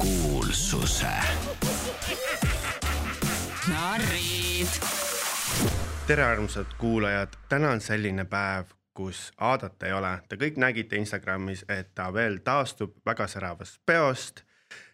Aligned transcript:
kuulsuse. 0.00 1.06
narrid. 3.68 4.68
tere, 6.06 6.24
armsad 6.24 6.66
kuulajad, 6.78 7.28
täna 7.48 7.70
on 7.70 7.80
selline 7.80 8.24
päev, 8.24 8.64
kus 8.94 9.32
Aadat 9.38 9.82
ei 9.82 9.92
ole, 9.92 10.12
te 10.28 10.36
kõik 10.40 10.56
nägite 10.56 10.96
Instagramis, 10.96 11.64
et 11.68 11.92
ta 11.94 12.08
veel 12.12 12.40
taastub 12.44 12.96
väga 13.06 13.26
säravast 13.26 13.80
peost. 13.86 14.42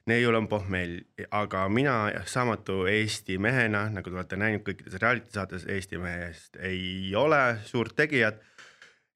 neiul 0.07 0.35
on 0.35 0.49
pohmell, 0.49 1.01
aga 1.31 1.69
mina 1.69 2.11
saamatu 2.25 2.87
Eesti 2.87 3.39
mehena, 3.39 3.89
nagu 3.91 4.11
te 4.11 4.17
olete 4.17 4.37
näinud 4.37 4.63
kõikides 4.67 5.01
reality 5.03 5.31
saates 5.35 5.67
Eesti 5.69 5.99
mehest 5.99 6.57
ei 6.57 7.15
ole 7.15 7.59
suurt 7.65 7.97
tegijat. 7.97 8.43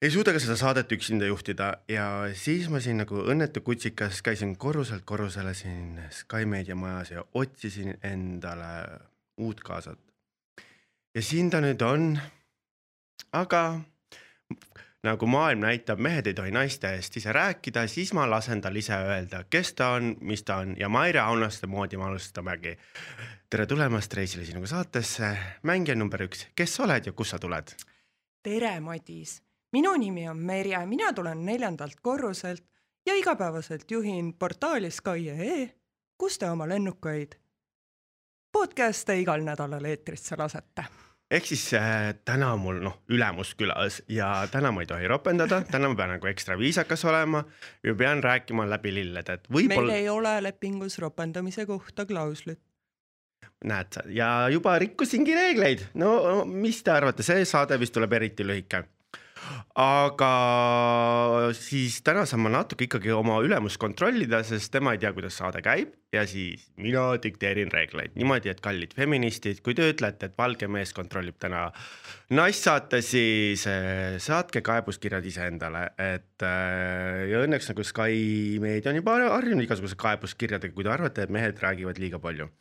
Ei 0.01 0.11
suuda 0.11 0.33
ka 0.33 0.39
seda 0.41 0.55
saadet 0.57 0.91
üksinda 0.91 1.27
juhtida 1.29 1.73
ja 1.87 2.05
siis 2.33 2.69
ma 2.69 2.79
siin 2.81 2.97
nagu 3.03 3.21
õnnetu 3.21 3.61
kutsikas 3.65 4.21
käisin 4.25 4.55
korruselt 4.57 5.05
korrusele 5.05 5.53
siin 5.53 5.99
Sky 6.09 6.45
Meedia 6.45 6.75
majas 6.75 7.11
ja 7.11 7.25
otsisin 7.33 7.97
endale 8.03 8.71
uut 9.37 9.61
kaasat 9.61 9.99
ja 11.15 11.21
siin 11.21 11.49
ta 11.49 11.61
nüüd 11.61 11.81
on. 11.85 12.15
aga 13.31 13.81
nagu 15.03 15.27
maailm 15.27 15.63
näitab, 15.65 15.99
mehed 15.99 16.27
ei 16.27 16.33
tohi 16.33 16.51
naiste 16.51 16.89
eest 16.95 17.15
ise 17.17 17.33
rääkida, 17.33 17.87
siis 17.87 18.13
ma 18.13 18.27
lasen 18.29 18.61
tal 18.61 18.75
ise 18.75 18.93
öelda, 18.93 19.43
kes 19.49 19.73
ta 19.73 19.93
on, 19.97 20.15
mis 20.21 20.43
ta 20.43 20.61
on 20.61 20.75
ja 20.79 20.89
Maire 20.89 21.19
Aunaste 21.19 21.67
moodi 21.67 21.97
me 21.97 22.09
alustamegi. 22.09 22.77
tere 23.49 23.65
tulemast 23.65 24.13
Reisile 24.13 24.45
sinuga 24.45 24.67
saatesse, 24.67 25.37
mängija 25.63 25.95
number 25.95 26.25
üks, 26.27 26.47
kes 26.55 26.75
sa 26.75 26.83
oled 26.83 27.05
ja 27.05 27.13
kust 27.13 27.37
sa 27.37 27.39
tuled? 27.39 27.75
tere, 28.43 28.79
Madis. 28.79 29.41
Minu 29.71 29.93
nimi 29.97 30.29
on 30.29 30.37
Merje, 30.37 30.85
mina 30.85 31.13
tulen 31.13 31.45
neljandalt 31.45 31.99
korruselt 32.01 32.63
ja 33.05 33.15
igapäevaselt 33.15 33.91
juhin 33.91 34.33
portaali 34.33 34.91
Sky.ee, 34.91 35.69
kus 36.17 36.37
te 36.39 36.49
oma 36.49 36.67
lennukaid 36.69 37.41
podcast'e 38.51 39.15
igal 39.21 39.43
nädalal 39.45 39.85
eetrisse 39.85 40.35
lasete. 40.37 40.83
ehk 41.31 41.45
siis 41.47 41.73
äh, 41.73 42.13
täna 42.25 42.51
on 42.53 42.59
mul 42.59 42.79
noh, 42.83 42.97
ülemus 43.09 43.53
külas 43.55 44.01
ja 44.11 44.47
täna 44.51 44.71
ma 44.71 44.83
ei 44.83 44.87
tohi 44.87 45.07
ropendada, 45.07 45.61
täna 45.71 45.89
ma 45.89 45.95
pean 45.95 46.11
nagu 46.17 46.27
ekstra 46.27 46.57
viisakas 46.59 47.05
olema 47.07 47.43
ja 47.83 47.95
pean 47.95 48.23
rääkima 48.23 48.67
läbi 48.69 48.93
lillede, 48.93 49.39
et 49.39 49.47
meil 49.49 49.69
võib-olla 49.69 49.95
ei 49.95 50.09
ole 50.09 50.35
lepingus 50.43 50.99
ropendamise 50.99 51.65
kohta 51.65 52.05
klauslit. 52.05 52.59
näed 53.63 53.93
sa 53.93 54.03
ja 54.09 54.49
juba 54.49 54.75
rikkusingi 54.79 55.35
reegleid, 55.35 55.85
no 55.93 56.43
mis 56.45 56.83
te 56.83 56.91
arvate, 56.91 57.23
see 57.23 57.45
saade 57.45 57.79
vist 57.79 57.93
tuleb 57.95 58.13
eriti 58.19 58.43
lühike. 58.43 58.83
Aga 59.79 60.31
siis 61.57 62.01
täna 62.05 62.25
saan 62.27 62.43
ma 62.45 62.51
natuke 62.51 62.87
ikkagi 62.87 63.11
oma 63.15 63.39
ülemust 63.43 63.79
kontrollida, 63.81 64.41
sest 64.47 64.71
tema 64.73 64.95
ei 64.95 65.01
tea, 65.01 65.13
kuidas 65.15 65.37
saade 65.39 65.63
käib. 65.65 65.95
Ja 66.11 66.25
siis 66.27 66.65
mina 66.75 67.05
dikteerin 67.23 67.71
reegleid. 67.71 68.17
Niimoodi, 68.19 68.51
et 68.51 68.59
kallid 68.63 68.91
feministid, 68.97 69.61
kui 69.63 69.75
te 69.77 69.85
ütlete, 69.93 70.27
et 70.27 70.35
valge 70.37 70.67
mees 70.67 70.91
kontrollib 70.95 71.37
täna 71.39 71.69
naissaate, 72.35 72.99
siis 73.05 73.63
eh, 73.71 74.17
saatke 74.19 74.59
kaebuskirjad 74.65 75.29
iseendale, 75.31 75.85
et 75.95 76.43
eh, 76.43 77.29
ja 77.31 77.45
õnneks 77.45 77.71
nagu 77.71 77.87
Sky 77.87 78.59
meedia 78.59 78.91
on 78.91 78.99
juba 78.99 79.15
harjunud 79.37 79.63
igasuguse 79.63 79.95
kaebuskirjadega, 80.03 80.75
kui 80.75 80.83
te 80.83 80.91
arvate, 80.91 81.23
et 81.23 81.31
mehed 81.31 81.63
räägivad 81.63 82.03
liiga 82.03 82.19
palju 82.19 82.51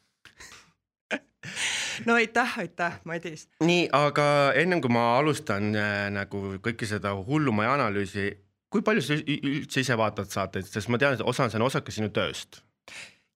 no 2.07 2.15
aitäh, 2.15 2.59
aitäh, 2.59 3.01
Madis. 3.05 3.49
nii, 3.65 3.89
aga 3.93 4.27
ennem 4.59 4.81
kui 4.81 4.93
ma 4.93 5.05
alustan 5.19 5.75
äh, 5.75 6.07
nagu 6.15 6.57
kõike 6.65 6.89
seda 6.89 7.13
hullumaja 7.17 7.77
analüüsi, 7.79 8.31
kui 8.71 8.85
palju 8.87 9.05
sa 9.05 9.19
üldse 9.21 9.85
ise 9.85 9.97
vaatad 9.99 10.31
saateid, 10.31 10.69
sest 10.71 10.91
ma 10.93 11.01
tean, 11.01 11.17
et 11.19 11.25
osa, 11.25 11.49
see 11.51 11.61
on 11.61 11.67
osake 11.69 11.95
sinu 11.95 12.11
tööst. 12.15 12.63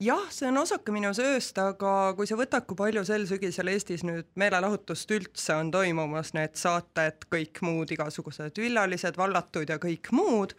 jah, 0.03 0.25
see 0.35 0.49
on 0.51 0.63
osake 0.63 0.95
minu 0.95 1.13
sööst, 1.17 1.59
aga 1.61 2.15
kui 2.19 2.29
sa 2.31 2.39
võtad, 2.39 2.67
kui 2.69 2.79
palju 2.79 3.05
sel 3.07 3.27
sügisel 3.31 3.71
Eestis 3.73 4.05
nüüd 4.07 4.31
meelelahutust 4.41 5.11
üldse 5.17 5.59
on 5.59 5.71
toimumas, 5.75 6.35
need 6.37 6.59
saated, 6.61 7.29
kõik 7.33 7.63
muud 7.67 7.95
igasugused 7.95 8.59
villalised, 8.61 9.21
vallatud 9.21 9.71
ja 9.71 9.79
kõik 9.83 10.11
muud, 10.13 10.57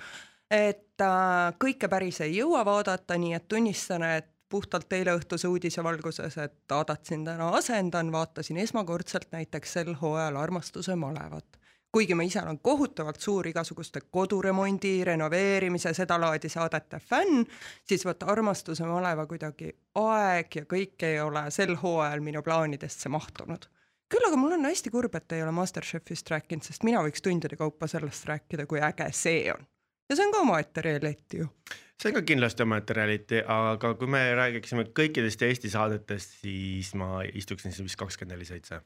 et 0.52 1.02
äh, 1.02 1.52
kõike 1.62 1.90
päris 1.92 2.22
ei 2.26 2.40
jõua 2.40 2.64
vaadata, 2.68 3.20
nii 3.20 3.36
et 3.38 3.48
tunnistan, 3.52 4.08
et 4.20 4.32
puhtalt 4.50 4.94
eileõhtuse 4.94 5.48
uudise 5.48 5.84
valguses, 5.84 6.38
et 6.38 6.72
Aadat 6.72 7.06
siin 7.06 7.26
täna 7.26 7.50
asendan, 7.58 8.12
vaatasin 8.12 8.58
esmakordselt 8.58 9.32
näiteks 9.32 9.74
sel 9.74 9.96
hooajal 10.02 10.36
Armastuse 10.36 10.96
malevat 10.96 11.60
kuigi 11.96 12.16
ma 12.16 12.26
ise 12.28 12.42
olen 12.42 12.58
kohutavalt 12.60 13.24
suur 13.24 13.48
igasuguste 13.48 14.02
koduremondi, 14.12 14.98
renoveerimise, 15.08 15.94
sedalaadi 15.96 16.50
saadete 16.52 17.00
fänn, 17.00 17.46
siis 17.88 18.04
vot 18.06 18.26
Armastuse 18.28 18.84
maleva 18.90 19.24
kuidagi 19.30 19.72
aeg 20.02 20.58
ja 20.60 20.66
kõik 20.74 21.06
ei 21.08 21.22
ole 21.24 21.46
sel 21.56 21.72
hooajal 21.80 22.20
minu 22.26 22.44
plaanidesse 22.44 23.10
mahtunud. 23.10 23.70
küll 24.12 24.28
aga 24.28 24.38
mul 24.38 24.58
on 24.58 24.68
hästi 24.68 24.92
kurb, 24.92 25.16
et 25.16 25.32
ei 25.38 25.44
ole 25.44 25.56
Masterchefist 25.56 26.30
rääkinud, 26.36 26.68
sest 26.68 26.84
mina 26.84 27.00
võiks 27.06 27.24
tundide 27.24 27.56
kaupa 27.56 27.88
sellest 27.88 28.28
rääkida, 28.28 28.68
kui 28.68 28.84
äge 28.84 29.08
see 29.16 29.48
on. 29.54 29.64
ja 30.10 30.20
see 30.20 30.28
on 30.28 30.36
ka 30.36 30.44
omaette 30.44 30.84
reality 30.84 31.46
ju. 31.46 31.48
See 32.02 32.12
on 32.12 32.20
ka 32.20 32.26
kindlasti 32.28 32.66
omaette 32.66 32.98
reality, 32.98 33.40
aga 33.42 33.94
kui 34.00 34.10
me 34.12 34.22
räägiksime 34.38 34.88
kõikidest 34.98 35.46
Eesti 35.48 35.72
saadetest, 35.74 36.38
siis 36.44 36.92
ma 37.00 37.24
istuksin 37.34 37.76
siin 37.76 37.88
vist 37.88 38.00
kakskümmend 38.00 38.36
neli 38.36 38.48
seitse. 38.50 38.82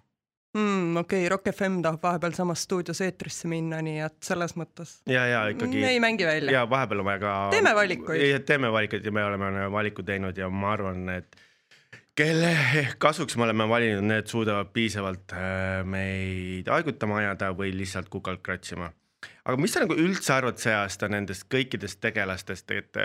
mm,. 0.57 0.97
okei 1.03 1.29
Rock 1.29 1.51
FM 1.53 1.81
tahab 1.85 2.03
vahepeal 2.03 2.37
samas 2.37 2.63
stuudios 2.67 3.01
eetrisse 3.05 3.49
minna, 3.51 3.81
nii 3.85 3.99
et 4.05 4.17
selles 4.25 4.55
mõttes 4.59 4.99
ja, 5.09 5.25
ja 5.29 5.43
ikkagi 5.53 5.83
ei 5.85 5.99
mängi 6.03 6.25
välja. 6.29 6.59
ja 6.59 6.65
vahepeal 6.69 7.03
on 7.03 7.11
vaja 7.11 7.21
ka. 7.25 7.35
Teeme 7.57 7.75
valikuid.. 7.75 8.39
teeme 8.45 8.71
valikuid 8.71 9.05
ja 9.05 9.11
me 9.11 9.25
oleme 9.25 9.69
valiku 9.71 10.05
teinud 10.05 10.37
ja 10.37 10.49
ma 10.49 10.73
arvan, 10.77 11.07
et 11.17 11.45
kelle 12.19 12.53
kasuks 12.99 13.37
me 13.37 13.45
oleme 13.47 13.67
valinud, 13.69 14.03
need 14.03 14.27
suudavad 14.27 14.71
piisavalt 14.75 15.33
äh, 15.33 15.81
meid 15.87 16.67
haigutama 16.71 17.21
ajada 17.23 17.53
või 17.55 17.71
lihtsalt 17.77 18.09
kukalt 18.11 18.43
kratsima. 18.43 18.91
Aga 19.43 19.57
mis 19.59 19.73
sa 19.75 19.83
nagu 19.83 19.97
üldse 19.99 20.33
arvad 20.35 20.59
see 20.61 20.73
aasta 20.75 21.09
nendest 21.11 21.47
kõikidest 21.51 22.01
tegelastest, 22.03 22.71
et, 22.75 22.99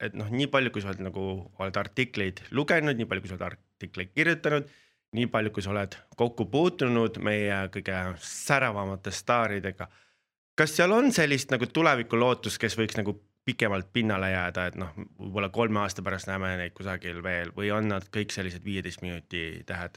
et 0.00 0.18
noh, 0.18 0.28
nii 0.30 0.50
palju, 0.52 0.72
kui 0.74 0.84
sa 0.84 0.92
oled 0.92 1.04
nagu, 1.08 1.24
oled 1.58 1.80
artikleid 1.80 2.44
lugenud, 2.56 2.98
nii 2.98 3.08
palju, 3.08 3.24
kui 3.24 3.32
sa 3.32 3.38
oled 3.38 3.46
artikleid 3.50 4.12
kirjutanud, 4.16 4.68
nii 5.18 5.30
palju, 5.32 5.54
kui 5.54 5.64
sa 5.64 5.72
oled 5.72 5.96
kokku 6.18 6.48
puutunud 6.52 7.20
meie 7.24 7.62
kõige 7.74 8.02
säravamate 8.24 9.14
staaridega. 9.14 9.88
kas 10.58 10.74
seal 10.74 10.92
on 10.92 11.12
sellist 11.14 11.52
nagu 11.54 11.66
tulevikulootust, 11.66 12.58
kes 12.58 12.76
võiks 12.78 12.98
nagu 12.98 13.14
pikemalt 13.48 13.92
pinnale 13.92 14.28
jääda, 14.32 14.66
et 14.68 14.76
noh, 14.76 14.90
võib-olla 15.16 15.48
kolme 15.54 15.80
aasta 15.80 16.02
pärast 16.04 16.28
näeme 16.28 16.50
neid 16.60 16.74
kusagil 16.76 17.22
veel 17.24 17.54
või 17.56 17.70
on 17.72 17.88
nad 17.94 18.04
kõik 18.12 18.34
sellised 18.34 18.64
viieteist 18.64 19.00
minuti 19.00 19.64
tähed? 19.66 19.96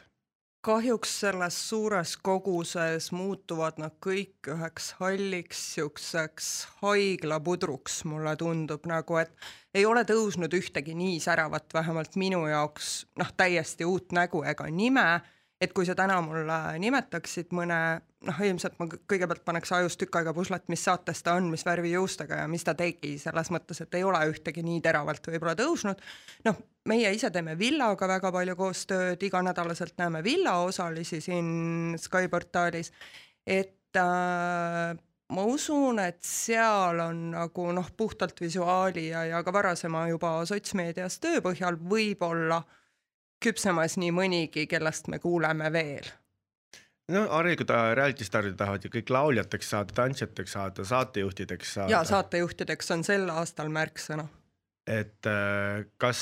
Kahjuks 0.62 1.20
selles 1.20 1.56
suures 1.70 2.14
koguses 2.22 3.10
muutuvad 3.12 3.80
nad 3.82 3.96
kõik 4.04 4.52
üheks 4.54 4.92
halliks 5.00 5.62
siukseks 5.76 6.50
haiglapudruks, 6.84 8.04
mulle 8.06 8.36
tundub 8.38 8.86
nagu, 8.90 9.18
et 9.18 9.34
ei 9.74 9.86
ole 9.90 10.04
tõusnud 10.06 10.54
ühtegi 10.54 10.94
nii 10.98 11.18
säravat, 11.24 11.74
vähemalt 11.74 12.16
minu 12.16 12.44
jaoks 12.50 12.92
noh, 13.18 13.34
täiesti 13.38 13.88
uut 13.90 14.14
nägu 14.14 14.44
ega 14.46 14.70
nime, 14.70 15.08
et 15.62 15.74
kui 15.74 15.86
sa 15.90 15.98
täna 15.98 16.20
mulle 16.22 16.62
nimetaksid 16.82 17.54
mõne 17.58 17.82
noh, 18.28 18.40
ilmselt 18.46 18.78
ma 18.80 18.88
kõ- 18.90 19.00
kõigepealt 19.10 19.44
paneks 19.46 19.72
ajus 19.76 19.98
tükk 20.00 20.20
aega 20.20 20.34
puslet, 20.36 20.68
mis 20.72 20.84
saates 20.86 21.24
ta 21.26 21.36
on, 21.40 21.50
mis 21.54 21.66
värvi 21.66 21.94
juustega 21.96 22.42
ja 22.44 22.48
mis 22.52 22.66
ta 22.68 22.76
tegi, 22.78 23.16
selles 23.22 23.52
mõttes, 23.54 23.82
et 23.82 23.98
ei 23.98 24.06
ole 24.06 24.22
ühtegi 24.30 24.64
nii 24.66 24.82
teravalt 24.86 25.28
võib-olla 25.32 25.56
tõusnud. 25.58 26.02
noh, 26.46 26.64
meie 26.90 27.14
ise 27.16 27.32
teeme 27.34 27.58
Villaga 27.58 28.08
väga 28.08 28.32
palju 28.32 28.56
koostööd, 28.60 29.24
iganädalaselt 29.24 29.98
näeme 29.98 30.24
Villa 30.24 30.60
osalisi 30.66 31.22
siin 31.22 31.96
Sky 32.02 32.30
portaalis, 32.30 32.92
et 33.46 33.98
äh, 33.98 34.94
ma 35.32 35.48
usun, 35.48 36.00
et 36.04 36.22
seal 36.26 37.00
on 37.00 37.32
nagu 37.34 37.72
noh, 37.74 37.90
puhtalt 37.98 38.42
visuaali 38.42 39.08
ja, 39.10 39.26
ja 39.26 39.44
ka 39.44 39.54
varasema 39.54 40.08
juba 40.12 40.38
sotsmeedias 40.46 41.20
töö 41.24 41.42
põhjal 41.42 41.80
võib-olla 41.82 42.62
küpsemas 43.42 43.98
nii 43.98 44.12
mõnigi, 44.14 44.68
kellest 44.70 45.08
me 45.10 45.18
kuuleme 45.20 45.72
veel 45.74 46.06
no 47.12 47.24
harilikult 47.32 47.72
reality 47.96 48.26
staarid 48.28 48.58
tahavad 48.60 48.86
ju 48.86 48.92
kõik 48.94 49.12
lauljateks 49.14 49.72
saada, 49.74 49.96
tantsijateks 50.02 50.58
saada, 50.58 50.86
saatejuhtideks 50.88 51.74
saada. 51.78 51.94
ja 51.94 52.04
saatejuhtideks 52.08 52.92
on 52.96 53.06
sel 53.08 53.30
aastal 53.34 53.72
märksõna. 53.74 54.28
et 54.88 55.30
äh, 55.30 55.86
kas, 56.02 56.22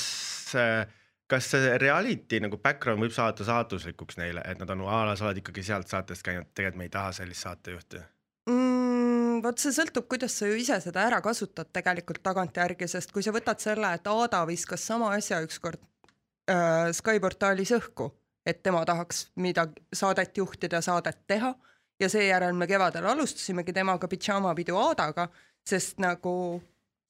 kas 1.30 1.50
see 1.54 1.74
reality 1.82 2.40
nagu 2.42 2.60
background 2.62 3.02
võib 3.04 3.14
saada 3.16 3.46
saatuslikuks 3.46 4.20
neile, 4.20 4.44
et 4.46 4.60
nad 4.62 4.72
on 4.76 4.86
a 4.86 5.04
la 5.08 5.18
sa 5.18 5.28
oled 5.28 5.42
ikkagi 5.42 5.64
sealt 5.66 5.90
saatest 5.92 6.26
käinud, 6.26 6.50
tegelikult 6.54 6.82
me 6.82 6.88
ei 6.88 6.94
taha 6.96 7.12
sellist 7.20 7.46
saatejuhti. 7.46 8.04
mm,. 8.50 9.40
vot 9.44 9.62
see 9.62 9.72
sõltub, 9.72 10.08
kuidas 10.10 10.36
sa 10.36 10.50
ju 10.50 10.58
ise 10.60 10.80
seda 10.84 11.06
ära 11.08 11.20
kasutad 11.24 11.70
tegelikult 11.72 12.22
tagantjärgi, 12.26 12.88
sest 12.90 13.12
kui 13.12 13.24
sa 13.24 13.34
võtad 13.36 13.62
selle, 13.62 13.94
et 13.96 14.10
Aada 14.10 14.44
viskas 14.48 14.84
sama 14.86 15.14
asja 15.16 15.40
ükskord 15.44 15.80
äh, 16.50 16.90
Sky 16.96 17.20
portaalis 17.22 17.72
õhku, 17.78 18.10
et 18.50 18.62
tema 18.62 18.84
tahaks 18.86 19.28
midagi, 19.42 19.82
saadet 19.92 20.36
juhtida, 20.36 20.80
saadet 20.80 21.26
teha. 21.26 21.54
Ja 22.00 22.08
seejärel 22.08 22.56
me 22.56 22.66
kevadel 22.66 23.06
alustasimegi 23.06 23.72
temaga 23.76 24.08
pidžaamapidu 24.08 24.76
Aadaga, 24.80 25.26
sest 25.68 25.98
nagu 26.00 26.32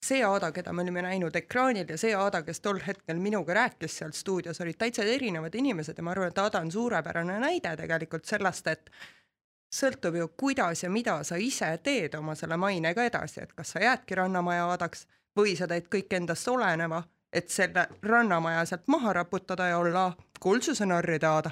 see 0.05 0.23
Aada, 0.25 0.51
keda 0.51 0.73
me 0.73 0.81
olime 0.81 1.01
näinud 1.05 1.35
ekraanil 1.35 1.89
ja 1.89 1.97
see 1.97 2.13
Aada, 2.17 2.41
kes 2.43 2.59
tol 2.59 2.79
hetkel 2.87 3.19
minuga 3.21 3.53
rääkis 3.53 3.97
seal 4.01 4.11
stuudios, 4.17 4.61
olid 4.61 4.79
täitsa 4.81 5.05
erinevad 5.07 5.55
inimesed 5.55 5.97
ja 5.97 6.03
ma 6.03 6.11
arvan, 6.15 6.33
et 6.33 6.41
Aada 6.41 6.59
on 6.59 6.71
suurepärane 6.71 7.39
näide 7.39 7.75
tegelikult 7.77 8.25
sellest, 8.25 8.67
et 8.67 8.91
sõltub 9.71 10.17
ju, 10.17 10.27
kuidas 10.37 10.83
ja 10.83 10.89
mida 10.89 11.21
sa 11.23 11.37
ise 11.39 11.69
teed 11.83 12.17
oma 12.17 12.35
selle 12.35 12.57
mainega 12.57 13.05
edasi, 13.07 13.45
et 13.45 13.53
kas 13.53 13.75
sa 13.75 13.83
jäädki 13.83 14.17
Rannamaja 14.17 14.67
Aadaks 14.73 15.05
või 15.37 15.55
sa 15.55 15.69
teed 15.69 15.87
kõik 15.93 16.17
endast 16.17 16.49
oleneva, 16.51 17.03
et 17.33 17.49
selle 17.49 17.87
Rannamaja 18.03 18.65
sealt 18.65 18.87
maha 18.91 19.13
raputada 19.13 19.67
ja 19.71 19.77
olla 19.77 20.11
kuulsuse 20.39 20.85
narride 20.85 21.27
Aada 21.27 21.51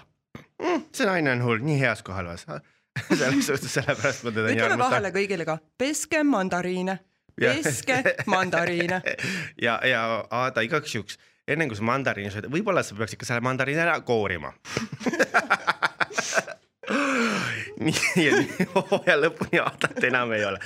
mm,. 0.60 0.84
see 0.96 1.08
naine 1.08 1.32
on 1.32 1.44
hull, 1.44 1.64
nii 1.64 1.80
heas 1.80 2.04
kohal 2.04 2.32
vas 2.32 2.46
selles 3.20 3.48
suhtes, 3.48 3.74
sellepärast 3.74 4.26
ma 4.26 4.34
teda 4.36 4.50
nii 4.50 4.60
ütleme 4.60 4.84
vahele 4.84 5.14
kõigile 5.16 5.48
ka, 5.48 5.58
peske 5.78 6.24
mandariine, 6.28 7.00
peske 7.40 8.02
mandariine. 8.28 9.02
ja, 9.66 9.80
ja 9.88 10.02
Aada 10.42 10.66
igaks 10.66 10.96
juhuks, 10.96 11.20
enne 11.48 11.70
kui 11.70 11.80
sa 11.80 11.86
mandariini 11.88 12.34
sööd, 12.34 12.50
võib-olla 12.52 12.84
sa 12.84 12.98
peaks 13.00 13.16
ikka 13.16 13.30
selle 13.30 13.46
mandariini 13.46 13.86
ära 13.86 14.00
koorima 14.06 14.52
nii 17.80 18.26
ja 18.26 18.42
hooaja 18.74 19.16
lõpuni 19.22 19.62
Aadat 19.62 20.04
enam 20.10 20.34
ei 20.36 20.44
ole. 20.46 20.60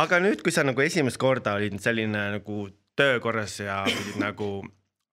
aga 0.00 0.20
nüüd, 0.24 0.42
kui 0.42 0.54
sa 0.54 0.64
nagu 0.66 0.82
esimest 0.82 1.20
korda 1.20 1.56
olid 1.58 1.78
selline 1.82 2.22
nagu 2.36 2.66
töökorras 2.96 3.60
ja 3.60 3.82
pidid 3.86 4.18
nagu 4.22 4.50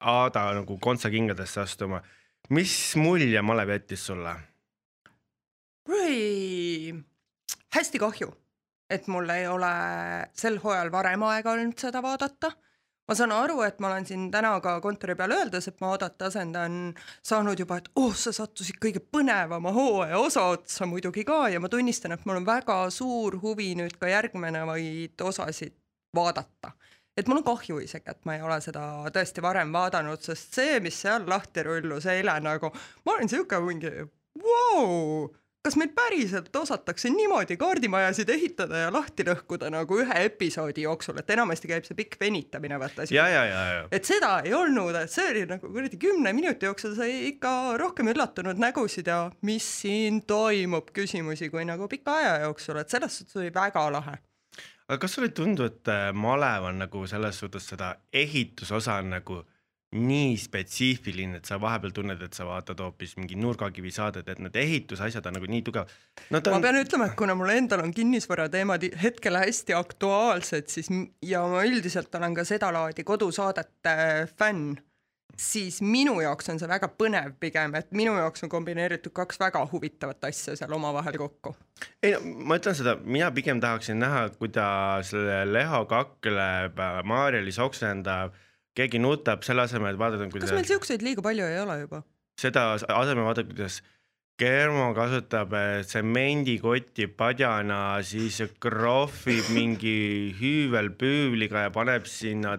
Aada 0.04 0.50
nagu 0.52 0.76
kontsakingadesse 0.84 1.62
astuma, 1.62 2.02
mis 2.52 2.96
mulje 3.00 3.42
Malev 3.42 3.70
jättis 3.72 4.06
sulle? 4.06 4.34
hästi 7.74 8.00
kahju, 8.00 8.28
et 8.90 9.08
mul 9.08 9.30
ei 9.30 9.48
ole 9.48 9.72
sel 10.36 10.60
hooajal 10.64 10.92
varem 10.92 11.24
aega 11.28 11.52
olnud 11.56 11.80
seda 11.80 12.02
vaadata 12.04 12.52
ma 13.08 13.16
saan 13.18 13.34
aru, 13.36 13.62
et 13.66 13.80
ma 13.84 13.90
olen 13.92 14.06
siin 14.08 14.30
täna 14.32 14.54
ka 14.64 14.78
kontori 14.84 15.16
peal 15.20 15.34
öeldes, 15.36 15.68
et 15.68 15.82
ma 15.84 15.92
oodata 15.94 16.30
asendan 16.32 16.94
saanud 17.26 17.60
juba, 17.60 17.80
et 17.82 17.90
oh, 18.00 18.14
sa 18.16 18.32
sattusid 18.36 18.80
kõige 18.84 19.02
põnevama 19.04 19.74
hooaja 19.76 20.20
osa 20.20 20.46
otsa 20.54 20.88
muidugi 20.90 21.26
ka 21.28 21.48
ja 21.52 21.60
ma 21.60 21.72
tunnistan, 21.72 22.16
et 22.16 22.24
mul 22.26 22.40
on 22.40 22.48
väga 22.48 22.78
suur 22.96 23.40
huvi 23.44 23.74
nüüd 23.80 23.98
ka 24.00 24.12
järgnevaid 24.12 25.26
osasid 25.32 25.76
vaadata. 26.16 26.72
Et 27.18 27.28
mul 27.30 27.42
on 27.42 27.46
kahju 27.46 27.80
isegi, 27.84 28.10
et 28.10 28.26
ma 28.26 28.38
ei 28.38 28.44
ole 28.46 28.58
seda 28.64 28.88
tõesti 29.14 29.44
varem 29.46 29.74
vaadanud, 29.76 30.22
sest 30.24 30.60
see, 30.60 30.80
mis 30.84 30.98
seal 31.06 31.28
lahti 31.30 31.66
rullus 31.66 32.10
eile 32.10 32.40
nagu, 32.44 32.74
ma 33.06 33.18
olin 33.18 33.32
sihuke 33.32 33.62
mingi 33.64 33.94
wow! 34.42 35.30
kas 35.64 35.78
meil 35.80 35.94
päriselt 35.96 36.56
osatakse 36.60 37.08
niimoodi 37.14 37.56
kaardimajasid 37.56 38.28
ehitada 38.34 38.82
ja 38.82 38.90
lahti 38.92 39.24
lõhkuda 39.24 39.70
nagu 39.72 39.96
ühe 40.04 40.18
episoodi 40.26 40.84
jooksul, 40.84 41.22
et 41.22 41.32
enamasti 41.32 41.70
käib 41.72 41.88
see 41.88 41.96
pikk 41.96 42.18
venitamine, 42.20 42.76
vaata. 42.82 43.06
et 43.96 44.10
seda 44.10 44.34
ei 44.44 44.52
olnud, 44.58 44.98
et 45.00 45.14
see 45.14 45.30
oli 45.32 45.46
nagu 45.54 45.72
kuradi 45.72 46.02
kümne 46.02 46.36
minuti 46.36 46.68
jooksul 46.68 46.98
sai 46.98 47.16
ikka 47.30 47.54
rohkem 47.80 48.12
üllatunud 48.12 48.60
nägusid 48.60 49.08
ja 49.08 49.22
mis 49.48 49.70
siin 49.86 50.26
toimub 50.28 50.92
küsimusi 50.92 51.48
kui 51.54 51.64
nagu 51.70 51.88
pika 51.88 52.20
aja 52.20 52.38
jooksul, 52.44 52.84
et 52.84 52.92
selles 52.92 53.22
suhtes 53.22 53.40
oli 53.40 53.54
väga 53.56 53.88
lahe 53.96 54.20
aga 54.94 55.02
kas 55.02 55.18
sulle 55.18 55.32
ei 55.32 55.36
tundu, 55.38 55.66
et 55.70 55.90
äh, 55.92 56.12
malev 56.14 56.70
on 56.70 56.84
nagu 56.86 57.08
selles 57.10 57.40
suhtes 57.42 57.66
seda 57.74 57.96
ehitusosa 58.14 59.00
on 59.02 59.12
nagu 59.18 59.42
nii 59.94 60.38
spetsiifiline, 60.42 61.38
et 61.38 61.50
sa 61.50 61.60
vahepeal 61.62 61.94
tunned, 61.94 62.22
et 62.26 62.34
sa 62.34 62.46
vaatad 62.48 62.80
hoopis 62.82 63.14
mingi 63.20 63.38
nurgakivi 63.38 63.92
saadet, 63.94 64.30
et 64.30 64.40
need 64.42 64.56
ehitusasjad 64.58 65.26
on 65.30 65.38
nagu 65.38 65.50
nii 65.50 65.62
tugevad 65.66 65.92
no,. 66.34 66.40
On... 66.40 66.56
ma 66.56 66.62
pean 66.64 66.80
ütlema, 66.82 67.10
et 67.12 67.18
kuna 67.20 67.36
mul 67.38 67.54
endal 67.54 67.84
on 67.86 67.94
kinnisvarateemad 67.94 68.88
hetkel 69.04 69.38
hästi 69.38 69.78
aktuaalsed, 69.78 70.72
siis 70.74 70.90
ja 71.26 71.44
ma 71.50 71.62
üldiselt 71.68 72.16
olen 72.18 72.38
ka 72.38 72.48
sedalaadi 72.48 73.06
kodusaadete 73.06 73.96
fänn, 74.34 74.74
siis 75.40 75.80
minu 75.82 76.16
jaoks 76.22 76.50
on 76.54 76.60
see 76.62 76.70
väga 76.70 76.90
põnev 77.00 77.34
pigem, 77.42 77.76
et 77.80 77.92
minu 77.96 78.14
jaoks 78.18 78.46
on 78.46 78.52
kombineeritud 78.52 79.14
kaks 79.16 79.40
väga 79.42 79.64
huvitavat 79.72 80.30
asja 80.30 80.56
seal 80.60 80.74
omavahel 80.78 81.18
kokku. 81.22 81.56
ei 82.04 82.14
no 82.14 82.22
ma 82.50 82.60
ütlen 82.62 82.78
seda, 82.78 82.96
mina 83.04 83.32
pigem 83.36 83.62
tahaksin 83.64 84.00
näha, 84.04 84.28
kuidas 84.38 85.14
Leho 85.50 85.84
kakleb, 85.90 86.80
Maarja-Liis 87.10 87.60
oksendab 87.64 88.38
keegi 88.78 89.02
nutab 89.02 89.44
selle 89.46 89.66
asemel, 89.68 89.94
et 89.94 90.02
vaadata, 90.02 90.30
kuidas. 90.30 90.50
kas 90.50 90.58
meil 90.58 90.70
siukseid 90.70 91.06
liiga 91.06 91.26
palju 91.26 91.50
ei 91.50 91.60
ole 91.62 91.82
juba? 91.84 92.04
seda 92.40 92.72
asemel 92.78 93.26
vaadata, 93.26 93.50
kuidas 93.50 93.82
Germo 94.42 94.88
kasutab 94.98 95.52
eh, 95.54 95.84
tsemendikotti 95.86 97.06
padjana, 97.14 98.02
siis 98.02 98.40
krohvib 98.60 99.52
mingi 99.54 100.34
hüüvelpüüvliga 100.40 101.68
ja 101.68 101.74
paneb 101.74 102.10
sinna 102.10 102.56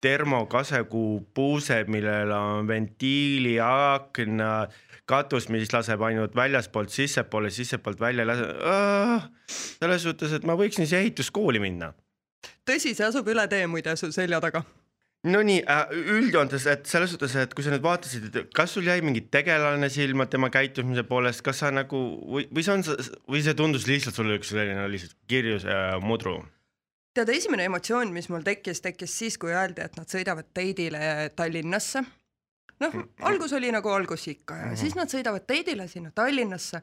termokasekuu 0.00 1.20
puused, 1.34 1.90
millel 1.92 2.32
on 2.32 2.68
ventiiliaknad, 2.68 4.72
katus, 5.10 5.48
mis 5.52 5.72
laseb 5.74 6.02
ainult 6.06 6.36
väljaspoolt 6.36 6.92
sissepoole, 6.94 7.50
sissepoolt 7.50 8.00
välja 8.00 8.24
ei 8.24 8.30
lase. 8.30 8.48
selles 9.80 10.02
suhtes, 10.02 10.32
et 10.32 10.46
ma 10.46 10.56
võiksin 10.56 10.86
siia 10.86 11.02
ehituskooli 11.04 11.60
minna. 11.60 11.92
tõsi, 12.64 12.94
see 12.94 13.06
asub 13.06 13.28
üle 13.28 13.46
tee 13.48 13.66
muide 13.66 13.96
su 13.96 14.12
selja 14.12 14.40
taga 14.40 14.64
Nonii 15.20 15.58
äh,, 15.68 15.90
üldjoontes, 15.92 16.64
et 16.72 16.86
selles 16.88 17.10
suhtes, 17.12 17.34
et 17.36 17.50
kui 17.52 17.64
sa 17.64 17.74
nüüd 17.74 17.82
vaatasid, 17.84 18.30
et 18.30 18.54
kas 18.56 18.72
sul 18.72 18.86
jäi 18.88 19.02
mingi 19.04 19.20
tegelane 19.28 19.90
silma 19.92 20.24
tema 20.32 20.48
käitumise 20.48 21.04
poolest, 21.04 21.42
kas 21.44 21.60
sa 21.60 21.68
nagu 21.74 22.00
või, 22.24 22.46
või 22.48 22.64
see 22.64 22.78
on, 22.78 22.86
või 23.28 23.42
see 23.44 23.58
tundus 23.58 23.84
lihtsalt 23.90 24.16
sulle 24.16 24.38
üks 24.40 24.54
selline 24.54 24.86
lihtsalt 24.88 25.18
kirjus 25.28 25.68
ja 25.68 25.98
mudru? 26.00 26.38
Tead, 27.14 27.28
esimene 27.34 27.66
emotsioon, 27.68 28.12
mis 28.14 28.28
mul 28.32 28.44
tekkis, 28.46 28.80
tekkis 28.84 29.18
siis, 29.18 29.38
kui 29.38 29.52
öeldi, 29.54 29.84
et 29.84 29.96
nad 29.98 30.08
sõidavad 30.10 30.50
teidile 30.54 31.30
Tallinnasse. 31.36 32.02
noh, 32.80 32.94
mm. 32.94 33.08
algus 33.28 33.52
oli 33.52 33.72
nagu 33.72 33.88
algus 33.88 34.28
ikka 34.28 34.56
ja 34.56 34.66
-hmm. 34.66 34.76
siis 34.76 34.94
nad 34.94 35.08
sõidavad 35.08 35.44
teidile 35.46 35.88
sinna 35.88 36.10
Tallinnasse 36.10 36.82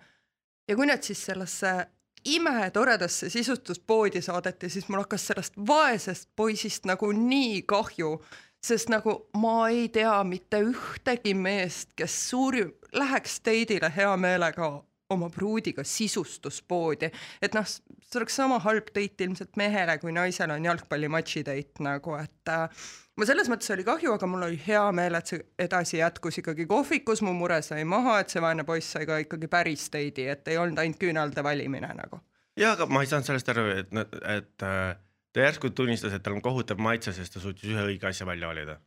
ja 0.68 0.76
kui 0.76 0.86
nad 0.86 1.04
siis 1.04 1.26
sellesse 1.26 1.88
imetoredasse 2.26 3.30
sisustuspoodi 3.30 4.22
saadeti, 4.22 4.70
siis 4.70 4.90
mul 4.90 5.00
hakkas 5.00 5.28
sellest 5.28 5.54
vaesest 5.68 6.30
poisist 6.36 6.86
nagu 6.86 7.12
nii 7.12 7.62
kahju, 7.62 8.24
sest 8.64 8.90
nagu 8.90 9.30
ma 9.38 9.70
ei 9.70 9.90
tea 9.90 10.24
mitte 10.24 10.62
ühtegi 10.62 11.34
meest, 11.34 11.94
kes 11.96 12.30
suurim, 12.30 12.74
läheks 12.94 13.40
teidile 13.40 13.92
hea 13.96 14.18
meelega 14.18 14.84
oma 15.10 15.30
pruudiga 15.32 15.84
sisustuspoodi, 15.88 17.10
et 17.42 17.56
noh, 17.56 17.68
see 17.68 18.20
oleks 18.20 18.38
sama 18.40 18.60
halb 18.64 18.90
date 18.96 19.24
ilmselt 19.28 19.60
mehele, 19.60 19.98
kui 20.02 20.14
naisel 20.16 20.52
on 20.52 20.66
jalgpallimatši 20.68 21.44
date 21.48 21.84
nagu, 21.86 22.16
et 22.20 22.52
äh, 22.52 22.90
ma 23.16 23.28
selles 23.30 23.50
mõttes 23.52 23.72
oli 23.76 23.86
kahju, 23.88 24.14
aga 24.18 24.30
mul 24.30 24.48
oli 24.50 24.60
hea 24.66 24.84
meel, 24.96 25.20
et 25.20 25.32
see 25.32 25.42
edasi 25.68 26.02
jätkus 26.02 26.42
ikkagi 26.44 26.68
kohvikus, 26.70 27.24
mu 27.26 27.36
mure 27.38 27.62
sai 27.66 27.88
maha, 27.88 28.20
et 28.24 28.34
see 28.34 28.44
vaene 28.44 28.68
poiss 28.68 28.98
sai 28.98 29.08
ka 29.10 29.22
ikkagi 29.24 29.52
päris 29.52 29.88
date'i, 29.94 30.28
et 30.36 30.52
ei 30.52 30.60
olnud 30.60 30.84
ainult 30.84 31.00
küünalde 31.02 31.44
valimine 31.44 31.94
nagu. 32.02 32.22
ja, 32.60 32.74
aga 32.74 32.90
ma 32.92 33.04
ei 33.04 33.12
saanud 33.12 33.32
sellest 33.32 33.54
aru, 33.54 33.68
et, 33.80 33.96
et 34.34 34.68
äh, 34.68 34.92
ta 35.32 35.48
järsku 35.48 35.72
tunnistas, 35.72 36.16
et 36.18 36.24
tal 36.26 36.36
on 36.36 36.44
kohutav 36.44 36.84
maitse, 36.84 37.16
sest 37.16 37.38
ta 37.38 37.44
suutis 37.44 37.72
ühe 37.72 37.88
õige 37.94 38.12
asja 38.12 38.28
välja 38.28 38.52
valida 38.52 38.80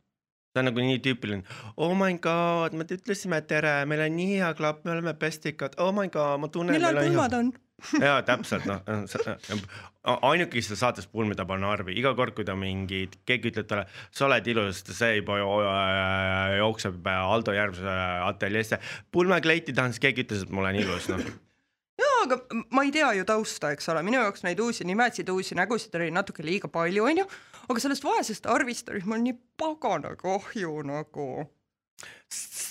see 0.51 0.59
on 0.59 0.67
nagu 0.67 0.83
nii 0.83 0.99
tüüpiline, 1.03 1.43
oh 1.79 1.93
my 1.95 2.17
god, 2.23 2.75
me 2.75 2.83
ütlesime 2.83 3.39
tere, 3.47 3.81
meil 3.87 4.03
on 4.03 4.15
nii 4.17 4.39
hea 4.41 4.53
klapp, 4.57 4.83
me 4.85 4.91
oleme 4.95 5.13
pestikad, 5.19 5.77
oh 5.79 5.93
my 5.95 6.11
god, 6.11 6.41
ma 6.43 6.49
tunnen. 6.51 6.75
millal 6.75 6.99
pulmad 6.99 7.35
on? 7.37 7.51
jaa, 8.05 8.19
täpselt 8.27 8.67
noh, 8.69 8.81
ainuke, 10.27 10.51
kes 10.53 10.67
seda 10.69 10.79
saates 10.83 11.07
pulmitab, 11.11 11.53
on 11.55 11.63
Arvi, 11.65 11.95
iga 11.97 12.11
kord, 12.17 12.35
kui 12.37 12.45
ta 12.47 12.55
mingi, 12.59 13.05
keegi 13.27 13.53
ütleb 13.53 13.69
talle, 13.69 13.85
sa 14.13 14.27
oled 14.27 14.49
ilus, 14.53 14.83
see 14.91 15.15
juba 15.21 15.39
jookseb 16.59 17.07
Aldo 17.15 17.55
Järvse 17.55 17.95
ateljeesse, 18.27 18.81
pulmekleiti 19.15 19.73
tahan, 19.77 19.95
siis 19.95 20.03
keegi 20.03 20.27
ütles, 20.27 20.43
et 20.45 20.53
ma 20.53 20.65
olen 20.65 20.81
ilus, 20.83 21.09
noh. 21.13 21.31
Aga 22.21 22.37
ma 22.69 22.83
ei 22.85 22.91
tea 22.93 23.07
ju 23.17 23.23
tausta, 23.25 23.71
eks 23.73 23.87
ole, 23.89 24.03
minu 24.05 24.19
jaoks 24.19 24.43
neid 24.45 24.59
uusi 24.61 24.85
nimesid, 24.85 25.29
uusi 25.33 25.55
nägusid 25.57 25.95
oli 25.97 26.11
natuke 26.13 26.45
liiga 26.45 26.69
palju, 26.69 27.07
onju, 27.09 27.25
aga 27.69 27.79
sellest 27.79 28.05
vaesest 28.05 28.49
Arvist 28.49 28.89
oli 28.89 29.03
mul 29.05 29.23
nii 29.25 29.37
pagana 29.57 30.15
kahju 30.19 30.81
nagu 30.87 31.27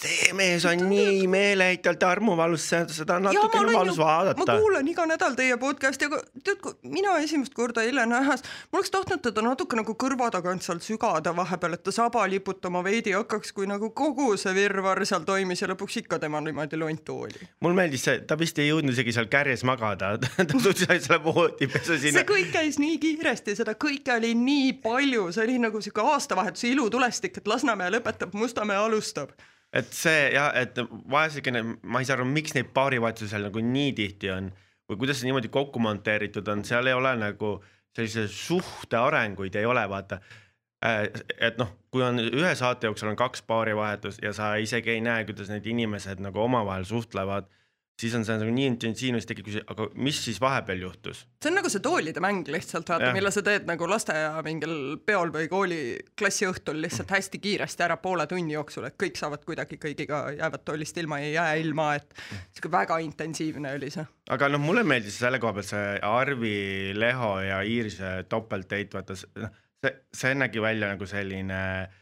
see 0.00 0.32
mees 0.32 0.64
on 0.64 0.80
nii 0.88 1.26
meeleheitelt 1.28 2.02
armuvalus, 2.02 2.68
seda 2.70 3.16
on 3.18 3.26
natukene 3.28 3.72
valus 3.72 3.98
vaadata. 3.98 4.38
ma 4.40 4.58
kuulan 4.58 4.88
iga 4.88 5.04
nädal 5.08 5.36
teie 5.36 5.56
podcast'i, 5.60 6.08
aga 6.08 6.20
tead, 6.44 6.60
kui 6.64 6.92
mina 6.94 7.16
esimest 7.24 7.54
korda 7.56 7.84
eile 7.84 8.06
nähes, 8.08 8.44
ma 8.72 8.80
oleks 8.80 8.92
tahtnud 8.94 9.22
teda 9.26 9.44
natuke 9.44 9.76
nagu 9.78 9.94
kõrva 10.00 10.30
tagant 10.32 10.64
sealt 10.64 10.84
sügada 10.86 11.34
vahepeal, 11.36 11.76
et 11.76 11.84
ta 11.84 11.94
saba 11.94 12.24
liputama 12.32 12.82
veidi 12.86 13.12
hakkaks, 13.16 13.52
kui 13.56 13.68
nagu 13.70 13.92
kogu 13.96 14.30
see 14.40 14.54
virvarr 14.56 15.04
seal 15.08 15.26
toimis 15.28 15.64
ja 15.64 15.70
lõpuks 15.72 16.00
ikka 16.02 16.20
tema 16.22 16.40
niimoodi 16.44 16.80
lontu 16.80 17.18
oli. 17.26 17.50
mulle 17.60 17.82
meeldis 17.82 18.08
see, 18.08 18.24
ta 18.24 18.38
vist 18.40 18.58
ei 18.62 18.70
jõudnud 18.70 18.96
isegi 18.96 19.16
seal 19.16 19.28
kärjes 19.32 19.66
magada 19.68 20.14
ta 20.20 20.32
ainult 20.40 20.80
selle 20.80 21.20
voodipesu 21.24 21.98
sinna. 21.98 22.22
see 22.22 22.28
kõik 22.32 22.52
käis 22.56 22.80
nii 22.80 22.96
kiiresti, 23.02 23.58
seda 23.60 23.76
kõike 23.76 24.16
oli 24.16 24.32
nii 24.38 24.72
palju, 24.80 25.28
see 25.34 25.44
oli 25.44 25.60
nagu 25.60 25.84
sihuke 25.84 26.08
aastavahetuse 26.14 26.72
ilutulestik, 26.72 27.36
et 27.36 27.48
Lasnamäe 27.50 27.92
lõpetab, 27.98 28.32
Mustamäe 28.38 28.78
alustab 28.80 29.34
et 29.72 29.92
see 29.94 30.30
jah, 30.34 30.50
et 30.58 30.78
vaesekene, 31.10 31.62
ma 31.82 32.02
ei 32.02 32.08
saa 32.08 32.18
aru, 32.18 32.26
miks 32.28 32.56
neid 32.56 32.72
paarivahetusi 32.74 33.30
seal 33.30 33.46
nagu 33.46 33.62
nii 33.62 33.92
tihti 33.98 34.32
on 34.34 34.50
või 34.90 34.98
kuidas 35.04 35.20
see 35.20 35.28
niimoodi 35.28 35.50
kokku 35.54 35.82
monteeritud 35.82 36.48
on, 36.50 36.64
seal 36.66 36.90
ei 36.90 36.96
ole 36.96 37.14
nagu 37.20 37.58
sellise 37.96 38.26
suhte 38.30 38.98
arenguid 38.98 39.54
ei 39.58 39.66
ole, 39.66 39.82
vaata. 39.90 40.20
et 40.80 41.58
noh, 41.60 41.70
kui 41.92 42.02
on 42.02 42.18
ühe 42.22 42.52
saate 42.56 42.88
jooksul 42.88 43.10
on 43.10 43.18
kaks 43.18 43.42
paarivahetus 43.46 44.18
ja 44.22 44.32
sa 44.32 44.54
isegi 44.56 44.94
ei 44.94 45.02
näe, 45.04 45.26
kuidas 45.28 45.50
need 45.52 45.66
inimesed 45.68 46.22
nagu 46.24 46.40
omavahel 46.40 46.86
suhtlevad 46.88 47.50
siis 48.00 48.14
on 48.16 48.24
see 48.26 48.36
nagu 48.40 48.52
nii 48.54 48.66
intensiivne, 48.72 49.20
siis 49.20 49.28
tekib 49.28 49.46
küsimus, 49.48 49.66
aga 49.72 49.86
mis 50.06 50.18
siis 50.24 50.40
vahepeal 50.42 50.84
juhtus? 50.86 51.22
see 51.42 51.50
on 51.50 51.58
nagu 51.58 51.70
see 51.72 51.82
toolide 51.84 52.22
mäng 52.24 52.48
lihtsalt, 52.52 52.88
vaata, 52.88 53.12
mille 53.16 53.32
sa 53.34 53.42
teed 53.46 53.68
nagu 53.68 53.88
lasteaia 53.90 54.32
mingil 54.46 54.74
peol 55.06 55.32
või 55.34 55.50
kooli 55.52 55.80
klassiõhtul 56.18 56.80
lihtsalt 56.84 57.12
hästi 57.16 57.42
kiiresti 57.42 57.86
ära 57.86 57.98
poole 58.02 58.26
tunni 58.30 58.56
jooksul, 58.56 58.88
et 58.88 58.98
kõik 59.00 59.20
saavad 59.20 59.44
kuidagi 59.46 59.80
kõigiga, 59.82 60.22
jäävad 60.38 60.66
toolist 60.66 61.00
ilma, 61.02 61.20
ei 61.24 61.34
jää 61.34 61.54
ilma, 61.64 61.92
et 62.00 62.14
sihuke 62.50 62.72
väga 62.72 63.00
intensiivne 63.04 63.74
oli 63.78 63.92
see. 63.94 64.06
aga 64.30 64.50
noh, 64.52 64.62
mulle 64.62 64.84
meeldis 64.86 65.20
selle 65.20 65.42
koha 65.42 65.58
pealt 65.58 65.72
see 65.72 65.96
Arvi, 66.10 66.58
Leho 66.96 67.34
ja 67.44 67.62
Iirise 67.66 68.20
topeltdate, 68.28 68.96
vaata 68.96 69.18
noh, 69.44 69.56
see, 69.84 69.96
see 70.24 70.36
nägi 70.38 70.62
välja 70.62 70.94
nagu 70.94 71.08
selline 71.08 71.60
äh, 71.82 71.98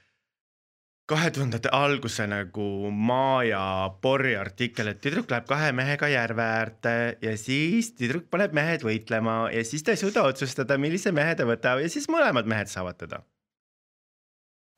kahe 1.09 1.31
tuhandete 1.33 1.71
alguse 1.73 2.27
nagu 2.29 2.91
Maaja 2.93 3.89
Borri 4.03 4.35
artikkel, 4.37 4.91
et 4.93 5.01
tüdruk 5.01 5.31
läheb 5.33 5.47
kahe 5.49 5.71
mehega 5.73 6.09
järve 6.13 6.45
äärde 6.45 6.95
ja 7.25 7.33
siis 7.41 7.95
tüdruk 7.97 8.27
paneb 8.33 8.53
mehed 8.57 8.85
võitlema 8.85 9.39
ja 9.55 9.63
siis 9.65 9.87
ta 9.87 9.95
ei 9.95 10.01
suuda 10.01 10.27
otsustada, 10.29 10.77
millise 10.81 11.13
mehe 11.17 11.33
ta 11.39 11.47
võtab 11.49 11.81
ja 11.81 11.89
siis 11.93 12.09
mõlemad 12.13 12.49
mehed 12.51 12.69
saavad 12.69 12.99
teda 13.01 13.23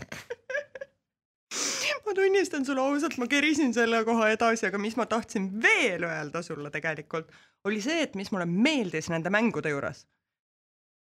ma 2.06 2.14
tunnistan 2.14 2.64
sulle 2.64 2.84
ausalt, 2.84 3.18
ma 3.18 3.26
kerisin 3.30 3.74
selle 3.74 4.04
koha 4.06 4.30
edasi, 4.34 4.68
aga 4.70 4.78
mis 4.82 4.96
ma 4.98 5.08
tahtsin 5.10 5.50
veel 5.62 6.06
öelda 6.06 6.44
sulle 6.46 6.70
tegelikult, 6.70 7.30
oli 7.66 7.82
see, 7.84 8.04
et 8.06 8.14
mis 8.18 8.30
mulle 8.32 8.46
meeldis 8.46 9.10
nende 9.12 9.32
mängude 9.34 9.74
juures. 9.74 10.06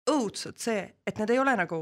õudselt 0.10 0.62
see, 0.64 0.86
et 1.08 1.18
need 1.20 1.34
ei 1.34 1.42
ole 1.42 1.58
nagu 1.60 1.82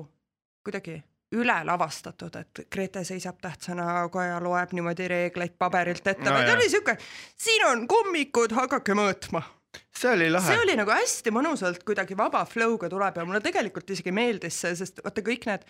kuidagi 0.66 0.98
üle 1.34 1.56
lavastatud, 1.66 2.36
et 2.40 2.66
Grete 2.72 3.04
seisab 3.08 3.40
tähtsana 3.42 4.08
koja, 4.14 4.38
loeb 4.44 4.74
niimoodi 4.78 5.08
reegleid 5.10 5.56
paberilt 5.60 6.08
ette 6.08 6.28
no,, 6.28 6.36
vaid 6.38 6.52
oli 6.54 6.70
siuke, 6.70 6.98
siin 7.42 7.66
on 7.66 7.88
kummikud, 7.90 8.54
hakake 8.56 8.94
mõõtma. 8.98 9.42
see 9.96 10.12
oli 10.12 10.30
lahe. 10.32 10.54
see 10.54 10.62
oli 10.62 10.78
nagu 10.78 10.94
hästi 10.94 11.34
mõnusalt 11.36 11.84
kuidagi 11.88 12.18
vaba 12.18 12.46
flow'ga 12.46 12.90
tuleb 12.92 13.18
ja 13.18 13.26
mulle 13.26 13.42
tegelikult 13.44 13.90
isegi 13.90 14.14
meeldis 14.16 14.62
see, 14.62 14.76
sest 14.78 15.02
vaata 15.04 15.26
kõik 15.26 15.50
need 15.50 15.66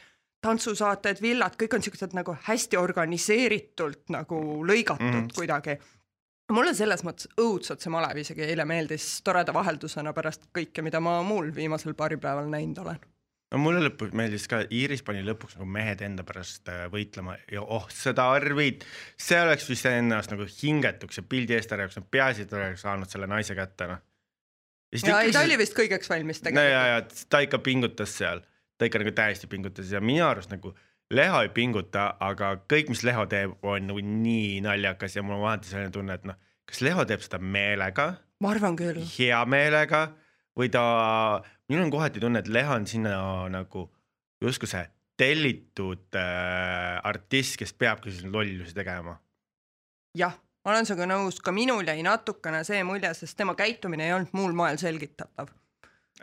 tantsusaated, 0.46 1.22
villad, 1.24 1.56
kõik 1.58 1.74
on 1.78 1.86
siuksed 1.86 2.14
nagu 2.14 2.36
hästi 2.46 2.78
organiseeritult 2.78 4.12
nagu 4.14 4.42
lõigatud 4.68 5.24
mm. 5.24 5.32
kuidagi 5.38 5.80
mulle 6.54 6.76
selles 6.78 7.02
mõttes 7.08 7.32
õudselt 7.42 7.82
see 7.82 7.94
malev 7.94 8.20
isegi 8.22 8.46
eile 8.46 8.68
meeldis 8.70 9.08
toreda 9.26 9.56
vaheldusena 9.56 10.14
pärast 10.14 10.50
kõike, 10.54 10.84
mida 10.86 11.02
ma 11.02 11.22
muul 11.26 11.50
viimasel 11.56 11.96
paaril 11.98 12.22
päeval 12.22 12.52
näinud 12.52 12.84
olen 12.84 13.15
no 13.56 13.62
mulle 13.64 13.86
lõpuks 13.86 14.16
meeldis 14.18 14.48
ka, 14.52 14.62
Iiris 14.74 15.04
pani 15.06 15.24
lõpuks 15.26 15.56
nagu 15.56 15.68
mehed 15.72 16.02
enda 16.06 16.26
pärast 16.28 16.68
äh, 16.72 16.86
võitlema 16.92 17.38
ja 17.52 17.64
oh 17.64 17.86
seda 17.94 18.28
Arvid, 18.36 18.84
see 19.22 19.40
oleks 19.40 19.70
vist 19.72 19.88
ennast 19.90 20.34
nagu 20.34 20.48
hingetuks 20.50 21.22
ja 21.22 21.24
pildi 21.30 21.56
eest 21.56 21.72
ära 21.72 21.88
jaoks, 21.88 22.02
peaasi, 22.12 22.46
et 22.46 22.56
oleks 22.58 22.84
saanud 22.84 23.12
selle 23.12 23.30
naise 23.32 23.56
kätte 23.58 23.88
noh. 23.94 24.02
ja 24.96 25.22
ei, 25.24 25.32
ta 25.36 25.46
oli 25.48 25.60
vist 25.62 25.78
kõigeks 25.78 26.12
valmis 26.12 26.44
tegelikult. 26.44 26.60
no 26.60 26.74
ja, 26.74 26.84
ja 26.98 27.30
ta 27.32 27.42
ikka 27.46 27.62
pingutas 27.64 28.18
seal, 28.20 28.44
ta 28.76 28.90
ikka 28.90 29.02
nagu 29.04 29.16
täiesti 29.16 29.50
pingutas 29.52 29.94
ja 29.96 30.04
minu 30.04 30.28
arust 30.28 30.52
nagu 30.54 30.76
Leho 31.14 31.38
ei 31.46 31.52
pinguta, 31.54 32.16
aga 32.18 32.56
kõik, 32.66 32.88
mis 32.90 33.04
Leho 33.06 33.28
teeb, 33.30 33.52
on 33.62 33.84
nagu 33.92 34.02
nii 34.02 34.56
naljakas 34.66 35.14
ja 35.14 35.22
mul 35.22 35.36
on 35.38 35.44
vahetevahel 35.44 35.70
selline 35.70 35.94
tunne, 35.94 36.16
et 36.18 36.24
noh, 36.26 36.40
kas 36.66 36.82
Leho 36.82 37.06
teeb 37.06 37.22
seda 37.22 37.38
meelega? 37.38 38.16
ma 38.42 38.52
arvan 38.52 38.76
küll. 38.76 39.04
hea 39.16 39.38
meelega 39.48 40.08
või 40.60 40.70
ta 40.72 40.84
minul 41.70 41.86
on 41.88 41.92
kohati 41.94 42.22
tunne, 42.24 42.40
et 42.40 42.48
Leha 42.52 42.78
on 42.80 42.88
sinna 42.88 43.18
nagu 43.52 43.90
justkui 44.42 44.70
see 44.70 44.86
tellitud 45.18 46.18
äh, 46.20 47.00
artist, 47.04 47.58
kes 47.60 47.74
peabki 47.74 48.12
siis 48.12 48.26
lollusi 48.28 48.76
tegema. 48.76 49.18
jah, 50.16 50.36
ma 50.64 50.74
olen 50.74 50.88
sinuga 50.88 51.08
nõus, 51.12 51.40
ka 51.44 51.54
minul 51.56 51.88
jäi 51.88 52.02
natukene 52.04 52.64
see 52.68 52.84
mulje, 52.84 53.14
sest 53.16 53.38
tema 53.38 53.56
käitumine 53.56 54.08
ei 54.08 54.16
olnud 54.16 54.34
muul 54.36 54.56
moel 54.56 54.78
selgitatav. 54.78 55.52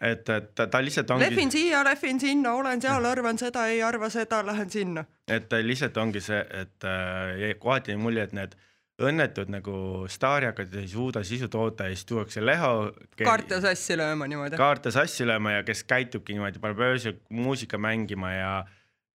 et, 0.00 0.28
et 0.28 0.54
ta, 0.54 0.66
ta 0.66 0.82
lihtsalt 0.84 1.10
ongi. 1.10 1.24
lehvin 1.24 1.50
siia, 1.50 1.84
lehvin 1.84 2.20
sinna, 2.20 2.52
olen 2.60 2.82
seal, 2.82 3.04
arvan 3.08 3.40
seda, 3.40 3.66
ei 3.72 3.82
arva 3.82 4.10
seda, 4.10 4.42
lähen 4.46 4.70
sinna. 4.70 5.04
et 5.28 5.48
ta 5.48 5.62
lihtsalt 5.62 5.96
ongi 5.96 6.20
see, 6.20 6.44
et 6.62 6.88
äh, 6.88 7.56
kohati 7.58 7.96
jäi 7.96 8.00
mulje, 8.00 8.28
et 8.28 8.36
need 8.36 8.56
äh, 8.56 8.68
õnnetud 9.06 9.50
nagu 9.52 9.74
staarihakkajad 10.10 10.76
ei 10.80 10.90
suuda 10.90 11.22
sisu 11.26 11.48
toota 11.52 11.88
ja 11.88 11.96
siis 11.96 12.06
tuuakse 12.08 12.44
Leho. 12.44 12.92
kaarte 13.22 13.60
sassi 13.64 13.96
lööma 13.98 14.28
niimoodi. 14.30 14.58
kaarte 14.60 14.92
sassi 14.94 15.26
lööma 15.28 15.58
ja 15.58 15.64
kes 15.66 15.84
käitubki 15.88 16.36
niimoodi, 16.36 16.62
paneb 16.62 16.80
öösel 16.86 17.18
muusika 17.30 17.78
mängima 17.78 18.32
ja 18.32 18.52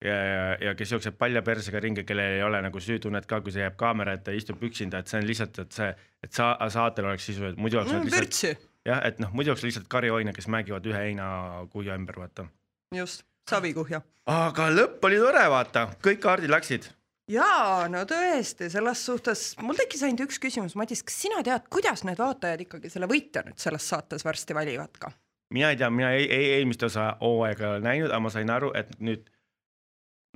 ja, 0.04 0.14
ja, 0.14 0.42
ja 0.68 0.74
kes 0.78 0.92
jookseb 0.94 1.16
palja 1.18 1.42
persega 1.42 1.80
ringi, 1.82 2.04
kellel 2.06 2.36
ei 2.38 2.42
ole 2.46 2.60
nagu 2.62 2.80
süütunnet 2.82 3.26
ka, 3.26 3.40
kui 3.42 3.54
see 3.54 3.64
jääb 3.64 3.78
kaamera 3.80 4.14
ette 4.18 4.34
istub 4.36 4.62
üksinda, 4.62 5.02
et 5.02 5.10
see 5.10 5.18
on 5.20 5.26
lihtsalt, 5.26 5.58
et 5.64 5.74
see, 5.74 5.88
et 6.24 6.34
sa 6.34 6.52
saatel 6.70 7.08
oleks 7.10 7.26
sisu, 7.30 7.48
et 7.50 7.58
muidu 7.58 7.80
oleks 7.80 7.94
no, 7.96 8.04
lihtsalt. 8.06 8.68
jah, 8.86 9.02
et 9.08 9.18
noh, 9.22 9.32
muidu 9.34 9.54
oleks 9.54 9.66
lihtsalt 9.66 9.88
karjahoina, 9.90 10.34
kes 10.36 10.46
mängivad 10.54 10.86
ühe 10.86 11.02
heinakuhja 11.08 11.98
ümber, 11.98 12.20
vaata. 12.22 12.46
just, 12.94 13.26
savikuhja. 13.50 14.02
aga 14.30 14.70
lõpp 14.70 15.10
oli 15.10 15.18
tore, 15.24 15.44
vaata, 15.50 15.88
kõik 16.04 16.22
kaardid 16.22 16.54
läksid 16.54 16.92
jaa, 17.32 17.86
no 17.92 18.02
tõesti, 18.08 18.70
selles 18.72 19.04
suhtes 19.06 19.44
mul 19.62 19.78
tekkis 19.78 20.04
ainult 20.06 20.26
üks 20.28 20.40
küsimus, 20.42 20.76
Madis, 20.78 21.04
kas 21.06 21.16
sina 21.26 21.42
tead, 21.46 21.68
kuidas 21.72 22.04
need 22.08 22.20
vaatajad 22.20 22.64
ikkagi 22.66 22.92
selle 22.92 23.08
võitja 23.10 23.44
nüüd 23.46 23.58
selles 23.60 23.88
saates 23.92 24.24
varsti 24.26 24.56
valivad 24.56 25.00
ka? 25.00 25.12
mina 25.54 25.72
ei 25.72 25.80
tea, 25.80 25.90
mina 25.92 26.12
ei, 26.16 26.28
ei, 26.28 26.48
eelmist 26.58 26.82
osa 26.88 27.10
hooaega 27.22 27.78
näinud, 27.84 28.10
aga 28.10 28.20
ma 28.20 28.32
sain 28.32 28.50
aru, 28.52 28.72
et 28.76 28.90
nüüd 29.00 29.28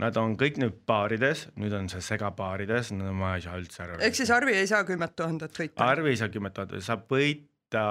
nad 0.00 0.16
on 0.16 0.36
kõik 0.40 0.58
nüüd 0.60 0.78
paarides, 0.88 1.46
nüüd 1.60 1.74
on 1.76 1.88
see 1.92 2.00
segapaarides, 2.04 2.94
no 2.96 3.12
ma 3.16 3.34
ei 3.36 3.44
saa 3.44 3.58
üldse 3.60 3.82
aru. 3.84 3.98
ehk 4.04 4.16
siis 4.18 4.32
Arvi 4.34 4.56
ei 4.56 4.68
saa 4.70 4.86
kümmet 4.88 5.16
tuhandet 5.16 5.58
võita? 5.58 5.84
Arvi 5.84 6.14
ei 6.14 6.20
saa 6.20 6.32
kümmet 6.32 6.56
tuhandet, 6.56 6.84
saab 6.86 7.04
võita 7.12 7.84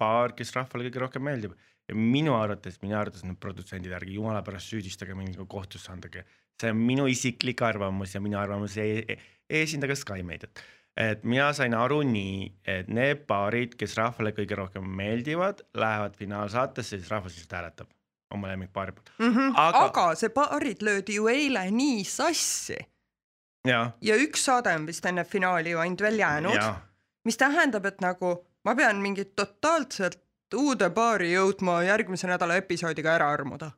paar, 0.00 0.36
kes 0.38 0.54
rahvale 0.56 0.88
kõige 0.88 1.04
rohkem 1.04 1.28
meeldib 1.28 1.56
ja 1.88 1.98
minu 1.98 2.36
arvates, 2.38 2.80
minu 2.84 2.96
arvates 2.98 3.24
need 3.26 3.40
produtsendid, 3.42 3.92
ärge 3.96 4.16
jumala 4.16 4.40
pärast 4.46 4.72
süüdistage 4.72 5.16
mind 5.18 5.40
kohtusse 5.50 5.92
andage 5.92 6.24
see 6.62 6.72
on 6.74 6.84
minu 6.90 7.08
isiklik 7.10 7.62
arvamus 7.66 8.14
ja 8.16 8.22
minu 8.24 8.38
arvamus 8.40 8.76
ei, 8.82 9.02
ei, 9.02 9.18
ei 9.50 9.64
esinda 9.66 9.90
ka 9.90 9.96
Sky 9.98 10.22
Mediat. 10.26 10.62
et 10.96 11.24
mina 11.24 11.48
sain 11.56 11.74
aru 11.74 12.02
nii, 12.04 12.46
et 12.68 12.88
need 12.92 13.24
paarid, 13.28 13.74
kes 13.80 13.96
rahvale 13.96 14.34
kõige 14.36 14.58
rohkem 14.58 14.86
meeldivad, 15.00 15.64
lähevad 15.74 16.16
finaalsaatesse, 16.18 16.98
siis 16.98 17.10
rahvas 17.10 17.36
lihtsalt 17.36 17.58
hääletab 17.58 17.92
oma 18.32 18.48
lemmikpaari 18.48 18.92
poolt 18.92 19.12
mm. 19.18 19.34
-hmm. 19.34 19.52
aga, 19.56 19.84
aga 19.88 20.06
see 20.14 20.28
paarid 20.28 20.82
löödi 20.82 21.14
ju 21.14 21.28
eile 21.28 21.70
nii 21.70 22.04
sassi. 22.04 22.78
ja, 23.66 23.90
üks 24.00 24.44
saade 24.44 24.74
on 24.74 24.86
vist 24.86 25.06
enne 25.06 25.24
finaali 25.24 25.70
ju 25.70 25.78
ainult 25.78 26.00
veel 26.00 26.18
jäänud, 26.18 26.58
mis 27.24 27.36
tähendab, 27.36 27.86
et 27.86 28.00
nagu 28.00 28.34
ma 28.64 28.74
pean 28.74 28.96
mingit 28.96 29.36
totaalselt 29.36 30.20
uude 30.54 30.90
paari 30.90 31.32
jõudma 31.32 31.82
järgmise 31.86 32.28
nädala 32.28 32.56
episoodiga 32.60 33.14
ära 33.14 33.30
armuda. 33.32 33.70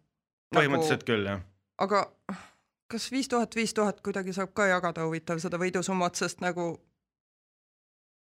põhimõtteliselt 0.56 1.04
nagu... 1.04 1.10
küll, 1.12 1.26
jah. 1.26 1.40
aga 1.78 2.04
kas 2.90 3.10
viis 3.12 3.28
tuhat, 3.28 3.54
viis 3.56 3.74
tuhat 3.74 4.00
kuidagi 4.04 4.32
saab 4.36 4.52
ka 4.56 4.66
jagada 4.70 5.06
huvitav 5.06 5.40
seda 5.42 5.60
võidusummat, 5.60 6.18
sest 6.20 6.42
nagu. 6.44 6.74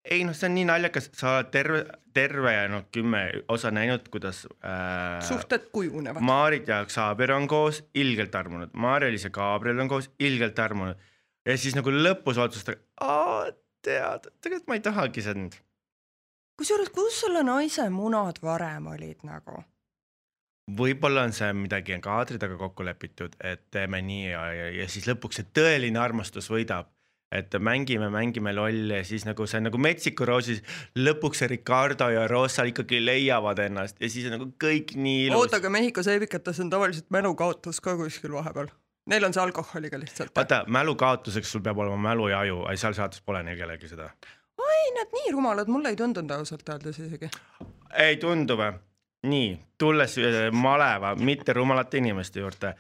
ei 0.08 0.24
noh, 0.24 0.36
see 0.38 0.48
on 0.48 0.56
nii 0.56 0.66
naljakas, 0.70 1.10
sa 1.20 1.36
oled 1.36 1.52
terve, 1.52 1.82
terve 2.16 2.54
no 2.72 2.84
kümme 2.92 3.26
osa 3.52 3.72
näinud, 3.76 4.08
kuidas 4.14 4.46
äh,. 4.64 5.20
suhted 5.28 5.68
kujunevad. 5.76 6.24
Maarit 6.24 6.68
ja 6.68 6.84
Xavier 6.86 7.36
on 7.36 7.48
koos, 7.48 7.84
ilgelt 7.94 8.36
armunud, 8.36 8.72
Maarja-Liis 8.74 9.28
ja 9.28 9.34
Gabriel 9.36 9.84
on 9.84 9.92
koos, 9.92 10.10
ilgelt 10.20 10.60
armunud 10.60 11.08
ja 11.48 11.56
siis 11.58 11.76
nagu 11.78 11.92
lõpus 11.92 12.40
otsustada, 12.42 12.80
tead, 13.86 14.30
tegelikult 14.42 14.70
ma 14.70 14.78
ei 14.78 14.84
tahagi 14.84 15.24
seda. 15.24 15.48
kusjuures, 16.60 16.92
kus 16.96 17.22
selle 17.24 17.44
naise 17.48 17.88
munad 17.94 18.42
varem 18.44 18.88
olid 18.94 19.24
nagu? 19.28 19.64
Võib-olla 20.68 21.24
on 21.28 21.34
see 21.36 21.50
midagi 21.56 21.96
kaadri 22.04 22.40
taga 22.42 22.58
kokku 22.60 22.86
lepitud, 22.86 23.36
et 23.40 23.66
teeme 23.72 24.02
nii 24.04 24.30
ja, 24.30 24.44
ja, 24.54 24.70
ja 24.82 24.88
siis 24.92 25.08
lõpuks 25.08 25.42
see 25.42 25.50
tõeline 25.56 26.00
armastus 26.02 26.52
võidab. 26.52 26.92
et 27.32 27.52
mängime, 27.60 28.08
mängime 28.08 28.54
lolli 28.56 29.02
ja 29.02 29.04
siis 29.04 29.26
nagu 29.28 29.44
see 29.52 29.60
nagu 29.60 29.78
Metsiku 29.78 30.26
roosis, 30.26 30.62
lõpuks 30.96 31.42
see 31.42 31.50
Ricardo 31.52 32.08
ja 32.10 32.22
Rosa 32.28 32.64
ikkagi 32.64 33.02
leiavad 33.04 33.60
ennast 33.60 34.00
ja 34.00 34.10
siis 34.10 34.30
on 34.30 34.38
nagu 34.38 34.48
kõik 34.64 34.96
nii 34.96 35.26
ilus. 35.26 35.42
oota, 35.42 35.60
aga 35.60 35.70
Mehhiko 35.70 36.04
seebikates 36.04 36.60
on 36.64 36.70
tavaliselt 36.72 37.10
mälukaotus 37.12 37.82
ka 37.84 37.98
kuskil 38.00 38.32
vahepeal. 38.32 38.72
Neil 39.08 39.24
on 39.24 39.36
see 39.36 39.44
alkoholiga 39.44 40.00
lihtsalt. 40.00 40.32
vaata, 40.36 40.64
mälu 40.68 40.96
kaotuseks 40.96 41.52
sul 41.52 41.62
peab 41.64 41.78
olema 41.84 42.00
mälu 42.10 42.28
ja 42.32 42.40
aju, 42.40 42.64
seal 42.76 42.96
saates 42.96 43.22
pole 43.22 43.44
neil 43.44 43.60
kellelgi 43.60 43.92
seda. 43.92 44.10
oi, 44.58 44.82
nad 44.96 45.16
nii 45.20 45.32
rumalad, 45.36 45.68
mulle 45.68 45.92
ei 45.92 46.00
tundunud 46.00 46.32
ausalt 46.40 46.70
öeldes 46.70 47.00
isegi. 47.04 47.32
ei 48.08 48.18
tundu 48.24 48.56
või? 48.60 48.72
Nii, 49.30 49.52
tulles 49.78 50.18
äh, 50.22 50.48
maleva, 50.52 51.16
mitte 51.16 51.54
rumalate 51.54 52.02
inimeste 52.02 52.44
juurde. 52.44 52.74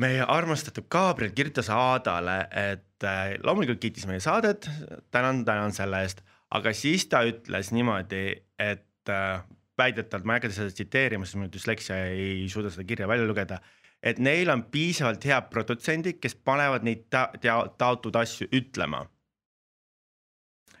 meie 0.00 0.22
armastatud 0.24 0.86
Gabriel 0.88 1.34
kirjutas 1.36 1.68
Aadale, 1.68 2.38
et 2.56 3.04
äh, 3.04 3.34
loomulikult 3.44 3.80
kiitis 3.82 4.06
meie 4.08 4.20
saadet, 4.20 4.68
tänan, 5.10 5.44
tänan 5.44 5.72
selle 5.76 6.00
eest, 6.06 6.22
aga 6.50 6.72
siis 6.72 7.04
ta 7.06 7.20
ütles 7.28 7.72
niimoodi, 7.76 8.22
et 8.58 9.12
äh, 9.12 9.42
väidetavalt, 9.78 10.24
ma 10.24 10.36
ei 10.36 10.40
hakka 10.40 10.54
seda 10.56 10.72
tsiteerima, 10.72 11.28
sest 11.28 11.40
mul 11.40 11.52
düsleksia 11.52 11.98
ei 12.14 12.48
suuda 12.48 12.72
seda 12.72 12.86
kirja 12.88 13.08
välja 13.08 13.28
lugeda, 13.28 13.60
et 14.02 14.18
neil 14.18 14.48
on 14.52 14.64
piisavalt 14.72 15.24
head 15.28 15.50
produtsendid, 15.52 16.20
kes 16.22 16.36
panevad 16.48 16.86
neid 16.86 17.06
ta 17.12 17.28
ta 17.40 17.60
taotud 17.78 18.16
asju 18.16 18.48
ütlema. 18.56 19.04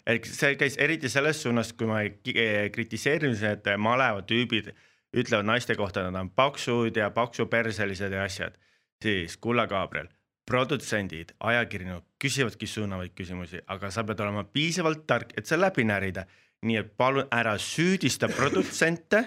Ehk 0.06 0.26
see 0.26 0.56
käis 0.60 0.78
eriti 0.78 1.08
selles 1.08 1.42
suunas, 1.42 1.72
kui 1.72 1.88
ma 1.90 2.02
kritiseerisin, 2.72 3.56
et 3.56 3.68
malevatüübid 3.78 4.72
ütlevad 5.16 5.48
naiste 5.48 5.74
kohta, 5.74 6.06
nad 6.06 6.20
on 6.20 6.30
paksud 6.30 6.96
ja 6.96 7.10
paksuperselised 7.10 8.12
ja 8.12 8.24
asjad, 8.24 8.56
siis 9.02 9.36
kulla 9.36 9.66
Gabriel 9.66 10.08
produtsendid, 10.50 11.34
ajakirjanikud 11.46 12.06
küsivadki 12.20 12.66
suunavaid 12.66 13.14
küsimusi, 13.14 13.60
aga 13.70 13.90
sa 13.94 14.04
pead 14.06 14.20
olema 14.24 14.44
piisavalt 14.50 15.04
tark, 15.06 15.34
et 15.38 15.46
see 15.46 15.58
läbi 15.60 15.86
närida. 15.86 16.26
nii 16.60 16.76
et 16.76 16.88
palun 17.00 17.28
ära 17.32 17.54
süüdista 17.56 18.28
produtsente, 18.28 19.22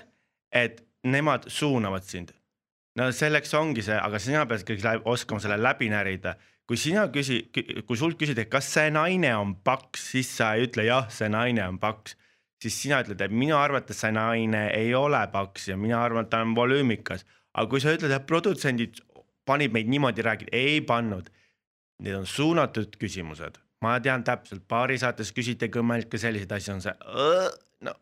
et 0.54 0.84
nemad 1.04 1.48
suunavad 1.50 2.04
sind. 2.04 2.34
no 2.96 3.12
selleks 3.12 3.54
ongi 3.58 3.82
see, 3.82 3.98
aga 3.98 4.20
sina 4.20 4.46
pead 4.46 4.62
ikkagi 4.62 5.02
oskama 5.06 5.42
selle 5.42 5.58
läbi 5.58 5.90
närida. 5.90 6.36
Kui 6.68 6.80
sina 6.80 7.08
küsi, 7.12 7.42
kui 7.88 7.98
sult 8.00 8.18
küsida, 8.20 8.46
kas 8.50 8.70
see 8.76 8.92
naine 8.94 9.34
on 9.36 9.56
paks, 9.66 10.12
siis 10.14 10.30
sa 10.38 10.54
ei 10.56 10.68
ütle 10.68 10.86
jah, 10.88 11.10
see 11.12 11.30
naine 11.32 11.66
on 11.68 11.80
paks 11.82 12.18
siis 12.64 12.80
sina 12.86 13.02
ütled, 13.04 13.22
et 13.22 13.34
minu 13.34 13.58
arvates 13.60 14.00
see 14.04 14.12
naine 14.16 14.68
ei 14.76 14.94
ole 14.96 15.22
paks 15.34 15.70
ja 15.72 15.78
mina 15.80 16.00
arvan, 16.04 16.28
et 16.28 16.32
ta 16.32 16.42
on 16.46 16.56
volüümikas. 16.58 17.26
aga 17.54 17.70
kui 17.70 17.82
sa 17.84 17.94
ütled, 17.94 18.12
et 18.12 18.26
produtsendid 18.30 19.02
panid 19.46 19.74
meid 19.76 19.90
niimoodi 19.92 20.24
rääkida, 20.26 20.54
ei 20.58 20.82
pannud. 20.82 21.28
Need 22.04 22.16
on 22.18 22.26
suunatud 22.28 22.96
küsimused, 23.00 23.60
ma 23.86 24.00
tean 24.04 24.24
täpselt, 24.26 24.64
paari 24.68 24.98
saates 25.00 25.32
küsite 25.36 25.70
kõmmelt 25.72 26.10
ka 26.12 26.20
selliseid 26.20 26.56
asju, 26.58 26.74
on 26.74 26.82
see 26.84 26.94
no. 27.88 27.94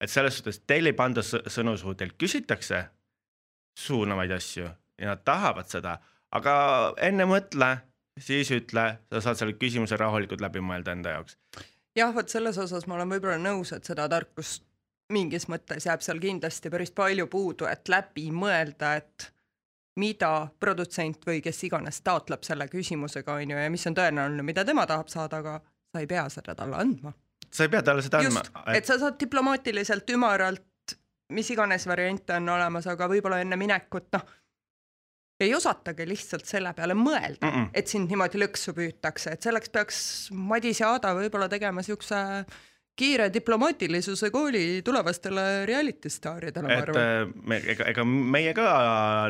et 0.00 0.12
selles 0.12 0.36
suhtes 0.36 0.60
teil 0.68 0.90
ei 0.90 0.96
panda 0.98 1.24
sõnu 1.24 1.76
suhu, 1.80 1.94
teilt 1.94 2.18
küsitakse 2.20 2.84
suunavaid 3.78 4.36
asju 4.36 4.66
ja 4.66 5.08
nad 5.08 5.24
tahavad 5.24 5.70
seda, 5.70 5.96
aga 6.36 6.54
enne 7.02 7.26
mõtle, 7.28 7.70
siis 8.20 8.50
ütle, 8.54 8.86
sa 9.12 9.22
saad 9.24 9.40
selle 9.40 9.58
küsimuse 9.58 9.98
rahulikult 10.00 10.42
läbi 10.44 10.62
mõelda 10.64 10.94
enda 10.96 11.16
jaoks. 11.16 11.38
jah, 11.96 12.14
vot 12.14 12.28
selles 12.28 12.58
osas 12.58 12.86
ma 12.86 12.98
olen 12.98 13.10
võib-olla 13.16 13.38
nõus, 13.38 13.72
et 13.76 13.84
seda 13.84 14.08
tarkust 14.08 14.64
mingis 15.10 15.48
mõttes 15.50 15.86
jääb 15.86 16.02
seal 16.04 16.20
kindlasti 16.22 16.70
päris 16.70 16.92
palju 16.94 17.26
puudu, 17.26 17.66
et 17.66 17.88
läbi 17.90 18.30
mõelda, 18.30 18.94
et 19.00 19.30
mida 19.98 20.48
produtsent 20.60 21.26
või 21.26 21.40
kes 21.44 21.64
iganes 21.66 22.00
taotleb 22.06 22.44
selle 22.46 22.68
küsimusega, 22.70 23.34
on 23.34 23.54
ju, 23.54 23.58
ja 23.58 23.70
mis 23.72 23.86
on 23.90 23.96
tõenäoline, 23.98 24.44
mida 24.46 24.64
tema 24.64 24.86
tahab 24.86 25.10
saada, 25.12 25.42
aga 25.42 25.58
sa 25.90 26.02
ei 26.02 26.08
pea 26.10 26.28
seda 26.30 26.54
talle 26.54 26.78
andma. 26.78 27.12
sa 27.50 27.66
ei 27.66 27.72
pea 27.72 27.82
talle 27.82 28.02
seda 28.06 28.22
andma. 28.22 28.44
et 28.74 28.86
sa 28.86 28.98
saad 28.98 29.18
diplomaatiliselt, 29.20 30.10
ümaralt, 30.14 30.96
mis 31.34 31.50
iganes 31.50 31.86
variante 31.86 32.38
on 32.38 32.48
olemas, 32.48 32.86
aga 32.86 33.08
võib-olla 33.10 33.40
enne 33.42 33.58
minekut, 33.58 34.08
noh, 34.14 34.36
ei 35.44 35.54
osatagi 35.56 36.06
lihtsalt 36.08 36.48
selle 36.48 36.72
peale 36.76 36.96
mõelda 36.98 37.46
mm, 37.46 37.54
-mm. 37.54 37.70
et 37.74 37.88
sind 37.88 38.10
niimoodi 38.10 38.40
lõksu 38.42 38.74
püütakse, 38.76 39.36
et 39.36 39.46
selleks 39.46 39.72
peaks 39.72 40.02
Madis 40.32 40.80
ja 40.82 40.92
Aada 40.94 41.14
võib-olla 41.16 41.48
tegema 41.48 41.82
äh, 41.84 42.58
kiire 43.00 43.28
diplomaatilisuse 43.32 44.30
kooli 44.30 44.82
tulevastele 44.84 45.44
reality 45.66 46.10
staaridele, 46.12 46.68
ma 46.68 46.78
arvan. 46.84 47.00
Äh, 47.00 47.32
me, 47.52 47.60
ega, 47.74 47.86
ega 47.92 48.04
meie 48.04 48.52
ka 48.56 48.68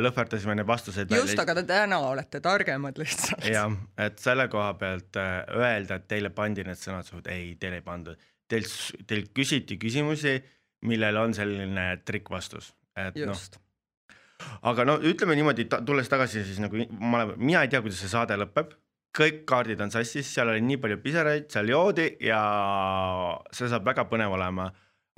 lõhverdasime 0.03 0.57
need 0.59 0.67
vastused. 0.67 1.15
just, 1.15 1.39
aga 1.39 1.55
te 1.61 1.67
täna 1.69 2.01
olete 2.11 2.43
targemad 2.45 2.99
lihtsalt. 3.01 3.47
jah, 3.47 3.71
et 3.99 4.19
selle 4.23 4.49
koha 4.53 4.75
pealt 4.81 5.21
äh, 5.21 5.41
öelda, 5.57 6.01
et 6.01 6.11
teile 6.11 6.35
pandi 6.35 6.67
need 6.67 6.81
sõnad 6.81 7.09
suhu, 7.09 7.23
ei, 7.31 7.55
teile 7.61 7.81
ei 7.81 7.87
pandud. 7.87 8.29
Teil, 8.51 8.67
teilt 9.07 9.31
küsiti 9.37 9.79
küsimusi, 9.79 10.41
millel 10.91 11.17
on 11.21 11.35
selline 11.37 11.91
trikkvastus, 12.05 12.73
et 12.99 13.19
noh 13.23 13.49
aga 14.67 14.87
no 14.89 14.99
ütleme 15.07 15.37
niimoodi, 15.39 15.67
tulles 15.87 16.11
tagasi 16.11 16.45
siis 16.47 16.61
nagu 16.63 16.87
ma, 16.99 17.25
mina 17.37 17.65
ei 17.65 17.73
tea, 17.73 17.83
kuidas 17.85 18.01
see 18.03 18.13
saade 18.13 18.39
lõpeb. 18.41 18.77
Kõik 19.17 19.43
kaardid 19.49 19.81
on 19.83 19.91
sassis, 19.91 20.29
seal 20.31 20.53
oli 20.53 20.63
nii 20.63 20.79
palju 20.79 21.01
pisaraid, 21.03 21.49
seal 21.51 21.73
joodi 21.73 22.13
ja 22.23 22.39
see 23.51 23.67
saab 23.73 23.89
väga 23.89 24.07
põnev 24.11 24.37
olema. 24.37 24.71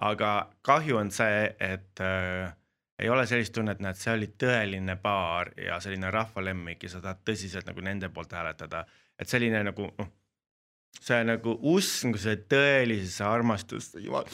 aga 0.02 0.28
kahju 0.66 0.96
on 0.98 1.11
see, 1.14 1.44
et 1.61 2.00
äh, 2.00 2.48
ei 2.98 3.11
ole 3.12 3.26
sellist 3.28 3.52
tunnet, 3.54 3.78
näed, 3.85 3.98
see 4.00 4.14
oli 4.16 4.30
tõeline 4.40 4.96
paar 5.02 5.52
ja 5.61 5.76
selline 5.85 6.11
rahvalemmik 6.11 6.82
ja 6.82 6.90
sa 6.90 7.02
tahad 7.04 7.20
tõsiselt 7.28 7.68
nagu 7.68 7.85
nende 7.85 8.08
poolt 8.08 8.32
hääletada, 8.32 8.87
et 9.20 9.28
selline 9.28 9.62
nagu 9.68 9.92
noh 9.98 10.11
see 11.00 11.22
nagu 11.26 11.54
usk 11.74 12.08
nagu 12.08 12.20
see 12.20 12.38
tõelisesse 12.50 13.24
armastusse, 13.26 14.02
jumal 14.04 14.28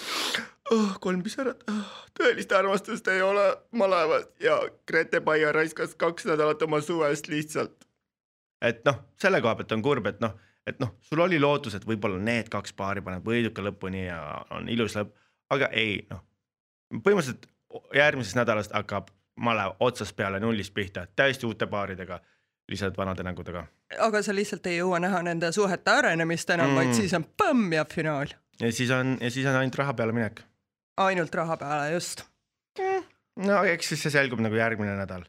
oh,, 0.74 0.94
kolm 1.00 1.22
pisarat 1.22 1.62
oh,, 1.70 1.98
tõelist 2.18 2.52
armastust 2.56 3.08
ei 3.12 3.22
ole 3.22 3.48
malevas 3.72 4.28
ja 4.42 4.60
Grete 4.86 5.20
Baia 5.20 5.52
raiskas 5.52 5.94
kaks 5.94 6.28
nädalat 6.30 6.62
oma 6.62 6.80
suvest 6.84 7.28
lihtsalt 7.28 7.88
et 8.62 8.84
noh, 8.86 9.02
selle 9.20 9.40
koha 9.42 9.56
pealt 9.58 9.74
on 9.76 9.82
kurb, 9.84 10.08
et 10.10 10.20
noh, 10.22 10.34
et 10.66 10.80
noh, 10.82 10.94
sul 11.04 11.22
oli 11.24 11.38
lootus, 11.40 11.76
et 11.78 11.86
võib-olla 11.86 12.18
need 12.22 12.50
kaks 12.52 12.74
paari 12.78 13.02
paneb 13.04 13.26
võiduka 13.26 13.62
lõpuni 13.64 14.06
ja 14.06 14.20
on 14.54 14.68
ilus 14.72 14.96
lõpp, 14.98 15.14
aga 15.54 15.70
ei 15.76 16.00
noh, 16.10 16.24
põhimõtteliselt 16.96 17.48
järgmisest 17.94 18.38
nädalast 18.38 18.74
hakkab 18.76 19.12
malev 19.38 19.76
otsast 19.84 20.16
peale 20.16 20.40
nullist 20.42 20.74
pihta, 20.74 21.06
täiesti 21.16 21.46
uute 21.46 21.68
paaridega, 21.70 22.18
lihtsalt 22.68 22.96
vanade 22.98 23.22
nägudega. 23.22 23.66
aga 24.04 24.22
sa 24.22 24.34
lihtsalt 24.34 24.66
ei 24.66 24.80
jõua 24.80 24.98
näha 25.00 25.22
nende 25.22 25.52
suhete 25.52 25.90
arenemist 25.90 26.50
enam 26.50 26.72
mm., 26.72 26.80
vaid 26.80 26.94
siis 26.96 27.14
on 27.14 27.24
põmm 27.42 27.72
ja 27.72 27.86
finaal. 27.88 28.34
ja 28.60 28.72
siis 28.72 28.90
on, 28.90 29.16
ja 29.20 29.30
siis 29.30 29.46
on 29.46 29.60
ainult 29.60 29.78
raha 29.78 29.94
peale 29.94 30.12
minek. 30.12 30.42
Ainult 31.06 31.34
raha 31.34 31.58
peale, 31.60 31.92
just 31.94 32.24
mm.. 32.78 33.04
no 33.46 33.62
eks 33.68 33.92
siis 33.92 34.06
see 34.06 34.14
selgub 34.14 34.42
nagu 34.44 34.58
järgmine 34.58 34.96
nädal. 34.98 35.26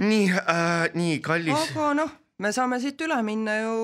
nii 0.00 0.30
äh,, 0.40 0.88
nii 0.96 1.20
kallis. 1.24 1.70
aga 1.70 1.92
noh 2.00 2.16
me 2.40 2.54
saame 2.56 2.80
siit 2.82 3.00
üle 3.04 3.20
minna 3.26 3.60
ju 3.60 3.76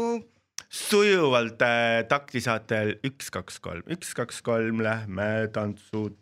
sujuvalt 0.73 1.63
äh, 1.63 2.03
taktisaatel 2.09 2.97
üks, 3.07 3.31
kaks, 3.35 3.61
kolm, 3.63 3.85
üks, 3.93 4.13
kaks, 4.17 4.43
kolm, 4.47 4.83
lähme 4.85 5.49
tantsud. 5.55 6.17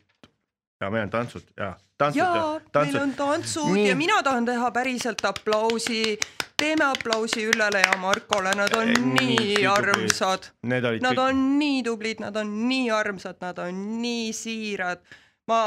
Ja 0.81 0.91
meil 0.91 1.07
on 1.07 1.11
tantsud 1.11 1.51
ja 1.57 1.75
tantsud 1.99 2.21
ja, 2.23 2.61
ja 2.75 2.85
meil 2.85 3.03
on 3.03 3.13
tantsud 3.19 3.73
Nii. 3.75 3.89
ja 3.89 3.97
mina 3.97 4.23
tahan 4.23 4.47
teha 4.47 4.71
päriselt 4.71 5.25
aplausi. 5.25 6.19
teeme 6.57 6.85
aplausi 6.85 7.47
Üllele 7.51 7.81
ja 7.83 7.97
Markole, 7.99 8.55
nad 8.55 8.73
on 8.79 8.93
nii, 9.15 9.37
nii 9.37 9.67
armsad. 9.67 10.51
Nad 10.63 10.85
kõik... 10.87 11.19
on 11.19 11.43
nii 11.59 11.83
tublid, 11.83 12.21
nad 12.23 12.37
on 12.37 12.53
nii 12.69 12.91
armsad, 12.91 13.37
nad 13.41 13.59
on 13.59 13.81
nii 14.03 14.33
siirad. 14.33 15.03
ma 15.47 15.61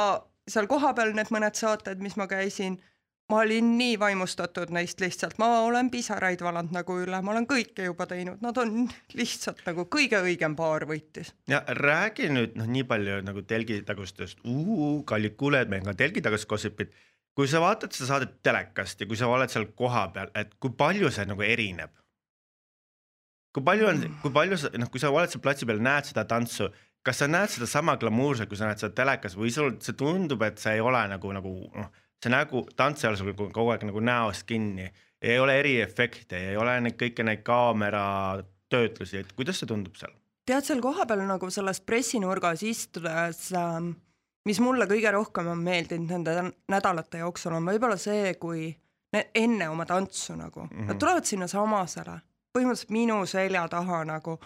seal 0.47 0.67
kohapeal 0.67 1.11
need 1.15 1.31
mõned 1.31 1.59
saated, 1.59 1.99
mis 1.99 2.15
ma 2.17 2.27
käisin 2.27 2.79
ma 3.29 3.37
olin 3.43 3.77
nii 3.77 3.99
vaimustatud 3.99 4.71
neist 4.71 5.01
lihtsalt, 5.03 5.35
ma 5.37 5.49
olen 5.59 5.89
pisaraid 5.91 6.41
valanud 6.43 6.71
nagu 6.75 6.95
üle, 7.03 7.19
ma 7.21 7.33
olen 7.33 7.47
kõike 7.49 7.89
juba 7.89 8.07
teinud, 8.07 8.39
nad 8.43 8.57
on 8.61 8.87
lihtsalt 9.19 9.63
nagu 9.67 9.87
kõige 9.91 10.21
õigem 10.23 10.55
paar 10.55 10.87
võitis. 10.87 11.33
ja 11.51 11.63
räägi 11.81 12.31
nüüd 12.31 12.55
noh, 12.59 12.69
nii 12.71 12.85
palju 12.87 13.19
nagu 13.27 13.43
telgitagustest, 13.43 14.39
kallid 15.05 15.35
kuulajad, 15.35 15.71
meil 15.73 15.83
on 15.83 15.91
ka 15.91 15.97
telgitagust 16.05 16.47
gossip'id. 16.47 16.95
kui 17.35 17.47
sa 17.47 17.61
vaatad 17.61 17.91
seda 17.93 18.13
saadet 18.13 18.39
telekast 18.43 19.01
ja 19.01 19.07
kui 19.07 19.19
sa 19.19 19.27
oled 19.27 19.51
seal 19.51 19.67
kohapeal, 19.75 20.31
et 20.35 20.55
kui 20.59 20.71
palju 20.71 21.11
see 21.11 21.27
nagu 21.27 21.43
erineb? 21.43 21.91
kui 23.53 23.63
palju 23.63 23.87
on, 23.91 24.03
kui 24.21 24.31
palju 24.31 24.57
sa 24.57 24.71
noh, 24.77 24.89
kui 24.89 25.03
sa 25.03 25.11
oled 25.11 25.29
seal 25.33 25.43
platsi 25.43 25.65
peal, 25.65 25.83
näed 25.83 26.07
seda 26.07 26.23
tantsu, 26.29 26.71
kas 27.03 27.19
sa 27.19 27.27
näed 27.27 27.51
seda 27.51 27.67
sama 27.67 27.97
glamuurselt, 27.99 28.47
kui 28.47 28.57
sa 28.57 28.71
näed 28.71 28.79
seda 28.79 28.95
telekas 28.95 29.35
või 29.35 29.51
sul 29.51 29.75
see 29.83 29.97
tundub, 29.99 30.43
et 30.47 30.61
see 30.61 30.77
ei 30.77 30.83
ole 30.83 31.03
nagu, 31.11 31.31
nagu 31.35 31.57
noh 31.75 31.95
see 32.23 32.33
nägu, 32.33 32.63
tantsijal 32.75 33.17
sul 33.17 33.33
kogu 33.37 33.69
aeg 33.71 33.85
nagu 33.89 34.01
näost 34.03 34.47
kinni, 34.49 34.89
ei 35.21 35.39
ole 35.39 35.59
eriefekte, 35.59 36.39
ei 36.51 36.57
ole 36.57 36.79
neid 36.81 36.97
kõiki 36.97 37.25
neid 37.25 37.43
kaamera 37.45 38.43
töötlusi, 38.69 39.21
et 39.21 39.33
kuidas 39.37 39.61
see 39.61 39.69
tundub 39.69 39.95
seal? 39.99 40.13
tead, 40.47 40.63
seal 40.63 40.81
kohapeal 40.81 41.25
nagu 41.27 41.49
selles 41.51 41.81
pressinurgas 41.83 42.63
istudes 42.63 43.49
äh, 43.51 43.81
mis 44.47 44.59
mulle 44.63 44.87
kõige 44.89 45.11
rohkem 45.11 45.51
on 45.51 45.63
meeldinud 45.63 46.11
nende 46.13 46.51
nädalate 46.71 47.21
jooksul, 47.23 47.57
on 47.57 47.67
võib-olla 47.67 47.97
see, 47.99 48.33
kui 48.39 48.69
enne 49.17 49.69
oma 49.71 49.85
tantsu 49.87 50.35
nagu 50.37 50.65
mm, 50.65 50.69
-hmm. 50.69 50.91
nad 50.91 50.99
tulevad 51.01 51.25
sinna 51.25 51.47
samasele, 51.47 52.19
põhimõtteliselt 52.55 52.93
minu 52.95 53.25
selja 53.25 53.67
taha 53.71 54.03
nagu 54.05 54.37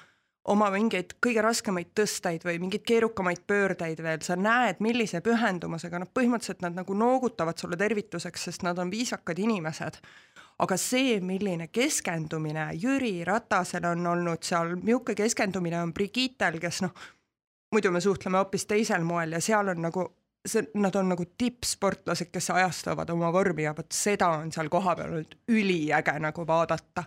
oma 0.49 0.69
mingeid 0.73 1.15
kõige 1.21 1.43
raskemaid 1.45 1.91
tõsteid 1.97 2.45
või 2.45 2.57
mingeid 2.63 2.83
keerukamaid 2.87 3.43
pöördeid 3.47 4.01
veel, 4.01 4.21
sa 4.25 4.35
näed, 4.39 4.81
millise 4.81 5.21
pühendumusega 5.21 6.01
nad 6.01 6.09
põhimõtteliselt 6.13 6.63
nad 6.65 6.77
nagu 6.79 6.95
noogutavad 6.97 7.61
sulle 7.61 7.77
tervituseks, 7.77 8.47
sest 8.49 8.65
nad 8.65 8.79
on 8.81 8.91
viisakad 8.91 9.39
inimesed. 9.39 10.01
aga 10.61 10.77
see, 10.77 11.19
milline 11.19 11.67
keskendumine 11.67 12.69
Jüri 12.77 13.23
Ratasel 13.25 13.85
on 13.85 14.07
olnud 14.07 14.43
seal, 14.43 14.75
niisugune 14.75 15.15
keskendumine 15.15 15.81
on 15.81 15.93
Brigittel, 15.93 16.59
kes 16.59 16.81
noh, 16.81 16.91
muidu 17.71 17.91
me 17.91 18.01
suhtleme 18.01 18.37
hoopis 18.37 18.65
teisel 18.65 19.03
moel 19.03 19.31
ja 19.31 19.41
seal 19.41 19.67
on 19.73 19.81
nagu 19.81 20.07
see, 20.45 20.65
nad 20.73 20.95
on 20.95 21.09
nagu 21.13 21.25
tippsportlased, 21.37 22.31
kes 22.33 22.49
ajastavad 22.49 23.09
oma 23.09 23.31
vormi 23.33 23.63
ja 23.63 23.75
vot 23.77 23.91
seda 23.93 24.29
on 24.41 24.51
seal 24.51 24.69
kohapeal 24.69 25.13
olnud 25.13 25.37
üliäge 25.47 26.17
nagu 26.19 26.47
vaadata. 26.47 27.03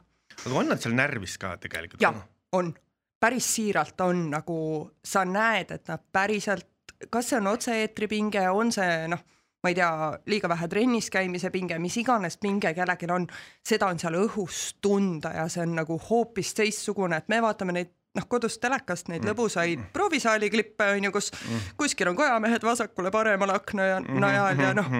aga 0.46 0.54
on 0.54 0.68
nad 0.68 0.82
seal 0.82 0.94
närvis 0.94 1.38
ka 1.38 1.56
tegelikult? 1.56 2.02
jah, 2.02 2.22
on 2.52 2.74
päris 3.24 3.46
siiralt 3.56 4.00
on 4.04 4.26
nagu, 4.34 4.58
sa 5.04 5.24
näed, 5.24 5.70
et 5.72 5.88
nad 5.88 6.02
päriselt, 6.12 6.68
kas 7.10 7.30
see 7.30 7.40
on 7.40 7.48
otse-eetri 7.54 8.08
pinge, 8.10 8.42
on 8.52 8.72
see 8.74 9.06
noh, 9.08 9.22
ma 9.64 9.72
ei 9.72 9.76
tea, 9.78 9.90
liiga 10.28 10.48
vähe 10.52 10.68
trennis 10.68 11.08
käimise 11.12 11.48
pinge, 11.50 11.78
mis 11.80 11.96
iganes 11.96 12.36
pinge 12.40 12.74
kellelgi 12.76 13.08
on, 13.14 13.24
seda 13.64 13.88
on 13.88 14.00
seal 14.00 14.18
õhus 14.20 14.74
tunda 14.84 15.32
ja 15.38 15.46
see 15.48 15.64
on 15.64 15.72
nagu 15.78 15.96
hoopis 16.10 16.52
teistsugune, 16.58 17.16
et 17.16 17.32
me 17.32 17.40
vaatame 17.40 17.76
neid 17.76 17.94
noh, 18.14 18.28
kodust 18.30 18.60
telekast 18.62 19.08
neid 19.10 19.24
lõbusaid 19.26 19.88
proovisaali 19.94 20.50
klippe 20.52 20.92
on 20.92 21.08
ju, 21.08 21.14
kus 21.16 21.32
kuskil 21.80 22.12
on 22.12 22.18
kojamehed 22.18 22.66
vasakule-paremale 22.66 23.56
akna 23.56 23.88
ja 23.88 24.00
najal 24.04 24.60
ja 24.60 24.74
noh, 24.76 24.90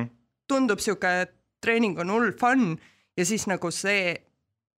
tundub 0.49 0.81
sihuke, 0.83 1.13
et 1.27 1.37
treening 1.65 2.01
on 2.01 2.11
hull 2.17 2.33
fun 2.41 2.73
ja 3.19 3.29
siis 3.29 3.45
nagu 3.53 3.71
see 3.73 4.17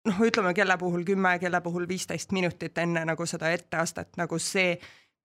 noh, 0.06 0.20
ütleme 0.26 0.54
kelle 0.54 0.76
puhul 0.78 1.04
kümme, 1.04 1.38
kelle 1.38 1.60
puhul 1.60 1.88
viisteist 1.88 2.32
minutit 2.32 2.78
enne 2.78 3.04
nagu 3.04 3.26
seda 3.26 3.50
etteastet, 3.54 4.14
nagu 4.20 4.38
see, 4.38 4.76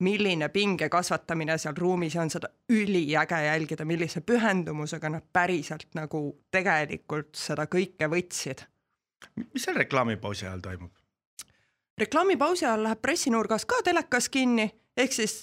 milline 0.02 0.50
pinge 0.50 0.89
kasvatamine 0.89 1.58
seal 1.62 1.78
ruumis 1.78 2.15
on 2.17 2.32
seda 2.34 2.50
üliäge 2.74 3.38
jälgida, 3.46 3.86
millise 3.86 4.22
pühendumusega 4.26 5.12
nad 5.13 5.28
päriselt 5.34 5.94
nagu 5.94 6.24
tegelikult 6.52 7.36
seda 7.38 7.67
kõike 7.70 8.10
võtsid. 8.10 8.65
mis 9.54 9.63
seal 9.63 9.78
reklaamipausi 9.78 10.46
ajal 10.46 10.65
toimub? 10.65 10.91
reklaamipausi 12.02 12.65
ajal 12.65 12.84
läheb 12.84 13.02
pressinurgas 13.02 13.65
ka 13.65 13.82
telekas 13.86 14.30
kinni, 14.30 14.72
ehk 14.98 15.13
siis 15.13 15.36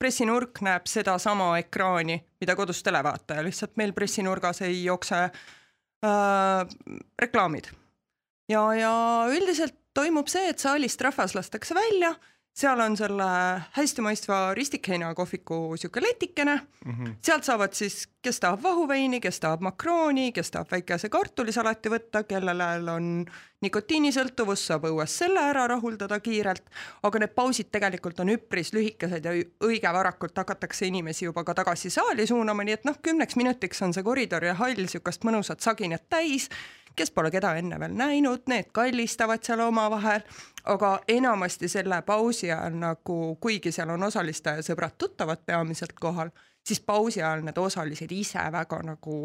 pressinurk 0.00 0.62
näeb 0.64 0.88
sedasama 0.88 1.52
ekraani, 1.60 2.16
mida 2.40 2.56
kodus 2.56 2.82
televaataja, 2.82 3.44
lihtsalt 3.44 3.76
meil 3.76 3.92
pressinurgas 3.92 4.62
ei 4.64 4.84
jookse 4.84 5.18
äh, 5.26 6.64
reklaamid. 7.20 7.68
Ja, 8.50 8.64
ja 8.74 8.92
üldiselt 9.30 9.76
toimub 9.94 10.28
see, 10.30 10.50
et 10.50 10.62
saalist 10.62 11.00
rahvas 11.02 11.36
lastakse 11.38 11.76
välja. 11.76 12.14
Seal 12.60 12.80
on 12.82 12.96
selle 12.98 13.26
hästi 13.76 14.02
maistva 14.02 14.38
ristikheina 14.58 15.12
kohviku 15.14 15.76
sihuke 15.78 16.02
letikene. 16.02 16.56
Mm, 16.84 16.92
-hmm. 16.92 17.12
sealt 17.22 17.44
saavad 17.44 17.72
siis, 17.72 18.08
kes 18.22 18.40
tahab 18.40 18.62
vahuveini, 18.62 19.20
kes 19.20 19.40
tahab 19.40 19.60
makrooni, 19.60 20.32
kes 20.32 20.50
tahab 20.50 20.72
väikese 20.72 21.08
kartulisalati 21.08 21.88
võtta, 21.88 22.24
kellel 22.24 22.88
on 22.88 23.24
nikotiinisõltuvus, 23.62 24.66
saab 24.66 24.84
õues 24.90 25.14
selle 25.18 25.40
ära 25.40 25.66
rahuldada 25.66 26.20
kiirelt, 26.20 26.66
aga 27.02 27.18
need 27.18 27.34
pausid 27.34 27.70
tegelikult 27.70 28.20
on 28.20 28.34
üpris 28.34 28.72
lühikesed 28.72 29.24
ja 29.24 29.32
õige 29.64 29.92
varakult 29.92 30.36
hakatakse 30.36 30.86
inimesi 30.86 31.24
juba 31.24 31.44
ka 31.44 31.54
tagasi 31.54 31.90
saali 31.90 32.26
suunama, 32.26 32.64
nii 32.64 32.74
et 32.74 32.84
noh, 32.84 32.98
kümneks 33.02 33.36
minutiks 33.36 33.82
on 33.82 33.94
see 33.94 34.02
koridor 34.02 34.44
ja 34.44 34.54
hall 34.54 34.86
sihukest 34.86 35.24
mõnusat 35.24 35.60
saginat 35.60 36.08
täis 36.08 36.50
kes 37.00 37.12
pole 37.16 37.30
keda 37.32 37.54
enne 37.56 37.78
veel 37.80 37.94
näinud, 37.96 38.44
need 38.52 38.70
kallistavad 38.76 39.44
seal 39.44 39.62
omavahel, 39.64 40.24
aga 40.68 40.92
enamasti 41.08 41.68
selle 41.72 42.02
pausi 42.06 42.50
ajal 42.50 42.76
nagu, 42.76 43.18
kuigi 43.40 43.72
seal 43.72 43.94
on 43.94 44.08
osaliste 44.10 44.58
sõbrad-tuttavad 44.66 45.44
peamiselt 45.46 45.96
kohal, 46.00 46.32
siis 46.66 46.82
pausi 46.84 47.22
ajal 47.22 47.46
need 47.46 47.58
osalised 47.58 48.12
ise 48.12 48.44
väga 48.52 48.82
nagu 48.84 49.22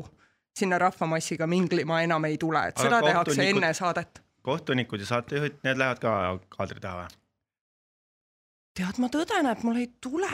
sinna 0.55 0.79
rahvamassiga 0.79 1.47
minglima 1.51 1.99
enam 2.05 2.25
ei 2.29 2.38
tule, 2.39 2.61
et 2.69 2.79
seda 2.79 3.01
tehakse 3.03 3.49
enne 3.49 3.73
saadet. 3.75 4.21
kohtunikud 4.45 4.99
ja 4.99 5.05
saatejuhid, 5.05 5.59
need 5.67 5.81
lähevad 5.81 5.99
ka 5.99 6.11
kaadri 6.57 6.79
taha 6.79 7.03
või? 7.03 7.17
tead, 8.75 8.99
ma 9.03 9.09
tõden, 9.11 9.49
et 9.51 9.63
mul 9.67 9.81
ei 9.81 9.89
tule 10.03 10.29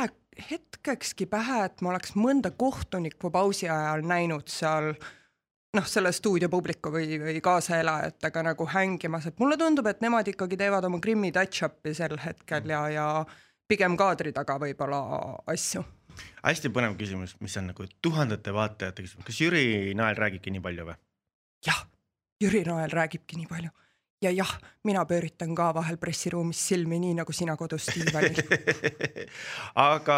hetkekski 0.51 1.25
pähe, 1.29 1.63
et 1.65 1.81
ma 1.81 1.95
oleks 1.95 2.13
mõnda 2.15 2.51
kohtunikku 2.51 3.31
pausi 3.33 3.69
ajal 3.69 4.05
näinud 4.05 4.49
seal 4.49 4.93
äh, 4.93 5.09
noh, 5.77 5.87
selle 5.87 6.11
stuudiopubliku 6.15 6.91
või, 6.93 7.15
või 7.21 7.39
kaasaelajatega 7.43 8.43
nagu 8.51 8.67
hängimas, 8.73 9.27
et 9.29 9.39
mulle 9.39 9.57
tundub, 9.59 9.87
et 9.87 10.03
nemad 10.03 10.27
ikkagi 10.27 10.59
teevad 10.59 10.87
oma 10.87 10.99
Krimmi 11.03 11.31
touch-up'i 11.35 11.93
sel 11.95 12.17
hetkel 12.19 12.69
ja, 12.73 12.81
ja 12.91 13.07
pigem 13.71 13.95
kaadri 13.99 14.33
taga 14.35 14.57
võib-olla 14.59 15.01
asju. 15.51 15.83
hästi 16.43 16.73
põnev 16.75 16.97
küsimus, 16.99 17.37
mis 17.39 17.55
on 17.57 17.71
nagu 17.71 17.87
tuhandete 18.01 18.53
vaatajate 18.53 19.05
küsimus, 19.05 19.27
kas 19.27 19.39
Jüri 19.41 19.93
Nael 19.95 20.19
räägibki 20.19 20.51
nii 20.51 20.63
palju 20.63 20.89
või? 20.91 20.97
jah, 21.65 21.85
Jüri 22.43 22.65
Nael 22.67 22.91
räägibki 22.91 23.39
nii 23.39 23.47
palju 23.47 23.71
ja 24.21 24.31
jah, 24.35 24.51
mina 24.83 25.05
pööritan 25.07 25.55
ka 25.55 25.71
vahel 25.73 25.97
pressiruumis 25.97 26.59
silmi, 26.67 26.99
nii 26.99 27.15
nagu 27.21 27.33
sina 27.33 27.55
kodus 27.57 27.87
diivanil 27.95 28.43
aga 29.89 30.17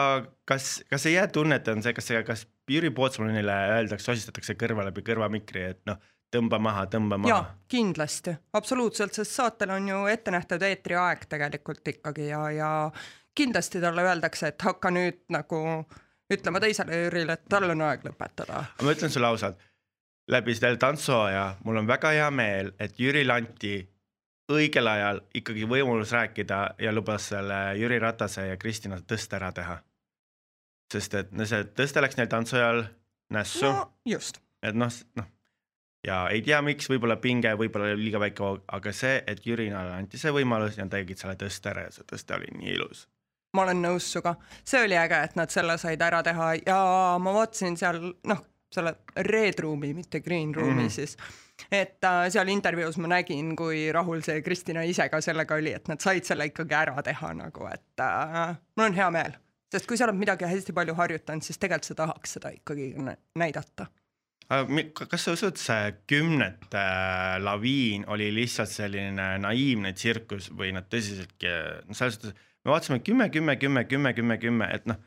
kas, 0.50 0.80
kas 0.90 1.06
ei 1.06 1.20
jää 1.20 1.28
tunnet, 1.28 1.68
on 1.68 1.86
see, 1.86 1.94
kas 1.94 2.10
see, 2.10 2.24
kas 2.28 2.48
Jüri 2.72 2.92
Pootsmanile 2.96 3.56
öeldakse, 3.78 4.06
sosistatakse 4.12 4.56
kõrva 4.60 4.86
läbi 4.88 5.04
kõrvamikri, 5.06 5.66
et 5.74 5.82
noh, 5.90 6.00
tõmba 6.34 6.60
maha, 6.60 6.86
tõmba 6.92 7.20
maha? 7.20 7.42
kindlasti, 7.72 8.36
absoluutselt, 8.54 9.14
sest 9.14 9.36
saatel 9.36 9.76
on 9.76 9.88
ju 9.88 10.06
ette 10.12 10.32
nähtud 10.32 10.64
eetriaeg 10.64 11.28
tegelikult 11.30 11.88
ikkagi 11.96 12.30
ja, 12.30 12.46
ja 12.56 12.72
kindlasti 13.36 13.82
talle 13.84 14.06
öeldakse, 14.08 14.54
et 14.54 14.68
hakka 14.70 14.94
nüüd 14.94 15.22
nagu 15.34 15.60
ütlema 16.34 16.62
teisele 16.64 17.04
Jürile, 17.04 17.38
et 17.38 17.48
tal 17.50 17.70
on 17.70 17.86
aeg 17.90 18.06
lõpetada. 18.08 18.66
ma 18.82 18.96
ütlen 18.96 19.12
sulle 19.12 19.28
ausalt, 19.28 19.60
läbi 20.32 20.56
selle 20.56 20.80
tantsuaja 20.80 21.48
mul 21.64 21.84
on 21.84 21.90
väga 21.90 22.14
hea 22.16 22.30
meel, 22.32 22.72
et 22.80 23.00
Jüri 23.00 23.26
Lanti 23.28 23.82
õigel 24.52 24.88
ajal 24.88 25.22
ikkagi 25.36 25.68
võimalus 25.70 26.12
rääkida 26.12 26.76
ja 26.80 26.92
lubas 26.94 27.30
selle 27.32 27.60
Jüri 27.80 28.00
Ratase 28.00 28.48
ja 28.48 28.58
Kristina 28.58 29.00
tõste 29.08 29.38
ära 29.40 29.52
teha. 29.52 29.80
Sest 30.94 31.20
et 31.20 31.32
no 31.36 31.48
see 31.50 31.64
tõste 31.78 32.04
läks 32.04 32.20
neil 32.20 32.32
tantsu 32.32 32.60
ajal 32.60 32.84
nässu 33.34 33.70
no,. 33.70 33.88
just. 34.08 34.42
et 34.64 34.78
noh, 34.78 34.92
noh 35.20 35.30
ja 36.08 36.28
ei 36.32 36.44
tea, 36.46 36.60
miks, 36.66 36.90
võib-olla 36.92 37.18
pinge, 37.24 37.54
võib-olla 37.60 37.96
liiga 37.98 38.22
väike 38.22 38.54
aga 38.78 38.94
see, 38.96 39.18
et 39.28 39.46
Jürinale 39.48 39.96
anti 39.96 40.20
see 40.22 40.34
võimalus 40.36 40.78
ja 40.78 40.88
tegid 40.92 41.20
selle 41.20 41.36
tõste 41.40 41.72
ära 41.72 41.88
ja 41.88 41.94
see 41.96 42.08
tõste 42.10 42.38
oli 42.38 42.52
nii 42.60 42.74
ilus 42.78 43.06
ma 43.54 43.68
olen 43.68 43.84
nõus 43.86 44.10
sinuga, 44.12 44.36
see 44.66 44.82
oli 44.84 44.98
äge, 44.98 45.20
et 45.30 45.38
nad 45.40 45.54
selle 45.54 45.78
said 45.82 46.02
ära 46.02 46.24
teha 46.26 46.50
ja 46.64 46.80
ma 47.22 47.36
vaatasin 47.36 47.78
seal 47.80 48.02
noh, 48.30 48.44
selle 48.74 48.96
red 49.30 49.62
room'i, 49.62 49.94
mitte 49.94 50.24
green 50.26 50.54
room'i 50.56 50.74
mm 50.74 50.88
-hmm. 50.88 50.90
siis 50.90 51.18
et 51.72 52.04
äh, 52.04 52.30
seal 52.34 52.48
intervjuus 52.48 52.98
ma 52.98 53.08
nägin, 53.08 53.56
kui 53.56 53.92
rahul 53.92 54.22
see 54.26 54.42
Kristina 54.42 54.84
ise 54.84 55.10
ka 55.10 55.22
sellega 55.22 55.56
oli, 55.56 55.74
et 55.74 55.88
nad 55.88 56.02
said 56.02 56.26
selle 56.26 56.50
ikkagi 56.50 56.74
ära 56.74 57.04
teha 57.04 57.34
nagu, 57.34 57.68
et 57.68 58.02
äh, 58.02 58.56
mul 58.76 58.86
on 58.86 58.94
hea 58.94 59.10
meel, 59.12 59.38
sest 59.74 59.90
kui 59.90 60.00
sa 60.00 60.08
oled 60.08 60.20
midagi 60.20 60.48
hästi 60.50 60.76
palju 60.76 60.96
harjutanud, 61.00 61.46
siis 61.46 61.60
tegelikult 61.62 61.92
sa 61.92 62.00
tahaks 62.04 62.38
seda 62.38 62.54
ikkagi 62.56 62.94
näidata 63.40 63.90
kas 65.10 65.24
sa 65.24 65.34
usud, 65.34 65.58
see 65.58 65.94
kümnete 66.10 66.80
äh, 66.80 67.38
laviin 67.42 68.04
oli 68.12 68.28
lihtsalt 68.36 68.70
selline 68.70 69.38
naiivne 69.42 69.94
tsirkus 69.98 70.50
või 70.54 70.74
nad 70.76 70.90
tõsiseltki, 70.92 71.54
no 71.88 71.96
selles 71.98 72.20
suhtes, 72.20 72.36
me 72.64 72.74
vaatasime 72.74 73.00
kümme, 73.00 73.30
kümme, 73.34 73.56
kümme, 73.62 73.86
kümme, 73.90 74.14
kümme, 74.14 74.38
kümme, 74.42 74.70
et 74.76 74.86
noh 74.90 75.00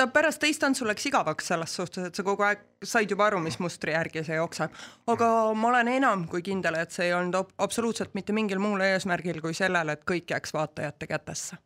ta 0.00 0.06
pärast 0.08 0.40
teist 0.40 0.62
tantsu 0.62 0.86
läks 0.88 1.04
igavaks 1.10 1.50
selles 1.50 1.74
suhtes, 1.76 2.06
et 2.08 2.16
sa 2.16 2.24
kogu 2.24 2.44
aeg 2.46 2.62
said 2.86 3.10
juba 3.10 3.26
aru, 3.28 3.40
mis 3.44 3.58
mustri 3.60 3.92
järgi 3.92 4.22
see 4.24 4.38
jookseb. 4.38 4.76
aga 5.12 5.28
ma 5.54 5.68
olen 5.68 5.90
enam 5.92 6.26
kui 6.30 6.42
kindel, 6.46 6.78
et 6.80 6.94
see 6.94 7.10
ei 7.10 7.16
olnud 7.16 7.52
absoluutselt 7.58 8.14
mitte 8.16 8.32
mingil 8.36 8.62
muul 8.62 8.80
eesmärgil 8.86 9.42
kui 9.44 9.56
sellel, 9.56 9.92
et 9.92 10.06
kõik 10.08 10.32
jääks 10.32 10.56
vaatajate 10.56 11.10
kätesse. 11.10 11.60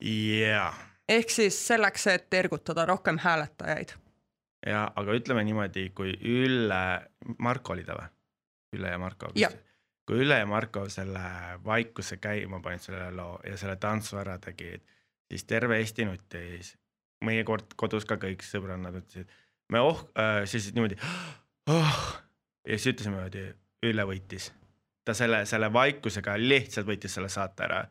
jaa. 0.00 0.72
Ehk 1.10 1.32
siis 1.34 1.58
selleks, 1.66 2.06
et 2.12 2.34
ergutada 2.34 2.86
rohkem 2.86 3.18
hääletajaid. 3.18 3.96
ja 4.66 4.84
aga 4.96 5.16
ütleme 5.16 5.44
niimoodi, 5.44 5.88
kui 5.96 6.14
Ülle, 6.20 6.82
Marko 7.38 7.72
oli 7.72 7.84
ta 7.84 7.96
või? 7.98 8.08
Ülle 8.76 8.92
ja 8.94 8.98
Marko. 8.98 9.32
kui 10.06 10.22
Ülle 10.24 10.38
ja 10.38 10.46
Marko 10.46 10.88
selle 10.88 11.24
vaikuse 11.64 12.16
käima 12.16 12.60
panid 12.60 12.84
selle 12.86 13.10
loo 13.14 13.40
ja 13.44 13.56
selle 13.56 13.76
tantsu 13.76 14.20
ära 14.20 14.38
tegid, 14.38 14.84
siis 15.30 15.44
terve 15.44 15.78
Eesti 15.80 16.04
nuttis 16.04 16.74
meie 17.24 17.44
kord 17.44 17.74
kodus 17.76 18.06
ka 18.08 18.16
kõik 18.20 18.44
sõbrannad 18.44 18.96
ütlesid, 19.02 19.28
me 19.72 19.80
oh 19.84 20.04
äh,, 20.18 20.44
siis 20.48 20.70
niimoodi 20.74 20.96
oh, 21.70 22.00
ja 22.66 22.78
siis 22.78 22.94
ütlesime 22.94 23.18
niimoodi, 23.18 23.44
Ülle 23.88 24.04
võitis. 24.04 24.50
ta 25.04 25.14
selle, 25.16 25.44
selle 25.48 25.70
vaikusega 25.72 26.36
lihtsalt 26.40 26.86
võitis 26.88 27.14
selle 27.16 27.30
saate 27.32 27.64
ära. 27.64 27.84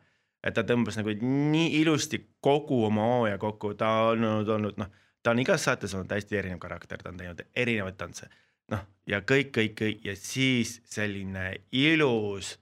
Et 0.44 0.54
ta 0.56 0.64
tõmbas 0.66 0.96
nagu 1.00 1.14
nii 1.20 1.80
ilusti 1.80 2.22
kogu 2.40 2.84
oma 2.86 3.06
hooaja 3.14 3.38
kokku, 3.38 3.74
ta 3.74 3.90
on 4.10 4.24
olnud, 4.24 4.48
olnud 4.56 4.80
noh, 4.80 4.90
ta 5.22 5.34
on 5.34 5.42
igas 5.42 5.64
saates 5.68 5.94
olnud 5.94 6.12
hästi 6.16 6.40
erinev 6.40 6.62
karakter, 6.62 7.02
ta 7.02 7.12
on 7.12 7.20
teinud 7.20 7.44
erinevaid 7.54 7.98
tantse. 8.00 8.30
noh, 8.70 8.84
ja 9.06 9.20
kõik, 9.20 9.50
kõik, 9.56 9.76
kõik 9.78 10.04
ja 10.06 10.16
siis 10.16 10.80
selline 10.86 11.54
ilus 11.72 12.58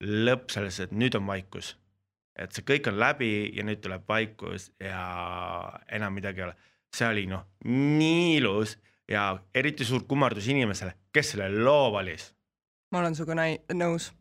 lõpp 0.00 0.52
selles, 0.54 0.80
et 0.80 0.92
nüüd 0.92 1.16
on 1.18 1.26
vaikus 1.26 1.74
et 2.38 2.54
see 2.54 2.66
kõik 2.66 2.88
on 2.90 2.98
läbi 2.98 3.30
ja 3.54 3.64
nüüd 3.66 3.82
tuleb 3.82 4.08
vaikus 4.08 4.70
ja 4.82 5.02
enam 5.94 6.16
midagi 6.18 6.42
ei 6.42 6.48
ole. 6.48 6.56
see 6.94 7.06
oli 7.08 7.24
noh, 7.26 7.44
nii 7.66 8.36
ilus 8.38 8.76
ja 9.10 9.32
eriti 9.54 9.84
suur 9.84 10.04
kummardus 10.08 10.46
inimesele, 10.48 10.94
kes 11.12 11.34
selle 11.34 11.48
loo 11.50 11.92
valis. 11.92 12.32
ma 12.90 13.00
olen 13.02 13.14
sinuga 13.14 13.48
nõus. 13.74 14.12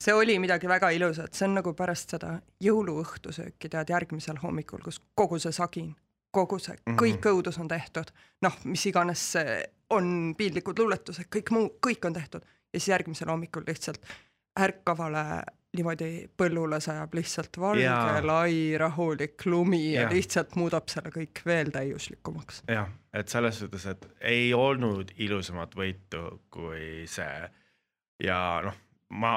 See 0.00 0.14
oli 0.14 0.38
midagi 0.38 0.68
väga 0.68 0.90
ilusat, 0.90 1.34
see 1.34 1.48
on 1.48 1.58
nagu 1.60 1.74
pärast 1.76 2.16
seda 2.16 2.38
jõuluõhtusööki 2.64 3.70
tead 3.72 3.92
järgmisel 3.94 4.40
hommikul, 4.42 4.82
kus 4.84 5.00
kogu 5.14 5.38
see 5.38 5.52
sagin, 5.54 5.94
kogu 6.34 6.58
see, 6.58 6.76
kõik 6.90 7.16
mm 7.16 7.20
-hmm. 7.20 7.30
õudus 7.30 7.60
on 7.60 7.68
tehtud, 7.68 8.10
noh, 8.42 8.58
mis 8.64 8.86
iganes 8.86 9.32
see 9.32 9.62
on, 9.90 10.34
piinlikud 10.38 10.78
luuletused, 10.78 11.30
kõik 11.36 11.50
muu, 11.54 11.74
kõik 11.86 12.06
on 12.06 12.12
tehtud 12.12 12.42
ja 12.44 12.80
siis 12.80 12.88
järgmisel 12.88 13.28
hommikul 13.28 13.62
lihtsalt 13.66 14.02
ärkavale 14.60 15.42
niimoodi 15.74 16.28
põllule 16.38 16.78
sajab 16.82 17.14
lihtsalt 17.18 17.58
valge 17.58 17.82
Jaa., 17.82 18.20
lai, 18.26 18.76
rahulik 18.78 19.46
lumi 19.46 19.94
ja 19.94 20.04
Jah. 20.04 20.12
lihtsalt 20.14 20.54
muudab 20.60 20.88
selle 20.90 21.10
kõik 21.14 21.42
veel 21.46 21.72
täiuslikumaks. 21.74 22.62
jah, 22.70 22.88
et 23.12 23.28
selles 23.28 23.58
suhtes, 23.58 23.86
et 23.90 24.06
ei 24.20 24.54
olnud 24.54 25.10
ilusamat 25.16 25.74
võitu 25.76 26.24
kui 26.54 27.04
see 27.10 27.50
ja 28.22 28.38
noh, 28.64 28.78
ma, 29.14 29.34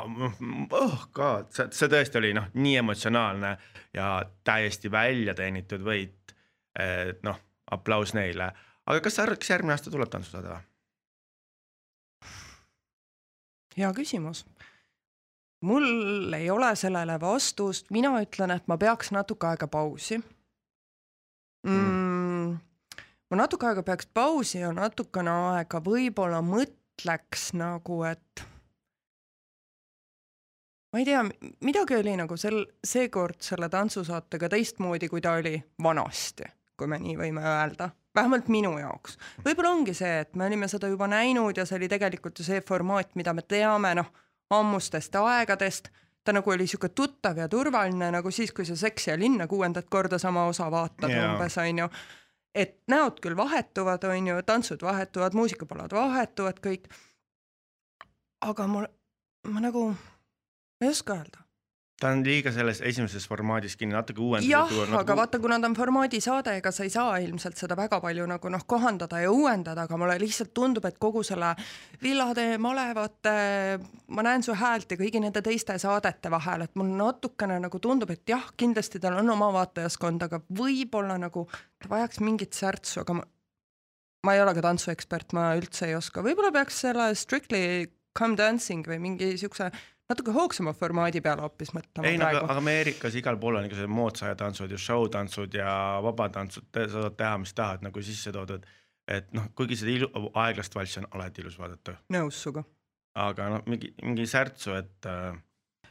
oh 0.72 1.08
god, 1.14 1.52
see, 1.54 1.68
see 1.76 1.90
tõesti 1.92 2.20
oli 2.22 2.34
noh, 2.38 2.50
nii 2.58 2.78
emotsionaalne 2.82 3.52
ja 3.94 4.08
täiesti 4.48 4.92
välja 4.92 5.36
teenitud 5.38 5.84
võit. 5.86 6.34
et 6.78 7.24
noh, 7.26 7.38
aplaus 7.72 8.14
neile, 8.14 8.52
aga 8.86 9.02
kas 9.02 9.18
sa 9.18 9.24
arvad, 9.26 9.40
kas 9.42 9.50
järgmine 9.50 9.74
aasta 9.74 9.94
tuleb 9.94 10.12
tantsusaade 10.14 10.52
või? 10.52 10.66
hea 13.78 13.94
küsimus. 13.94 14.46
mul 15.62 16.34
ei 16.34 16.50
ole 16.50 16.76
sellele 16.76 17.20
vastust, 17.22 17.92
mina 17.92 18.14
ütlen, 18.22 18.54
et 18.54 18.68
ma 18.68 18.78
peaks 18.78 19.12
natuke 19.12 19.48
aega 19.48 19.68
pausi 19.68 20.20
mm,. 21.68 22.58
ma 23.30 23.42
natuke 23.42 23.70
aega 23.70 23.84
peaks 23.84 24.10
pausi 24.14 24.62
ja 24.62 24.74
natukene 24.74 25.34
aega 25.54 25.82
võib-olla 25.82 26.42
mõtleks 26.46 27.52
nagu, 27.58 28.04
et 28.10 28.46
ma 30.94 31.00
ei 31.00 31.06
tea, 31.06 31.24
midagi 31.68 31.96
oli 31.96 32.16
nagu 32.20 32.38
sel, 32.38 32.62
seekord 32.84 33.42
selle 33.44 33.70
tantsusaatega 33.70 34.50
teistmoodi, 34.50 35.10
kui 35.12 35.22
ta 35.22 35.36
oli 35.40 35.58
vanasti, 35.84 36.48
kui 36.78 36.88
me 36.88 37.00
nii 37.02 37.18
võime 37.20 37.44
öelda, 37.44 37.90
vähemalt 38.16 38.48
minu 38.54 38.78
jaoks. 38.80 39.18
võib-olla 39.46 39.74
ongi 39.76 39.94
see, 39.98 40.20
et 40.24 40.36
me 40.36 40.48
olime 40.48 40.68
seda 40.72 40.90
juba 40.92 41.08
näinud 41.12 41.58
ja 41.58 41.66
see 41.66 41.78
oli 41.78 41.90
tegelikult 41.92 42.40
ju 42.40 42.48
see 42.48 42.62
formaat, 42.66 43.16
mida 43.16 43.34
me 43.34 43.44
teame, 43.44 43.94
noh, 44.00 44.12
ammustest 44.50 45.16
aegadest, 45.20 45.90
ta 46.24 46.34
nagu 46.36 46.52
oli 46.52 46.66
niisugune 46.66 46.96
tuttav 46.96 47.38
ja 47.38 47.48
turvaline 47.52 48.12
nagu 48.12 48.32
siis, 48.32 48.52
kui 48.56 48.66
sa 48.66 48.76
Seksi 48.76 49.12
ja 49.12 49.20
linna 49.20 49.48
kuuendat 49.48 49.90
korda 49.90 50.20
sama 50.20 50.46
osa 50.48 50.72
vaatad 50.72 51.12
Jaa. 51.12 51.34
umbes, 51.34 51.58
on 51.58 51.84
ju. 51.84 51.90
et 52.56 52.80
näod 52.88 53.20
küll 53.24 53.38
vahetuvad, 53.38 54.04
on 54.04 54.28
ju, 54.28 54.42
tantsud 54.46 54.84
vahetuvad, 54.84 55.38
muusikapalad 55.38 55.94
vahetuvad 55.94 56.60
kõik. 56.64 56.90
aga 58.42 58.68
mul, 58.68 58.88
ma 59.48 59.64
nagu, 59.64 59.90
ma 60.80 60.88
ei 60.88 60.94
oska 60.94 61.18
öelda. 61.18 61.44
ta 61.98 62.12
on 62.14 62.20
liiga 62.22 62.52
selles 62.54 62.78
esimeses 62.86 63.24
formaadis 63.26 63.74
kinni, 63.78 63.96
natuke 63.96 64.22
uuendada 64.22 64.52
jah, 64.52 64.74
nagu 64.92 65.00
aga 65.00 65.16
vaata, 65.18 65.40
kuna 65.42 65.58
ta 65.58 65.66
on 65.66 65.76
formaadisaade, 65.78 66.54
ega 66.60 66.72
sa 66.72 66.86
ei 66.86 66.92
saa 66.94 67.16
ilmselt 67.26 67.58
seda 67.58 67.74
väga 67.80 67.98
palju 68.04 68.28
nagu 68.30 68.52
noh, 68.54 68.66
kohandada 68.70 69.24
ja 69.24 69.32
uuendada, 69.34 69.88
aga 69.88 69.98
mulle 69.98 70.20
lihtsalt 70.22 70.54
tundub, 70.54 70.86
et 70.86 71.00
kogu 71.02 71.24
selle 71.26 71.56
villade, 72.04 72.46
malevate, 72.62 73.34
ma 74.14 74.28
näen 74.30 74.46
su 74.46 74.54
häält 74.54 74.94
ja 74.94 75.00
kõigi 75.00 75.24
nende 75.24 75.42
teiste 75.42 75.80
saadete 75.82 76.30
vahel, 76.30 76.68
et 76.68 76.78
mul 76.78 76.94
natukene 77.00 77.58
nagu 77.66 77.82
tundub, 77.82 78.14
et 78.14 78.30
jah, 78.30 78.46
kindlasti 78.58 79.02
tal 79.02 79.18
on 79.24 79.34
oma 79.34 79.50
vaatajaskond, 79.58 80.30
aga 80.30 80.44
võib-olla 80.62 81.18
nagu 81.18 81.48
ta 81.82 81.90
vajaks 81.96 82.22
mingit 82.22 82.54
särtsu, 82.54 83.02
aga 83.02 83.18
ma 83.18 83.26
ma 84.28 84.34
ei 84.36 84.42
ole 84.44 84.54
ka 84.58 84.64
tantsuekspert, 84.66 85.34
ma 85.38 85.52
üldse 85.58 85.88
ei 85.88 85.96
oska, 85.98 86.24
võib-olla 86.26 86.52
peaks 86.56 86.82
selle 86.84 87.12
Strictly 87.16 87.88
Come 88.18 88.36
Dancing 88.36 88.88
või 88.90 88.98
mingi 89.00 89.36
siukse 89.40 89.70
natuke 90.10 90.32
hoogsama 90.32 90.74
formaadi 90.74 91.22
peale 91.22 91.44
hoopis 91.44 91.74
mõtlema 91.76 92.08
ei 92.08 92.18
no 92.18 92.30
aga. 92.30 92.46
Ameerikas 92.58 93.16
igal 93.20 93.40
pool 93.42 93.60
on 93.60 93.68
igasugused 93.68 93.92
moodsa 93.92 94.30
aja 94.30 94.40
tantsud 94.40 94.72
ja 94.72 94.80
show 94.80 95.08
tantsud 95.12 95.54
ja 95.54 95.70
vabatantsud, 96.04 96.70
sa 96.74 96.88
saad 96.94 97.20
teha, 97.20 97.36
mis 97.44 97.54
tahad 97.54 97.84
nagu 97.86 98.02
sisse 98.02 98.32
toodud. 98.32 98.66
et 99.08 99.30
noh, 99.32 99.46
kuigi 99.56 99.76
seda 99.80 99.92
ilu, 99.92 100.10
aeglast 100.36 100.76
valssi 100.76 101.00
on 101.00 101.08
alati 101.16 101.42
ilus 101.42 101.60
vaadata, 101.60 101.96
nõus 102.12 102.42
sinuga 102.44 102.66
aga 103.18 103.50
noh, 103.56 103.68
mingi, 103.70 103.92
mingi 104.04 104.28
särtsu, 104.30 104.76
et 104.78 105.08
äh, 105.10 105.38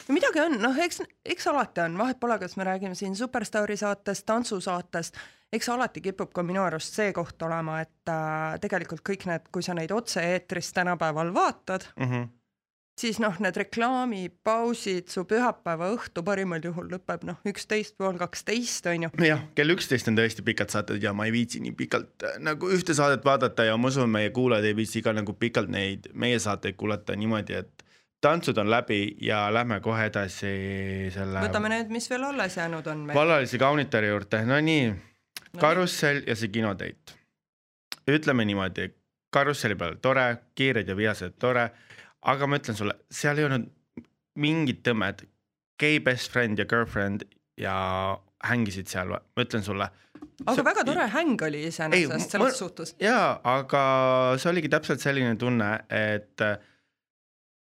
no 0.07 0.17
midagi 0.17 0.43
on, 0.43 0.59
noh, 0.63 0.79
eks, 0.85 1.03
eks 1.27 1.49
alati 1.51 1.83
on, 1.87 1.99
vahet 2.01 2.21
pole, 2.23 2.39
kas 2.43 2.57
me 2.61 2.67
räägime 2.69 2.99
siin 2.99 3.17
Superstaari 3.19 3.77
saatest, 3.81 4.27
tantsusaatest, 4.29 5.21
eks 5.57 5.71
alati 5.75 6.03
kipub 6.05 6.33
ka 6.35 6.45
minu 6.47 6.63
arust 6.65 6.99
see 6.99 7.13
koht 7.17 7.43
olema, 7.47 7.81
et 7.85 8.13
äh, 8.13 8.57
tegelikult 8.63 9.05
kõik 9.07 9.27
need, 9.31 9.51
kui 9.55 9.65
sa 9.67 9.77
neid 9.79 9.95
otse-eetris 9.95 10.73
tänapäeval 10.77 11.35
vaatad, 11.35 11.89
mm 11.97 12.11
-hmm. 12.13 12.29
Siis 13.01 13.19
noh, 13.21 13.35
need 13.45 13.57
reklaamipausid 13.61 15.11
su 15.13 15.27
pühapäeva 15.29 15.91
õhtu 15.95 16.25
parimal 16.25 16.65
juhul 16.65 16.89
lõpeb 16.95 17.27
noh, 17.29 17.41
üksteist 17.49 17.97
pool 18.01 18.17
kaksteist 18.21 18.89
on 18.91 19.07
ju. 19.07 19.11
jah, 19.27 19.43
kell 19.59 19.75
üksteist 19.75 20.09
on 20.11 20.17
tõesti 20.19 20.45
pikad 20.47 20.73
saated 20.73 21.03
ja 21.03 21.13
ma 21.17 21.29
ei 21.29 21.35
viitsi 21.35 21.61
nii 21.65 21.75
pikalt 21.77 22.25
äh, 22.25 22.39
nagu 22.43 22.71
ühte 22.73 22.97
saadet 22.97 23.25
vaadata 23.27 23.69
ja 23.69 23.77
ma 23.77 23.93
usun, 23.93 24.11
meie 24.11 24.33
kuulajad 24.35 24.71
ei 24.71 24.79
viitsi 24.79 25.05
ka 25.05 25.13
nagu 25.17 25.37
pikalt 25.37 25.73
neid 25.73 26.09
meie 26.15 26.39
saateid 26.43 26.79
kuulata 26.81 27.17
niimoodi, 27.17 27.61
et 27.61 27.87
tantsud 28.25 28.59
on 28.59 28.71
läbi 28.73 29.17
ja 29.23 29.47
lähme 29.53 29.81
kohe 29.85 30.09
edasi 30.09 30.55
selle 31.15 31.45
võtame 31.45 31.73
need, 31.73 31.93
mis 31.93 32.09
veel 32.11 32.25
alles 32.31 32.57
jäänud 32.57 32.87
on 32.93 33.05
meil. 33.11 33.19
vallalise 33.19 33.61
kaunitari 33.61 34.09
juurde, 34.09 34.41
no 34.49 34.61
nii, 34.61 34.89
karussell 35.61 36.25
ja 36.27 36.37
see 36.37 36.49
kinodate. 36.53 37.21
ütleme 38.09 38.45
niimoodi, 38.49 38.89
karusselli 39.35 39.77
peal 39.77 40.01
tore, 40.03 40.27
kiired 40.55 40.89
ja 40.89 40.97
vihased 40.97 41.37
tore, 41.43 41.71
aga 42.33 42.49
ma 42.51 42.59
ütlen 42.61 42.79
sulle, 42.79 42.97
seal 43.13 43.39
ei 43.41 43.47
olnud 43.49 43.71
mingit 44.41 44.83
tõmmet. 44.87 45.25
Gay 45.81 46.01
best 46.01 46.33
friend 46.33 46.61
ja 46.61 46.67
girlfriend 46.69 47.27
ja 47.61 47.77
hängisid 48.47 48.91
seal, 48.91 49.13
ma 49.13 49.45
ütlen 49.45 49.65
sulle. 49.65 49.89
aga 50.49 50.63
väga 50.65 50.85
tore 50.89 51.05
häng 51.13 51.43
oli 51.47 51.63
iseenesest 51.69 52.13
ma- 52.13 52.31
selles 52.31 52.59
suhtes. 52.61 52.95
jaa, 53.01 53.37
aga 53.45 53.83
see 54.41 54.51
oligi 54.53 54.71
täpselt 54.73 55.01
selline 55.01 55.37
tunne, 55.41 55.69
et, 55.93 56.45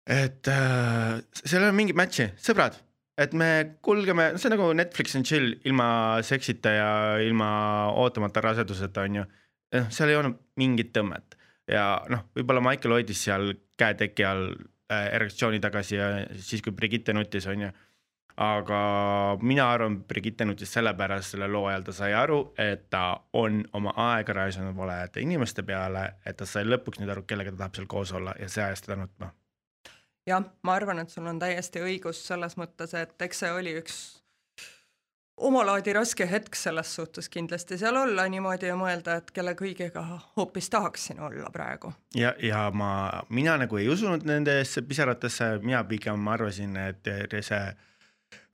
et 0.09 0.51
äh, 0.53 1.15
seal 1.43 1.63
ei 1.63 1.69
ole 1.69 1.77
mingit 1.77 1.97
match'i, 1.99 2.29
sõbrad, 2.41 2.77
et 3.21 3.33
me 3.37 3.79
kulgeme, 3.85 4.31
see 4.37 4.51
on 4.51 4.57
nagu 4.57 4.69
Netflix 4.77 5.17
and 5.17 5.29
chill 5.29 5.55
ilma 5.69 5.89
seksita 6.25 6.75
ja 6.77 6.91
ilma 7.25 7.49
ootamata 7.97 8.45
raseduseta, 8.45 9.09
on 9.09 9.21
ju. 9.23 9.27
noh, 9.77 9.89
seal 9.93 10.13
ei 10.13 10.21
olnud 10.21 10.41
mingit 10.61 10.93
tõmmet 10.97 11.36
ja 11.71 11.87
noh, 12.13 12.29
võib-olla 12.37 12.63
Michael 12.65 12.99
hoidis 12.99 13.25
seal 13.27 13.53
käe 13.79 13.97
teki 13.99 14.25
all 14.25 14.49
äh, 14.53 15.09
erektsiooni 15.17 15.61
tagasi 15.61 15.99
ja 15.99 16.09
siis, 16.39 16.63
kui 16.63 16.73
Brigitte 16.73 17.15
nutis, 17.17 17.47
on 17.51 17.67
ju 17.67 17.73
aga 18.37 18.81
mina 19.41 19.71
arvan, 19.73 19.97
Brigitte 20.05 20.45
nutis 20.45 20.73
sellepärast 20.77 21.35
selle 21.35 21.49
loo 21.49 21.67
ajal, 21.71 21.87
ta 21.87 21.95
sai 21.97 22.13
aru, 22.15 22.41
et 22.61 22.85
ta 22.93 23.05
on 23.41 23.63
oma 23.73 23.95
aega 24.11 24.37
raisanud 24.37 24.77
valede 24.77 25.25
inimeste 25.25 25.65
peale, 25.65 26.05
et 26.27 26.37
ta 26.37 26.49
sai 26.49 26.67
lõpuks 26.69 27.01
nüüd 27.01 27.13
aru, 27.13 27.25
kellega 27.29 27.55
ta 27.55 27.65
tahab 27.65 27.79
seal 27.79 27.89
koos 27.91 28.13
olla 28.13 28.37
ja 28.41 28.49
see 28.53 28.65
ajas 28.65 28.85
teda 28.85 28.99
nutma. 29.01 29.33
jah, 30.27 30.45
ma 30.63 30.75
arvan, 30.75 31.01
et 31.01 31.11
sul 31.11 31.27
on 31.27 31.39
täiesti 31.41 31.81
õigus 31.81 32.21
selles 32.29 32.59
mõttes, 32.61 32.93
et 32.99 33.23
eks 33.23 33.45
see 33.45 33.53
oli 33.53 33.77
üks 33.81 34.01
omalaadi 35.37 35.93
raske 35.93 36.27
hetk 36.31 36.57
selles 36.57 36.95
suhtes 36.95 37.29
kindlasti 37.29 37.79
seal 37.79 37.97
olla 37.97 38.25
niimoodi 38.29 38.71
ja 38.71 38.77
mõelda, 38.79 39.19
et 39.21 39.31
kelle 39.37 39.53
kõigega 39.59 40.05
hoopis 40.37 40.71
tahaksin 40.73 41.21
olla 41.21 41.51
praegu. 41.53 41.93
ja, 42.15 42.35
ja 42.43 42.71
ma, 42.71 43.23
mina 43.29 43.57
nagu 43.61 43.77
ei 43.77 43.89
usunud 43.89 44.25
nendesse 44.25 44.83
pisaratesse, 44.83 45.59
mina 45.63 45.85
pigem 45.85 46.29
arvasin, 46.29 46.77
et 46.77 47.13
see 47.41 47.65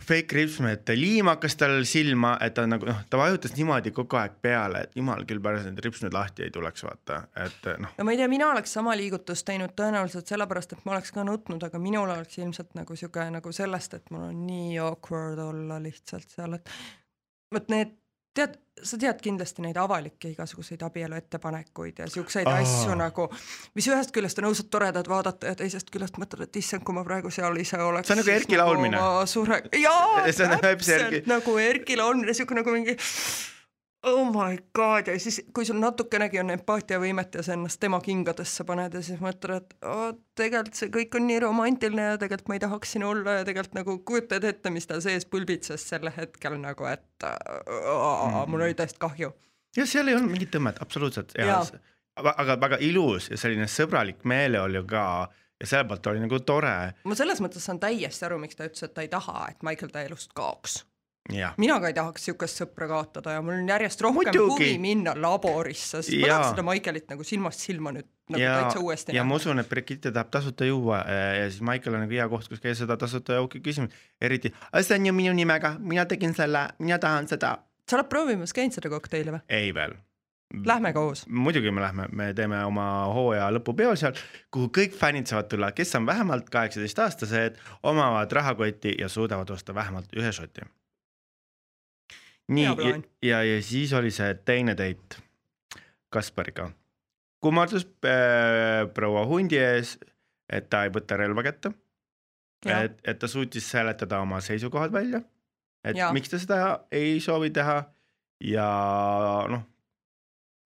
fake 0.02 0.36
ripsmed 0.36 0.92
liim 0.98 1.30
hakkas 1.30 1.56
tal 1.60 1.76
silma, 1.88 2.34
et 2.42 2.54
ta 2.56 2.64
nagu 2.66 2.88
noh, 2.88 3.02
ta 3.10 3.20
vajutas 3.20 3.54
niimoodi 3.56 3.92
kogu 3.94 4.18
aeg 4.18 4.34
peale, 4.42 4.84
et 4.86 4.96
jumal 4.98 5.24
küll 5.28 5.42
pärast 5.42 5.68
need 5.68 5.80
ripsmed 5.84 6.14
lahti 6.16 6.46
ei 6.46 6.54
tuleks, 6.54 6.84
vaata, 6.86 7.22
et 7.44 7.70
noh. 7.82 7.94
no 7.98 8.06
ma 8.06 8.14
ei 8.14 8.20
tea, 8.20 8.28
mina 8.32 8.50
oleks 8.50 8.74
sama 8.78 8.96
liigutust 8.98 9.46
teinud 9.48 9.76
tõenäoliselt 9.78 10.30
sellepärast, 10.32 10.76
et 10.76 10.84
ma 10.88 10.96
oleks 10.96 11.14
ka 11.14 11.26
nutnud, 11.28 11.62
aga 11.68 11.82
minul 11.82 12.10
oleks 12.10 12.38
ilmselt 12.42 12.74
nagu 12.78 12.98
sihuke 12.98 13.28
nagu 13.32 13.54
sellest, 13.54 13.98
et 13.98 14.14
mul 14.14 14.28
on 14.30 14.44
nii 14.46 14.78
awkward 14.82 15.42
olla 15.46 15.78
lihtsalt 15.82 16.34
seal, 16.34 16.58
et 16.58 16.76
vot 17.54 17.72
need, 17.72 17.96
tead, 18.34 18.56
sa 18.82 18.98
tead 18.98 19.20
kindlasti 19.22 19.62
neid 19.64 19.76
avalikke 19.80 20.32
igasuguseid 20.32 20.82
abielu 20.86 21.16
ettepanekuid 21.18 22.02
ja 22.02 22.08
siukseid 22.10 22.48
asju 22.48 22.96
nagu, 22.98 23.28
mis 23.76 23.88
ühest 23.92 24.14
küljest 24.14 24.40
on 24.42 24.48
õudselt 24.50 24.70
toredad 24.72 25.08
vaadata 25.10 25.52
ja 25.52 25.58
teisest 25.58 25.92
küljest 25.92 26.18
mõtled, 26.20 26.48
et 26.48 26.60
issand, 26.62 26.84
kui 26.86 26.96
ma 26.96 27.04
praegu 27.06 27.30
seal 27.30 27.56
ise 27.60 27.80
oleks. 27.82 28.08
See 28.08 28.16
on 28.16 28.22
nagu 28.22 28.34
Erki 28.34 28.60
laulmine. 28.60 29.06
suure, 29.30 29.62
jaa, 29.78 30.26
täpselt 30.66 31.30
nagu 31.30 31.56
Erki 31.60 31.98
laulmine, 32.00 32.34
siuke 32.36 32.56
nagu 32.58 32.74
mingi 32.74 32.96
oh 34.02 34.24
my 34.26 34.58
god 34.74 35.06
ja 35.06 35.18
siis, 35.20 35.40
kui 35.54 35.66
sul 35.68 35.78
natukenegi 35.82 36.40
on 36.42 36.50
empaatiavõimet 36.54 37.38
ja 37.38 37.44
sa 37.46 37.54
ennast 37.56 37.80
tema 37.82 38.00
kingadesse 38.02 38.66
paned 38.68 38.96
ja 38.98 39.02
siis 39.04 39.20
mõtled, 39.22 39.62
et 39.62 39.86
oo, 39.88 40.08
tegelikult 40.38 40.78
see 40.78 40.90
kõik 40.94 41.18
on 41.18 41.28
nii 41.28 41.38
romantiline 41.44 42.08
ja 42.12 42.18
tegelikult 42.20 42.50
ma 42.50 42.58
ei 42.58 42.64
tahaks 42.64 42.96
siin 42.96 43.06
olla 43.06 43.38
ja 43.38 43.46
tegelikult 43.48 43.78
nagu 43.78 43.98
kujutad 44.08 44.48
ette, 44.48 44.74
mis 44.74 44.88
tal 44.90 45.02
sees 45.04 45.28
pulbitses 45.30 45.86
sel 45.92 46.10
hetkel 46.16 46.58
nagu, 46.62 46.88
et 46.90 47.28
äh, 47.28 48.42
mul 48.46 48.66
oli 48.66 48.78
täiesti 48.78 49.00
kahju. 49.02 49.32
ja 49.76 49.86
seal 49.86 50.10
ei 50.10 50.18
olnud 50.18 50.34
mingit 50.34 50.54
tõmmet 50.54 50.82
absoluutselt 50.82 51.36
aga 52.16 52.58
väga 52.60 52.76
ilus 52.84 53.30
ja 53.30 53.38
selline 53.40 53.68
sõbralik 53.70 54.26
meeleolu 54.28 54.84
ka 54.88 55.04
ja 55.62 55.68
selle 55.68 55.86
pealt 55.88 56.06
oli 56.10 56.22
nagu 56.24 56.40
tore. 56.46 56.74
ma 57.04 57.18
selles 57.18 57.40
mõttes 57.44 57.64
saan 57.64 57.80
täiesti 57.82 58.26
aru, 58.26 58.40
miks 58.42 58.58
ta 58.58 58.66
ütles, 58.68 58.82
et 58.86 58.94
ta 58.94 59.04
ei 59.04 59.10
taha, 59.12 59.46
et 59.52 59.62
Michael 59.66 59.92
ta 59.94 60.02
elust 60.02 60.34
kaoks. 60.36 60.82
jah, 61.30 61.54
mina 61.60 61.78
ka 61.80 61.90
ei 61.90 61.94
tahaks 61.96 62.24
niisugust 62.24 62.62
sõpra 62.62 62.88
kaotada 62.90 63.36
ja 63.36 63.42
mul 63.44 63.54
on 63.54 63.68
järjest 63.70 64.02
rohkem 64.02 64.32
Muidugi. 64.32 64.50
huvi 64.50 64.78
minna 64.82 65.14
laborisse, 65.14 66.02
sest 66.02 66.16
ma 66.18 66.26
Jaa. 66.26 66.36
tahaks 66.36 66.54
seda 66.54 66.66
Maikelit 66.66 67.08
nagu 67.12 67.26
silmast 67.26 67.62
silma 67.62 67.92
nüüd 67.94 68.08
nagu 68.32 68.42
ja 68.42 68.54
täitsa, 68.60 68.82
uuesti 68.82 69.16
ja 69.16 69.24
ma 69.24 69.36
näha. 69.36 69.42
usun, 69.42 69.62
et 69.62 69.70
Brigitte 69.70 70.12
tahab 70.12 70.32
tasuta 70.34 70.66
juua 70.66 71.02
äh, 71.06 71.24
ja 71.40 71.50
siis 71.50 71.62
Maicel 71.62 71.94
on 71.94 72.04
nagu 72.06 72.18
hea 72.18 72.28
koht, 72.32 72.48
kus 72.50 72.62
käia 72.62 72.74
seda 72.78 72.96
tasuta 72.98 73.38
jooki 73.38 73.62
küsimas, 73.62 73.94
eriti, 74.20 74.52
see 74.80 74.98
on 74.98 75.10
ju 75.10 75.16
minu 75.16 75.34
nimega, 75.38 75.76
mina 75.78 76.06
tegin 76.10 76.34
selle, 76.34 76.68
mina 76.82 76.98
tahan 77.02 77.30
seda. 77.30 77.58
sa 77.88 77.98
oled 77.98 78.10
proovimas 78.10 78.56
käinud 78.56 78.74
seda 78.74 78.90
kokteili 78.90 79.36
või? 79.36 79.44
ei 79.48 79.74
veel. 79.74 79.94
Lähme 80.66 80.92
koos. 80.92 81.24
muidugi 81.28 81.70
me 81.70 81.80
lähme, 81.80 82.10
me 82.12 82.34
teeme 82.34 82.64
oma 82.66 83.06
hooaja 83.14 83.46
lõpupeo 83.54 83.94
seal, 83.96 84.18
kuhu 84.52 84.68
kõik 84.74 84.98
fännid 84.98 85.30
saavad 85.30 85.48
tulla, 85.48 85.72
kes 85.72 85.94
on 85.96 86.06
vähemalt 86.06 86.50
kaheksateistaastased, 86.50 87.56
omavad 87.82 88.32
rahakotti 88.32 88.98
ja 89.00 89.08
suudavad 89.08 89.50
osta 89.50 89.74
vähemalt 89.74 90.12
ühe 90.18 90.32
šoti. 90.32 90.66
Nii 92.48 92.74
plaan. 92.76 93.04
ja, 93.22 93.42
ja 93.46 93.62
siis 93.62 93.92
oli 93.92 94.10
see 94.10 94.34
teine 94.44 94.74
date 94.78 95.22
Kaspariga. 96.12 96.70
kummardus 97.40 97.86
äh, 98.04 98.86
proua 98.94 99.24
hundi 99.26 99.58
ees, 99.58 99.98
et 100.52 100.68
ta 100.70 100.84
ei 100.84 100.92
võta 100.94 101.16
relva 101.16 101.42
kätte, 101.42 101.72
Jah. 102.66 102.84
et, 102.84 103.00
et 103.04 103.18
ta 103.18 103.28
suutis 103.28 103.70
seletada 103.70 104.20
oma 104.22 104.40
seisukohad 104.40 104.92
välja, 104.92 105.22
et 105.84 105.96
ja. 105.96 106.12
Miks 106.12 106.30
ta 106.30 106.38
seda 106.38 106.58
ei 106.92 107.20
soovi 107.20 107.50
teha 107.50 107.80
ja 108.46 108.66
noh, 109.50 109.64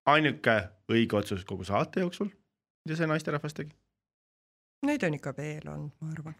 ainuke 0.06 0.56
õige 0.92 1.18
otsus 1.18 1.44
kogu 1.44 1.64
saate 1.64 2.04
jooksul, 2.04 2.30
mida 2.84 2.98
see 2.98 3.08
naisterahvas 3.10 3.56
tegi. 3.56 3.74
Neid 4.86 5.02
on 5.08 5.16
ikka 5.16 5.32
veel 5.36 5.64
olnud, 5.66 5.94
ma 6.00 6.12
arvan. 6.12 6.36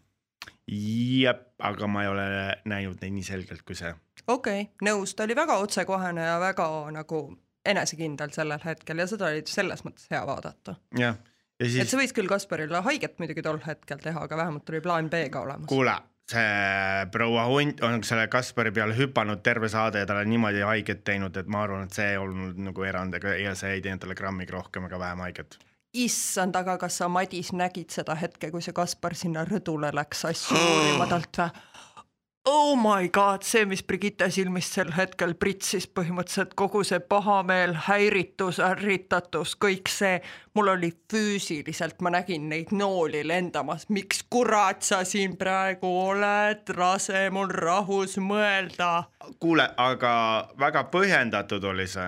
jep, 0.67 1.47
aga 1.59 1.87
ma 1.89 2.03
ei 2.03 2.11
ole 2.11 2.27
näinud 2.69 3.01
neid 3.01 3.15
nii 3.17 3.25
selgelt 3.25 3.65
kui 3.67 3.75
see. 3.75 3.93
Okei 4.27 4.61
okay,, 4.61 4.89
nõus, 4.89 5.15
ta 5.15 5.27
oli 5.27 5.35
väga 5.35 5.57
otsekohene 5.63 6.25
ja 6.27 6.37
väga 6.43 6.67
nagu 6.95 7.21
enesekindel 7.67 8.31
sellel 8.35 8.61
hetkel 8.65 9.03
ja 9.03 9.07
seda 9.09 9.31
oli 9.31 9.43
selles 9.49 9.83
mõttes 9.85 10.07
hea 10.11 10.21
vaadata. 10.27 10.77
jah, 10.97 11.17
ja 11.59 11.65
et 11.65 11.73
siis 11.73 11.91
see 11.91 12.01
võis 12.01 12.13
küll 12.15 12.29
Kasparile 12.31 12.83
haiget 12.85 13.17
muidugi 13.21 13.43
tol 13.45 13.59
hetkel 13.65 14.01
teha, 14.03 14.27
aga 14.27 14.43
vähemalt 14.43 14.69
oli 14.69 14.83
plaan 14.83 15.09
B 15.13 15.27
ka 15.33 15.43
olemas. 15.47 15.69
kuule, 15.69 15.95
see 16.31 17.07
proua 17.11 17.47
hunt 17.51 17.81
on 17.87 18.03
selle 18.07 18.27
Kaspari 18.31 18.73
peale 18.75 18.97
hüpanud 18.97 19.43
terve 19.43 19.69
saade 19.71 20.03
ja 20.03 20.09
talle 20.09 20.25
niimoodi 20.25 20.65
haiget 20.67 21.03
teinud, 21.07 21.37
et 21.37 21.47
ma 21.47 21.63
arvan, 21.67 21.87
et 21.87 21.97
see 21.97 22.11
ei 22.13 22.19
olnud 22.21 22.59
nagu 22.69 22.85
erand 22.87 23.17
ega, 23.19 23.35
ja 23.39 23.55
see 23.55 23.77
ei 23.77 23.81
teinud 23.85 24.03
talle 24.03 24.19
grammigi 24.19 24.55
rohkem 24.55 24.89
ega 24.89 24.99
vähem 24.99 25.25
haiget. 25.27 25.59
issand, 25.97 26.55
aga 26.55 26.77
kas 26.77 26.99
sa, 27.01 27.07
Madis, 27.09 27.53
nägid 27.55 27.89
seda 27.95 28.15
hetke, 28.15 28.51
kui 28.51 28.61
see 28.61 28.75
Kaspar 28.75 29.15
sinna 29.15 29.45
rõdule 29.47 29.91
läks 29.95 30.25
asju 30.29 30.59
uurima 30.67 31.09
talt 31.09 31.43
või? 31.43 31.65
Oh 32.49 32.75
my 32.75 33.09
god, 33.09 33.43
see, 33.43 33.65
mis 33.67 33.81
Brigitte 33.83 34.29
silmist 34.31 34.77
sel 34.77 34.93
hetkel 34.95 35.33
pritsis, 35.35 35.83
põhimõtteliselt 35.91 36.53
kogu 36.55 36.79
see 36.87 37.01
pahameel, 37.03 37.73
häiritus, 37.89 38.61
ärritatus, 38.63 39.57
kõik 39.59 39.91
see, 39.91 40.21
mul 40.55 40.71
oli 40.71 40.93
füüsiliselt, 41.11 41.99
ma 41.99 42.13
nägin 42.15 42.45
neid 42.47 42.71
nooli 42.71 43.25
lendamas, 43.27 43.89
miks 43.91 44.23
kurat 44.31 44.87
sa 44.87 45.01
siin 45.03 45.35
praegu 45.35 45.91
oled, 46.05 46.71
lase 46.79 47.25
mul 47.35 47.51
rahus 47.51 48.15
mõelda. 48.15 49.09
kuule, 49.43 49.67
aga 49.75 50.15
väga 50.55 50.87
põhjendatud 50.93 51.67
oli 51.67 51.91
see. 51.91 52.07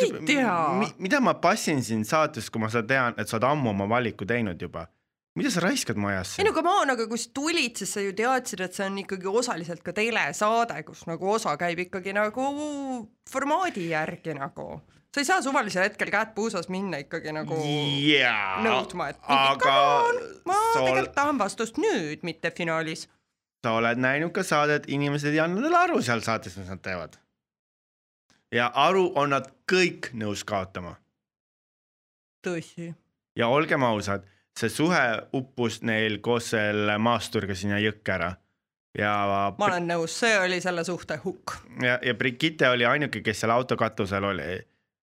Ei 0.00 0.12
tea. 0.26 0.58
mida 0.98 1.20
ma 1.20 1.34
passin 1.34 1.84
sind 1.84 2.08
saates, 2.08 2.48
kui 2.50 2.64
ma 2.64 2.72
seda 2.72 2.88
tean, 2.88 3.20
et 3.20 3.28
sa 3.28 3.36
oled 3.36 3.50
ammu 3.52 3.74
oma 3.76 3.92
valiku 3.98 4.24
teinud 4.24 4.62
juba. 4.62 4.88
Mida 5.36 5.50
sa 5.52 5.60
raiskad 5.64 5.98
mu 6.00 6.08
ajasse 6.10 6.40
ei 6.40 6.48
no? 6.48 6.52
come 6.56 6.72
on, 6.72 6.90
aga 6.94 7.06
kui 7.10 7.20
sa 7.20 7.30
tulid, 7.36 7.76
siis 7.76 7.92
sa 7.96 8.02
ju 8.04 8.12
teadsid, 8.16 8.62
et 8.64 8.76
see 8.76 8.86
on 8.88 8.98
ikkagi 9.02 9.28
osaliselt 9.42 9.82
ka 9.86 9.92
telesaade, 9.96 10.82
kus 10.88 11.04
nagu 11.10 11.32
osa 11.36 11.56
käib 11.60 11.82
ikkagi 11.86 12.14
nagu 12.16 12.46
formaadi 13.30 13.90
järgi 13.90 14.36
nagu. 14.38 14.80
sa 15.14 15.22
ei 15.22 15.28
saa 15.28 15.42
suvalisel 15.44 15.86
hetkel 15.86 16.10
käed 16.12 16.32
puusas 16.36 16.68
minna 16.72 17.00
ikkagi 17.04 17.32
nagu 17.36 17.58
jaa, 17.60 18.62
nõudma, 18.64 19.10
et 19.12 19.20
aga 19.36 19.76
ma 20.48 20.58
sa 20.72 20.80
ol- 20.80 20.88
tegelikult 20.90 21.14
tahan 21.20 21.38
vastust 21.44 21.80
nüüd, 21.80 22.24
mitte 22.24 22.50
finaalis. 22.56 23.06
sa 23.64 23.76
oled 23.76 24.00
näinud 24.00 24.32
ka 24.32 24.44
saadet, 24.46 24.88
inimesed 24.88 25.32
ei 25.34 25.40
anna 25.44 25.62
talle 25.64 25.82
aru 25.84 26.02
seal 26.02 26.24
saates, 26.24 26.56
mis 26.56 26.68
nad 26.72 26.80
teevad. 26.84 27.18
ja 28.52 28.70
aru 28.88 29.10
on 29.16 29.36
nad 29.36 29.52
kõik 29.72 30.12
nõus 30.14 30.44
kaotama 30.48 30.96
tõsi. 32.46 32.94
ja 33.36 33.48
olgem 33.48 33.82
ausad, 33.82 34.24
see 34.56 34.68
suhe 34.72 35.02
uppus 35.36 35.82
neil 35.82 36.18
koos 36.24 36.50
selle 36.54 36.98
maasturiga 36.98 37.54
sinna 37.54 37.78
jõkke 37.82 38.12
ära. 38.14 38.30
ja, 38.98 39.12
ma 39.58 39.66
olen 39.68 39.88
nõus, 39.90 40.14
see 40.22 40.38
oli 40.40 40.60
selle 40.64 40.84
suhte 40.84 41.18
hukk. 41.24 41.58
ja, 41.82 41.98
ja 42.02 42.14
Brigitte 42.14 42.68
oli 42.68 42.86
ainuke, 42.88 43.20
kes 43.22 43.40
seal 43.44 43.52
auto 43.52 43.76
katusel 43.76 44.24
oli 44.24 44.60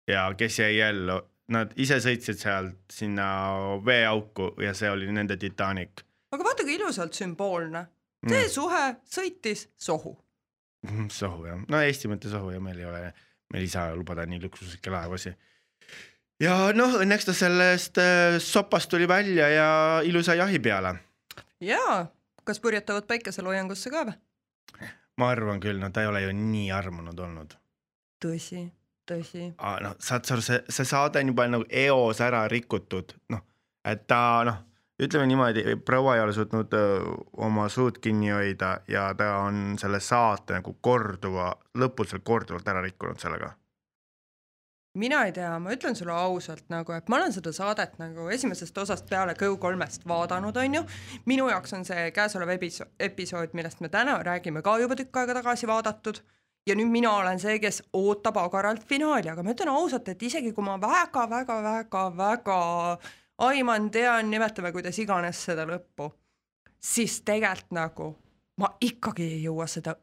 ja 0.09 0.29
kes 0.38 0.59
jäi 0.59 0.81
ellu. 0.81 1.20
Nad 1.49 1.77
ise 1.79 2.01
sõitsid 2.03 2.40
sealt 2.40 2.90
sinna 2.90 3.27
veeauku 3.87 4.57
ja 4.64 4.72
see 4.75 4.88
oli 4.90 5.07
nende 5.14 5.37
Titanic. 5.38 6.03
aga 6.33 6.44
vaata 6.44 6.64
kui 6.66 6.75
ilusalt 6.75 7.14
sümboolne. 7.14 7.87
see 8.29 8.42
Mm. 8.42 8.51
suhe 8.51 8.85
sõitis 9.07 9.68
sohu. 9.77 10.16
sohu 11.20 11.46
jah, 11.46 11.61
no 11.68 11.81
Eesti 11.81 12.09
mõttes 12.11 12.33
sohu 12.35 12.51
ja 12.51 12.61
meil 12.61 12.79
ei 12.79 12.85
ole, 12.88 13.12
meil 13.53 13.62
ei 13.62 13.68
saa 13.70 13.94
lubada 13.94 14.27
nii 14.27 14.40
luksuslikke 14.42 14.90
laevusi. 14.90 15.35
Ja 16.42 16.57
noh, 16.77 16.99
õnneks 17.03 17.29
ta 17.29 17.35
sellest 17.37 18.01
äh, 18.03 18.38
sopast 18.42 18.90
tuli 18.92 19.09
välja 19.09 19.49
ja 19.53 19.68
ilusa 20.05 20.35
jahi 20.35 20.59
peale. 20.59 20.96
jaa, 21.61 22.07
kas 22.44 22.61
purjetavad 22.61 23.07
päikeseloojangusse 23.09 23.90
ka 23.90 24.07
või? 24.11 24.16
ma 25.16 25.31
arvan 25.33 25.61
küll, 25.61 25.81
no 25.81 25.90
ta 25.90 26.05
ei 26.05 26.11
ole 26.11 26.22
ju 26.27 26.35
nii 26.37 26.70
armunud 26.75 27.18
olnud. 27.18 27.57
tõsi, 28.25 28.66
tõsi. 29.09 29.51
noh, 29.57 29.99
saad 29.99 30.29
sa 30.29 30.37
aru, 30.37 30.44
see, 30.44 30.62
see 30.68 30.88
saade 30.88 31.22
on 31.22 31.33
juba 31.33 31.49
nagu 31.49 31.68
eos 31.70 32.20
ära 32.25 32.46
rikutud, 32.53 33.16
noh, 33.33 33.44
et 33.85 34.07
ta 34.11 34.20
noh, 34.49 34.62
ütleme 35.03 35.29
niimoodi, 35.29 35.77
proua 35.85 36.16
ei 36.16 36.25
ole 36.25 36.33
suutnud 36.33 36.72
öö, 36.72 37.01
oma 37.49 37.68
suud 37.68 37.99
kinni 38.01 38.31
hoida 38.33 38.79
ja 38.88 39.11
ta 39.16 39.37
on 39.44 39.77
selle 39.81 40.01
saate 40.01 40.57
nagu 40.57 40.77
korduva, 40.81 41.51
lõputult 41.77 42.25
korduvalt 42.25 42.68
ära 42.68 42.85
rikkunud 42.85 43.20
sellega. 43.20 43.53
Mina 44.96 45.24
ei 45.24 45.32
tea, 45.32 45.59
ma 45.61 45.72
ütlen 45.74 45.96
sulle 45.96 46.12
ausalt 46.12 46.64
nagu, 46.72 46.92
et 46.92 47.09
ma 47.09 47.18
olen 47.20 47.32
seda 47.35 47.52
saadet 47.52 47.98
nagu 48.00 48.28
esimesest 48.32 48.78
osast 48.78 49.09
peale 49.11 49.35
Go3-st 49.38 50.06
vaadanud, 50.09 50.56
onju. 50.56 50.82
minu 51.24 51.48
jaoks 51.50 51.72
on 51.76 51.85
see 51.85 52.11
käesolev 52.16 52.54
episo- 52.56 52.88
episood, 53.00 53.52
millest 53.52 53.80
me 53.80 53.88
täna 53.88 54.18
räägime, 54.22 54.62
ka 54.62 54.78
juba 54.78 54.96
tükk 54.96 55.16
aega 55.16 55.35
tagasi 55.40 55.66
vaadatud. 55.66 56.20
ja 56.66 56.74
nüüd 56.74 56.90
mina 56.90 57.12
olen 57.12 57.38
see, 57.38 57.59
kes 57.62 57.82
ootab 57.92 58.37
agaralt 58.42 58.82
finaali, 58.85 59.28
aga 59.30 59.42
ma 59.42 59.52
ütlen 59.54 59.68
ausalt, 59.70 60.09
et 60.09 60.22
isegi 60.22 60.52
kui 60.52 60.64
ma 60.64 60.80
väga-väga-väga-väga 60.80 62.56
aiman, 63.38 63.90
tean, 63.90 64.30
nimetame 64.30 64.72
kuidas 64.72 64.98
iganes 64.98 65.44
seda 65.44 65.66
lõppu, 65.68 66.11
siis 66.80 67.20
tegelikult 67.22 67.70
nagu 67.70 68.09
ma 68.61 68.72
ikkagi 68.80 69.22
ei 69.22 69.42
jõua 69.44 69.66
seda 69.70 69.94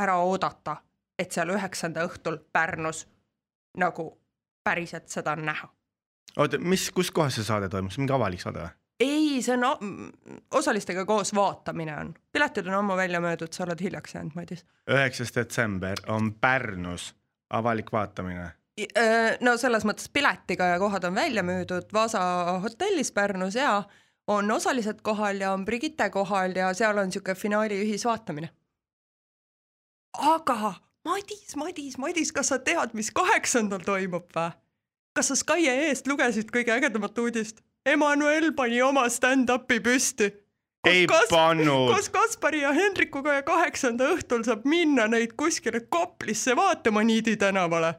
ära 0.00 0.16
oodata, 0.22 0.76
et 1.18 1.32
seal 1.34 1.50
üheksanda 1.50 2.06
õhtul 2.06 2.38
Pärnus 2.52 3.06
nagu 3.78 4.12
päriselt 4.68 5.08
seda 5.08 5.36
näha. 5.36 5.72
oota, 6.36 6.60
mis, 6.60 6.90
kus 6.94 7.10
kohas 7.10 7.40
see 7.40 7.48
saade 7.48 7.72
toimus, 7.72 7.98
mingi 7.98 8.14
avalik 8.14 8.44
saade 8.44 8.66
või? 8.66 8.74
ei, 9.00 9.42
see 9.42 9.54
on 9.54 10.12
osalistega 10.54 11.04
koos 11.06 11.34
vaatamine 11.34 11.96
on, 11.96 12.14
piletid 12.32 12.66
on 12.66 12.80
ammu 12.82 12.96
välja 12.98 13.20
müüdud, 13.22 13.52
sa 13.54 13.64
oled 13.64 13.80
hiljaks 13.82 14.14
jäänud, 14.14 14.34
Madis. 14.34 14.64
üheksas 14.90 15.34
detsember 15.34 16.02
on 16.08 16.32
Pärnus 16.34 17.12
avalik 17.50 17.92
vaatamine. 17.92 18.50
no 19.40 19.56
selles 19.56 19.84
mõttes 19.84 20.10
piletiga 20.12 20.72
ja 20.72 20.78
kohad 20.78 21.04
on 21.04 21.14
välja 21.14 21.42
müüdud 21.42 21.92
Vaasa 21.92 22.20
hotellis 22.62 23.12
Pärnus 23.12 23.54
ja 23.54 23.82
on 24.26 24.50
osalised 24.50 25.00
kohal 25.02 25.40
ja 25.40 25.52
on 25.52 25.64
Brigitte 25.64 26.10
kohal 26.10 26.56
ja 26.56 26.74
seal 26.74 26.98
on 26.98 27.08
niisugune 27.08 27.34
finaali 27.34 27.80
ühisvaatamine. 27.84 28.50
aga 30.18 30.74
Madis, 31.04 31.56
Madis, 31.56 31.98
Madis, 31.98 32.32
kas 32.32 32.50
sa 32.52 32.58
tead, 32.58 32.94
mis 32.94 33.10
kaheksandal 33.14 33.84
toimub 33.86 34.26
või? 34.34 34.50
kas 35.18 35.32
sa 35.32 35.36
Sky 35.38 35.66
eest 35.70 36.06
lugesid 36.06 36.50
kõige 36.54 36.70
ägedamat 36.74 37.16
uudist? 37.18 37.62
Emmanuel 37.86 38.52
pani 38.54 38.82
oma 38.82 39.06
stand-up'i 39.10 39.80
püsti. 39.82 40.28
ei 40.86 41.06
pannud 41.30 41.90
koos 41.90 42.10
Kaspari 42.14 42.60
ja 42.62 42.72
Hendrikuga 42.72 43.38
ja 43.38 43.42
kaheksanda 43.42 44.12
õhtul 44.14 44.44
saab 44.46 44.66
minna 44.68 45.08
neid 45.10 45.34
kuskile 45.36 45.80
Koplisse 45.80 46.56
vaatama 46.56 47.02
Niidi 47.02 47.36
tänavale. 47.36 47.94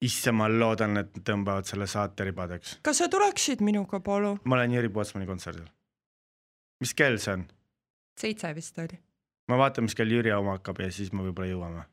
issand, 0.00 0.36
ma 0.36 0.48
loodan, 0.48 0.96
et 0.96 1.12
tõmbavad 1.24 1.68
selle 1.68 1.86
saate 1.86 2.24
ribadeks. 2.24 2.78
kas 2.82 3.02
sa 3.02 3.08
tuleksid 3.08 3.60
minuga, 3.60 4.00
palun? 4.00 4.40
ma 4.44 4.56
olen 4.56 4.78
Jüri 4.78 4.88
Pootsmani 4.88 5.26
kontserdil. 5.26 5.66
mis 6.80 6.94
kell 6.94 7.18
see 7.18 7.34
on? 7.34 7.44
seitse 8.16 8.54
vist 8.54 8.78
oli. 8.78 8.98
ma 9.48 9.58
vaatan, 9.58 9.84
mis 9.84 9.94
kell 9.94 10.10
Jüri 10.10 10.32
oma 10.32 10.56
hakkab 10.56 10.80
ja 10.80 10.92
siis 10.92 11.12
me 11.12 11.26
võib-olla 11.26 11.52
jõuame. 11.52 11.84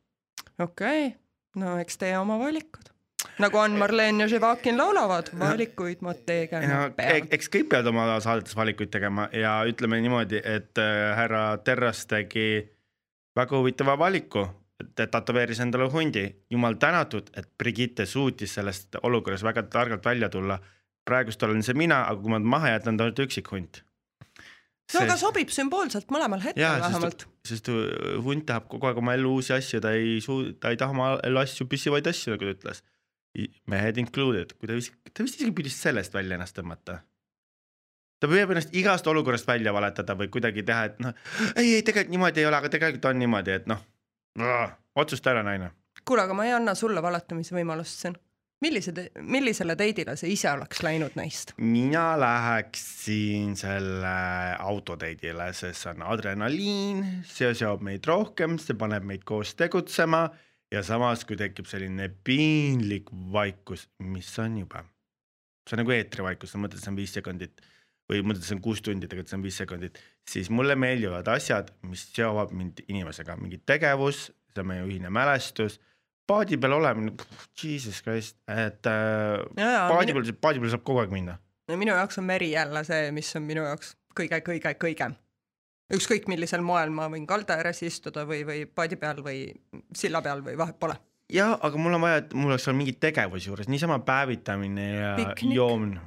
Okei 0.60 1.08
okay., 1.08 1.20
no 1.56 1.78
eks 1.80 1.98
tee 1.98 2.18
oma 2.18 2.40
valikud. 2.40 2.90
nagu 3.40 3.58
Ann-Marleen 3.58 4.20
ja 4.20 4.28
Živakin 4.28 4.78
laulavad, 4.78 5.32
valikuid 5.40 6.02
ma 6.02 6.14
tegema 6.14 6.90
pean. 6.96 7.28
eks 7.32 7.50
kõik 7.50 7.70
peavad 7.70 7.92
oma 7.94 8.20
saadetes 8.20 8.56
valikuid 8.56 8.92
tegema 8.94 9.30
ja 9.34 9.62
ütleme 9.70 10.02
niimoodi, 10.02 10.42
et 10.44 10.78
äh, 10.78 11.16
härra 11.18 11.58
Terras 11.64 12.06
tegi 12.06 12.70
väga 13.36 13.58
huvitava 13.58 13.98
valiku 14.00 14.48
tätoveeris 14.96 15.60
endale 15.60 15.90
hundi, 15.92 16.26
jumal 16.50 16.74
tänatud, 16.80 17.30
et 17.38 17.50
Brigitte 17.58 18.06
suutis 18.06 18.54
sellest 18.54 18.96
olukorrast 19.04 19.44
väga 19.44 19.64
targalt 19.64 20.06
välja 20.06 20.30
tulla. 20.30 20.60
praegust 21.06 21.44
olen 21.44 21.64
see 21.64 21.76
mina, 21.76 22.06
aga 22.08 22.22
kui 22.22 22.32
ma 22.32 22.38
ta 22.40 22.48
maha 22.48 22.70
jätan, 22.70 22.98
ta 22.98 23.04
on 23.04 23.18
üksikhunt. 23.20 23.82
No 24.94 25.04
aga 25.06 25.16
sobib 25.20 25.54
sümboolselt 25.54 26.12
mõlemal 26.14 26.44
hetkel 26.44 26.64
jaa, 26.66 26.80
vähemalt 26.84 27.28
sest, 27.48 27.70
uh, 27.72 28.18
hunt 28.26 28.46
tahab 28.50 28.68
kogu 28.72 28.90
aeg 28.90 29.00
oma 29.02 29.16
ellu 29.18 29.38
uusi 29.38 29.56
asju, 29.56 29.82
ta 29.84 29.94
ei 29.98 30.20
suu-, 30.24 30.52
ta 30.60 30.74
ei 30.74 30.80
taha 30.80 30.96
oma 30.96 31.14
ellu 31.24 31.42
asju, 31.44 31.68
püsivaid 31.72 32.08
asju, 32.12 32.36
nagu 32.36 32.50
ta 32.50 32.58
ütles. 32.58 32.84
mehed 33.66 33.98
included, 33.98 34.54
kui 34.60 34.70
ta 34.70 34.76
vist, 34.78 34.94
ta 35.10 35.26
vist 35.26 35.40
isegi 35.40 35.56
püüdis 35.58 35.80
sellest 35.82 36.14
välja 36.14 36.38
ennast 36.38 36.54
tõmmata 36.60 37.00
ta 38.24 38.30
püüab 38.32 38.54
ennast 38.54 38.76
igast 38.80 39.08
olukorrast 39.12 39.48
välja 39.48 39.74
valetada 39.76 40.16
või 40.16 40.30
kuidagi 40.32 40.64
teha, 40.64 40.84
et 40.88 41.00
noh, 41.04 41.16
ei, 41.60 41.74
ei 41.80 41.82
tegelikult 41.84 42.14
niimoodi 42.14 42.40
ei 42.40 42.48
ole, 42.48 42.60
aga 42.62 42.70
tegelikult 42.72 43.10
on 43.10 43.20
niimoodi, 43.20 43.58
et 43.58 43.66
noh, 43.68 43.82
otsusta 44.96 45.34
ära, 45.34 45.42
naine. 45.44 45.74
kuule, 46.08 46.24
aga 46.24 46.38
ma 46.38 46.46
ei 46.48 46.54
anna 46.56 46.76
sulle 46.78 47.04
valetamise 47.04 47.56
võimalust 47.58 48.06
siin. 48.06 48.16
Millised, 48.64 49.00
millisele 49.20 49.76
teidile 49.80 50.16
sa 50.20 50.30
ise 50.30 50.50
oleks 50.54 50.84
läinud 50.86 51.18
neist? 51.20 51.54
mina 51.58 52.14
läheksin 52.20 53.58
selle 53.60 54.16
autoteidile, 54.60 55.50
sest 55.58 55.84
see 55.84 55.94
on 55.94 56.06
adrenaliin, 56.14 57.04
see 57.28 57.52
seob 57.58 57.84
meid 57.86 58.08
rohkem, 58.10 58.58
see 58.62 58.78
paneb 58.80 59.06
meid 59.10 59.26
koos 59.28 59.54
tegutsema 59.60 60.26
ja 60.74 60.84
samas, 60.86 61.26
kui 61.28 61.38
tekib 61.40 61.70
selline 61.70 62.10
piinlik 62.26 63.12
vaikus, 63.34 63.88
mis 64.04 64.32
on 64.42 64.58
jube. 64.64 64.84
see 65.68 65.78
on 65.78 65.84
nagu 65.84 65.96
eetrivaikus, 65.96 66.52
sa 66.54 66.60
mõtled, 66.60 66.82
see 66.84 66.92
on 66.92 67.00
viis 67.00 67.14
sekundit 67.16 67.64
või 68.12 68.20
mõtled, 68.26 68.44
see 68.44 68.58
on 68.58 68.64
kuus 68.64 68.82
tundi, 68.84 69.08
tegelikult 69.08 69.32
see 69.32 69.40
on 69.40 69.46
viis 69.46 69.60
sekundit, 69.62 70.00
siis 70.28 70.50
mulle 70.52 70.76
meeldivad 70.76 71.30
asjad, 71.32 71.72
mis 71.88 72.04
seovad 72.16 72.52
mind 72.56 72.84
inimesega, 72.88 73.38
mingi 73.40 73.62
tegevus, 73.64 74.28
see 74.52 74.64
on 74.64 74.72
meie 74.72 74.84
ühine 74.88 75.12
mälestus 75.14 75.80
paadi 76.28 76.58
peal 76.58 76.78
olemine, 76.78 77.14
jesus 77.60 78.02
christ, 78.04 78.38
et 78.48 78.88
äh, 78.90 79.42
paadi 79.92 80.16
peal, 80.16 80.32
paadi 80.42 80.62
peal 80.64 80.74
saab 80.74 80.86
kogu 80.88 81.04
aeg 81.04 81.14
minna. 81.14 81.38
no 81.70 81.80
minu 81.80 81.96
jaoks 81.96 82.20
on 82.22 82.28
meri 82.28 82.52
jälle 82.54 82.84
see, 82.88 83.12
mis 83.16 83.32
on 83.40 83.46
minu 83.48 83.66
jaoks 83.68 83.96
kõige-kõige-kõigem. 84.20 85.18
ükskõik 85.94 86.30
millisel 86.32 86.64
moel 86.66 86.94
ma 86.96 87.10
võin 87.12 87.28
kalda 87.30 87.58
ääres 87.60 87.84
istuda 87.84 88.28
või, 88.30 88.44
või 88.48 88.64
paadi 88.66 89.00
peal 89.00 89.20
või 89.26 89.46
silla 89.96 90.22
peal 90.22 90.44
või 90.46 90.58
vahet 90.60 90.80
pole. 90.80 90.98
jah, 91.34 91.58
aga 91.60 91.78
mul 91.78 92.00
on 92.00 92.06
vaja, 92.08 92.24
et 92.24 92.34
mul 92.34 92.54
oleks 92.54 92.70
seal 92.70 92.78
mingi 92.78 92.96
tegevus 93.00 93.48
juures, 93.48 93.70
niisama 93.72 94.00
päevitamine 94.08 94.90
ja 94.94 95.14
Piknik. 95.20 95.56
joomine. 95.60 96.02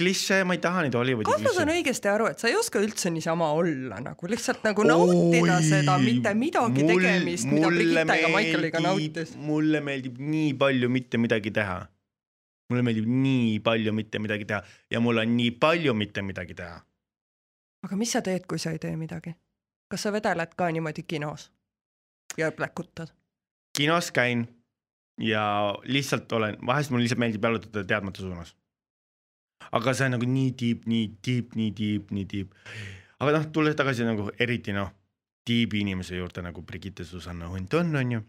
Klišee, 0.00 0.40
ma 0.48 0.56
ei 0.56 0.60
taha 0.64 0.82
neid 0.86 0.96
Hollywoodi 0.98 1.28
kas 1.28 1.44
ma 1.44 1.52
saan 1.56 1.70
õigesti 1.74 2.10
aru, 2.10 2.26
et 2.32 2.42
sa 2.42 2.48
ei 2.50 2.56
oska 2.58 2.80
üldse 2.82 3.12
niisama 3.14 3.50
olla 3.56 4.00
nagu 4.04 4.30
lihtsalt 4.32 4.64
nagu 4.66 4.84
nautida 4.88 5.56
Oi, 5.60 5.68
seda 5.68 5.96
mitte 6.02 6.32
midagi 6.34 6.84
mul- 6.88 6.92
tegemist, 7.04 7.48
mida 7.52 7.70
Brigitta 7.74 8.16
ega 8.18 8.32
Michaeliga 8.34 8.82
nautis? 8.84 9.34
mulle 9.50 9.80
meeldib 9.84 10.18
nii 10.34 10.52
palju 10.64 10.88
mitte 10.96 11.20
midagi 11.22 11.52
teha. 11.60 11.78
mulle 12.70 12.82
meeldib 12.86 13.06
nii 13.10 13.58
palju 13.66 13.92
mitte 13.92 14.18
midagi 14.22 14.44
teha 14.52 14.62
ja 14.94 15.00
mul 15.04 15.18
on 15.22 15.36
nii 15.36 15.50
palju 15.62 15.94
mitte 15.94 16.22
midagi 16.22 16.54
teha. 16.62 16.80
aga 17.86 17.96
mis 17.96 18.12
sa 18.16 18.22
teed, 18.22 18.46
kui 18.46 18.58
sa 18.58 18.70
ei 18.74 18.78
tee 18.82 18.96
midagi? 18.96 19.34
kas 19.90 20.06
sa 20.06 20.12
vedeled 20.14 20.54
ka 20.56 20.70
niimoodi 20.70 21.02
kinos 21.02 21.50
ja 22.38 22.52
plekutad? 22.52 23.10
kinos 23.76 24.10
käin 24.14 24.46
ja 25.20 25.74
lihtsalt 25.84 26.32
olen, 26.32 26.56
vahest 26.66 26.90
mulle 26.90 27.02
lihtsalt 27.04 27.20
meeldib 27.20 27.44
jalutada 27.44 27.84
teadmata 27.84 28.22
suunas. 28.22 28.54
Aga 29.70 29.94
see 29.94 30.08
on 30.08 30.16
nagu 30.16 30.28
nii 30.28 30.54
deep, 30.62 30.86
nii 30.90 31.10
deep, 31.26 31.54
nii 31.58 31.74
deep, 31.76 32.14
nii 32.16 32.26
deep. 32.30 32.56
aga 33.20 33.36
noh, 33.36 33.50
tulles 33.54 33.76
tagasi 33.78 34.06
nagu 34.08 34.30
eriti 34.38 34.74
noh, 34.76 34.92
tiibi 35.46 35.84
inimese 35.84 36.18
juurde 36.18 36.44
nagu 36.44 36.62
Brigitte 36.66 37.04
Susanna 37.04 37.48
Hunt 37.50 37.74
on, 37.74 37.94
on 37.96 38.16
ju. 38.16 38.22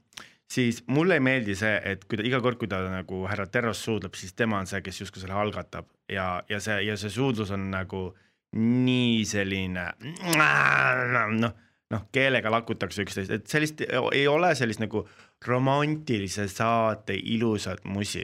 siis 0.52 0.84
mulle 0.88 1.20
ei 1.20 1.24
meeldi 1.24 1.56
see, 1.56 1.74
et 1.86 2.06
kui 2.06 2.20
ta 2.20 2.28
iga 2.28 2.42
kord, 2.44 2.60
kui 2.60 2.70
ta 2.72 2.82
nagu 2.92 3.24
härra 3.30 3.48
Terros 3.48 3.84
suudleb, 3.86 4.16
siis 4.20 4.34
tema 4.34 4.60
on 4.60 4.70
see, 4.70 4.82
kes 4.84 5.04
justkui 5.04 5.24
selle 5.24 5.38
algatab 5.40 5.90
ja, 6.12 6.44
ja 6.50 6.60
see 6.64 6.82
ja 6.88 6.98
see 7.00 7.14
suudlus 7.14 7.52
on 7.56 7.70
nagu 7.72 8.10
nii 8.58 9.22
selline 9.26 9.92
noh 10.36 11.60
noh, 11.92 12.08
keelega 12.16 12.52
lakutakse 12.52 13.04
üksteist, 13.06 13.34
et 13.36 13.48
sellist 13.52 13.84
ei 13.84 14.26
ole 14.30 14.54
sellist 14.56 14.82
nagu 14.84 15.04
romantilise 15.48 16.48
saate 16.52 17.18
ilusat 17.18 17.84
musi 17.90 18.24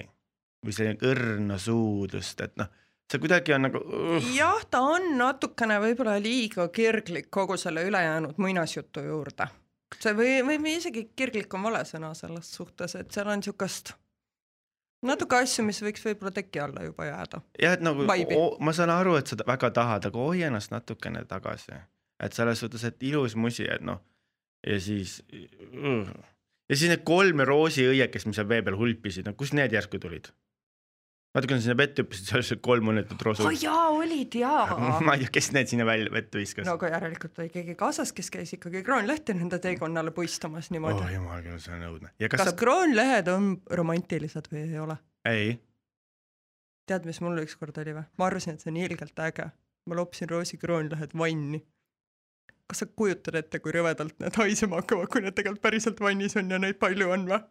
või 0.66 0.76
selline 0.76 0.98
õrna 1.08 1.58
suudlust, 1.62 2.42
et 2.46 2.56
noh, 2.60 2.70
see 3.12 3.22
kuidagi 3.24 3.56
on 3.56 3.68
nagu 3.68 3.82
uh, 3.84 4.32
jah, 4.36 4.64
ta 4.72 4.82
on 4.96 5.14
natukene 5.20 5.80
võib-olla 5.84 6.18
liiga 6.22 6.68
kirglik 6.74 7.30
kogu 7.32 7.58
selle 7.58 7.86
ülejäänud 7.88 8.42
muinasjutu 8.42 9.06
juurde. 9.06 9.48
see 10.00 10.18
või, 10.18 10.34
või 10.48 10.76
isegi 10.78 11.08
kirglik 11.16 11.54
on 11.54 11.70
vale 11.70 11.86
sõna 11.88 12.14
selles 12.18 12.52
suhtes, 12.60 12.96
et 13.00 13.12
seal 13.12 13.32
on 13.32 13.42
niisugust 13.42 13.94
natuke 15.08 15.38
asju, 15.38 15.64
mis 15.68 15.80
võiks 15.84 16.04
võib-olla 16.06 16.34
teki 16.34 16.60
alla 16.64 16.84
juba 16.84 17.06
jääda. 17.08 17.42
jah, 17.62 17.78
et 17.78 17.86
nagu 17.86 18.04
Vibe'i. 18.04 18.36
o, 18.36 18.58
ma 18.60 18.74
saan 18.74 18.92
aru, 18.94 19.16
et 19.22 19.30
sa 19.30 19.40
väga 19.48 19.72
tahad, 19.72 20.10
aga 20.10 20.28
hoia 20.30 20.52
ennast 20.52 20.74
natukene 20.74 21.24
tagasi, 21.30 21.80
et 22.24 22.34
selles 22.34 22.60
suhtes, 22.60 22.84
et 22.84 23.04
ilus 23.12 23.36
musi, 23.36 23.68
et 23.72 23.84
noh 23.86 24.04
ja 24.68 24.80
siis 24.82 25.22
uh. 25.74 26.08
ja 26.70 26.76
siis 26.76 26.92
need 26.92 27.06
kolm 27.08 27.44
roosiõiekest, 27.46 28.30
mis 28.30 28.40
seal 28.40 28.50
vee 28.50 28.64
peal 28.66 28.78
hulpisid, 28.80 29.28
no 29.28 29.36
kust 29.38 29.56
need 29.58 29.74
järsku 29.76 30.02
tulid? 30.02 30.32
Vaata, 31.38 31.50
kui 31.50 31.58
nad 31.58 31.64
sinna 31.64 31.78
vette 31.78 32.04
hüppasid, 32.04 32.30
seal 32.32 32.44
oli 32.44 32.64
kolm 32.66 32.92
õnnetut 32.94 33.22
roosa 33.28 33.46
aa 33.46 33.52
oh, 33.52 33.60
jaa, 33.62 33.84
olid 33.94 34.38
jaa 34.40 34.78
ma 35.06 35.16
ei 35.16 35.26
tea, 35.26 35.34
kes 35.38 35.52
need 35.56 35.72
sinna 35.72 35.86
välja 35.88 36.12
vette 36.14 36.42
viskas 36.42 36.68
no 36.68 36.76
aga 36.80 36.92
järelikult 36.96 37.42
oli 37.44 37.54
keegi 37.54 37.78
kaasas, 37.80 38.14
kes 38.18 38.32
käis 38.34 38.56
ikkagi 38.58 38.82
kroonlehte 38.88 39.36
nende 39.38 39.62
teekonnale 39.64 40.14
puistamas 40.16 40.72
niimoodi 40.74 41.04
oh 41.06 41.14
jumal 41.14 41.46
küll, 41.46 41.62
see 41.62 41.76
on 41.78 41.86
õudne. 41.92 42.12
kas, 42.18 42.34
kas 42.34 42.44
kas 42.44 42.52
sa, 42.52 42.58
kroonlehed 42.64 43.32
on 43.34 43.50
romantilised 43.82 44.52
või 44.54 44.66
ei 44.66 44.84
ole? 44.84 44.98
ei, 45.30 45.56
tead, 46.90 47.08
mis 47.10 47.22
mul 47.24 47.44
ükskord 47.44 47.78
oli 47.84 47.96
või? 47.98 48.06
ma 48.18 48.30
arvasin, 48.30 48.58
et 48.58 48.64
see 48.64 48.72
on 48.74 48.80
ilgelt 48.82 49.26
äge. 49.28 49.50
ma 49.88 50.00
lopsin 50.00 50.32
roosi 50.32 50.60
kroonlehed 50.62 51.14
vanni. 51.18 51.62
kas 52.68 52.84
sa 52.84 52.90
kujutad 52.90 53.38
ette, 53.40 53.62
kui 53.64 53.76
rõvedalt 53.76 54.18
need 54.24 54.42
haisema 54.42 54.82
hakkavad, 54.82 55.12
kui 55.12 55.24
need 55.26 55.38
tegelikult 55.38 55.64
päriselt 55.64 56.02
vannis 56.04 56.38
on 56.40 56.52
ja 56.52 56.60
neid 56.62 56.82
palju 56.82 57.14
on 57.14 57.30
või? 57.30 57.44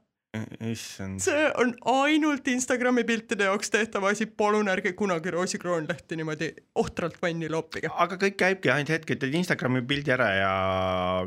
Issand. 0.70 1.20
see 1.24 1.44
on 1.62 1.72
ainult 1.92 2.48
Instagrami 2.52 3.04
piltide 3.08 3.48
jaoks 3.48 3.70
tehtav 3.74 4.06
asi, 4.10 4.26
palun 4.26 4.70
ärge 4.72 4.92
kunagi 4.98 5.32
roosi 5.34 5.60
kroonlehti 5.62 6.18
niimoodi 6.20 6.50
ohtralt 6.82 7.20
vanni 7.22 7.50
loopige. 7.52 7.90
aga 7.92 8.18
kõik 8.24 8.38
käibki 8.42 8.72
ainult 8.72 8.94
hetk, 8.94 9.14
et 9.14 9.22
teed 9.24 9.38
Instagrami 9.40 9.84
pildi 9.86 10.14
ära 10.16 10.28
ja 10.34 10.50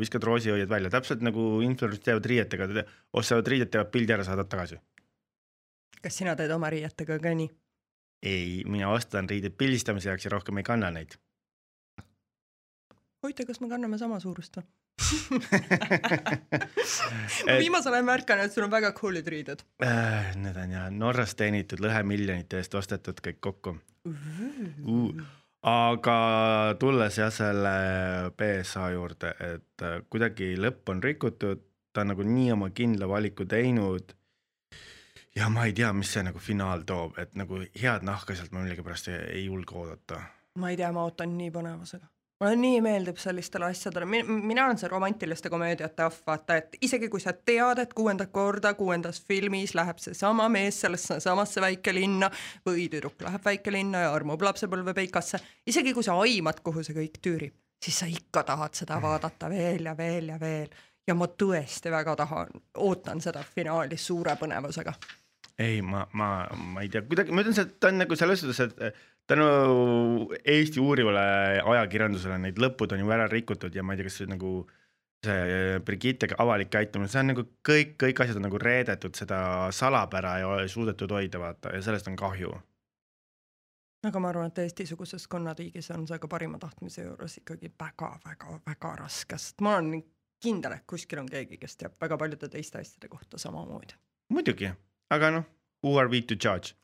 viskad 0.02 0.26
roosiõied 0.30 0.70
välja, 0.72 0.92
täpselt 0.94 1.24
nagu 1.26 1.48
influencer'id 1.66 2.06
teevad 2.06 2.30
riietega, 2.34 2.86
ostavad 3.14 3.54
riided, 3.54 3.74
teevad 3.74 3.94
pildi 3.96 4.18
ära, 4.18 4.28
saadad 4.28 4.52
tagasi. 4.52 4.82
kas 6.02 6.22
sina 6.22 6.36
teed 6.40 6.52
oma 6.56 6.70
riietega 6.74 7.20
ka 7.22 7.34
nii? 7.42 7.50
ei, 8.24 8.62
mina 8.68 8.92
ostan 8.92 9.30
riideid 9.30 9.56
pildistamise 9.58 10.10
jaoks 10.12 10.28
ja 10.28 10.38
rohkem 10.38 10.60
ei 10.60 10.68
kanna 10.68 10.92
neid 10.92 11.20
huvitav, 13.24 13.48
kas 13.50 13.60
me 13.62 13.70
kanname 13.72 14.00
sama 14.00 14.20
suurust 14.24 14.60
või? 14.60 14.68
Ma 17.46 17.58
viimasel 17.60 17.94
ajal 17.94 18.08
märkan, 18.08 18.40
et 18.44 18.54
sul 18.54 18.66
on 18.68 18.74
väga 18.74 18.92
cool'id 18.98 19.28
riided 19.32 19.64
Äh, 19.84 20.36
Need 20.36 20.58
on 20.58 20.72
jah 20.76 20.90
Norras 20.92 21.36
teenitud 21.40 21.80
lõhemiljonite 21.84 22.60
eest 22.60 22.76
ostetud 22.76 23.22
kõik 23.24 23.40
kokku 23.44 23.76
uh.. 24.10 25.24
aga 25.70 26.18
tulles 26.80 27.18
jah 27.20 27.32
selle 27.34 27.74
BSA 28.38 28.90
juurde, 28.96 29.34
et 29.40 29.86
äh, 29.86 30.00
kuidagi 30.10 30.54
lõpp 30.60 30.92
on 30.94 31.04
rikutud, 31.04 31.64
ta 31.94 32.06
on 32.06 32.14
nagu 32.14 32.26
nii 32.26 32.52
oma 32.56 32.70
kindla 32.76 33.10
valiku 33.10 33.46
teinud. 33.46 34.14
ja 35.36 35.50
ma 35.50 35.66
ei 35.66 35.74
tea, 35.74 35.94
mis 35.94 36.14
see 36.14 36.24
nagu 36.26 36.40
finaal 36.40 36.84
toob, 36.88 37.18
et 37.22 37.36
nagu 37.40 37.64
head 37.82 38.06
nahka 38.08 38.36
sealt 38.36 38.52
ma 38.52 38.64
millegipärast 38.64 39.12
ei, 39.14 39.20
ei 39.40 39.46
julge 39.46 39.76
oodata. 39.76 40.22
ma 40.60 40.70
ei 40.70 40.78
tea, 40.78 40.92
ma 40.92 41.08
ootan 41.08 41.38
nii 41.38 41.52
põnevusega. 41.56 42.08
Mulle 42.40 42.56
nii 42.56 42.82
meeldib 42.82 43.18
sellistele 43.20 43.66
asjadele, 43.66 44.06
mina 44.26 44.66
olen 44.66 44.78
see 44.80 44.90
romantiliste 44.90 45.50
komöödiate 45.50 46.04
ahv, 46.04 46.20
vaata, 46.28 46.56
et 46.56 46.78
isegi 46.82 47.10
kui 47.12 47.20
sa 47.20 47.34
tead, 47.34 47.82
et 47.84 47.94
kuuendat 47.94 48.32
korda 48.32 48.74
kuuendas 48.80 49.22
filmis 49.28 49.76
läheb 49.76 50.00
seesama 50.00 50.50
mees 50.50 50.82
sellesse 50.82 51.20
samasse 51.20 51.62
väikelinna 51.62 52.32
või 52.68 52.88
tüdruk 52.92 53.22
läheb 53.28 53.46
väikelinna 53.46 54.06
ja 54.06 54.14
armub 54.16 54.42
lapsepõlvepeikasse, 54.48 55.42
isegi 55.68 55.94
kui 55.94 56.04
sa 56.04 56.16
aimad, 56.24 56.64
kuhu 56.64 56.84
see 56.84 56.96
kõik 56.96 57.20
tüürib, 57.22 57.58
siis 57.84 58.00
sa 58.04 58.08
ikka 58.08 58.46
tahad 58.48 58.78
seda 58.80 59.02
vaadata 59.04 59.52
veel 59.52 59.92
ja 59.92 59.98
veel 59.98 60.32
ja 60.32 60.40
veel 60.40 60.70
ja 61.08 61.16
ma 61.18 61.28
tõesti 61.28 61.92
väga 61.92 62.16
tahan, 62.16 62.56
ootan 62.78 63.22
seda 63.22 63.44
finaali 63.56 63.98
suure 63.98 64.36
põnevusega. 64.40 64.94
ei, 65.60 65.82
ma, 65.82 66.08
ma, 66.14 66.48
ma 66.56 66.82
ei 66.82 66.90
tea, 66.90 67.04
kuidagi 67.04 67.36
ma 67.36 67.44
ütlen, 67.44 67.58
et 67.68 67.80
ta 67.80 67.92
on 67.92 68.00
nagu 68.00 68.16
selles 68.16 68.40
suhtes, 68.40 68.60
et 68.64 69.08
tänu 69.30 69.46
Eesti 70.44 70.82
uurivale 70.82 71.22
ajakirjandusele 71.62 72.40
neid 72.42 72.60
lõpud 72.62 72.96
on 72.96 73.04
ju 73.04 73.12
ära 73.14 73.28
rikutud 73.30 73.76
ja 73.76 73.84
ma 73.86 73.94
ei 73.94 74.02
tea, 74.02 74.10
kas 74.10 74.20
see 74.22 74.30
nagu 74.30 74.54
see 75.26 75.80
Brigitte 75.86 76.30
avalik 76.38 76.72
käitumine, 76.74 77.12
see 77.12 77.22
on 77.22 77.32
nagu 77.34 77.46
kõik, 77.68 77.96
kõik 78.00 78.24
asjad 78.24 78.40
on 78.40 78.48
nagu 78.48 78.60
reedetud, 78.62 79.16
seda 79.20 79.40
salapära 79.76 80.38
ei 80.40 80.48
ole 80.48 80.68
suudetud 80.72 81.12
hoida, 81.12 81.42
vaata 81.42 81.76
ja 81.76 81.82
sellest 81.84 82.08
on 82.08 82.16
kahju. 82.20 82.54
aga 84.08 84.20
ma 84.24 84.30
arvan, 84.32 84.48
et 84.48 84.62
Eesti-suguses 84.64 85.28
konnatiigis 85.28 85.92
on 85.92 86.08
see 86.08 86.20
ka 86.24 86.28
parima 86.32 86.60
tahtmise 86.60 87.04
juures 87.04 87.38
ikkagi 87.42 87.72
väga-väga-väga 87.84 88.96
raske, 89.04 89.38
sest 89.38 89.62
ma 89.62 89.76
olen 89.76 90.04
kindel, 90.40 90.78
et 90.78 90.88
kuskil 90.88 91.20
on 91.20 91.28
keegi, 91.28 91.60
kes 91.60 91.76
teab 91.76 92.00
väga 92.02 92.18
paljude 92.18 92.48
teiste 92.48 92.80
asjade 92.80 93.12
kohta 93.12 93.38
samamoodi. 93.38 94.00
muidugi, 94.30 94.72
aga 95.10 95.32
noh, 95.36 95.44
who 95.84 95.98
are 96.00 96.08
we 96.08 96.22
to 96.22 96.36
judge, 96.36 96.79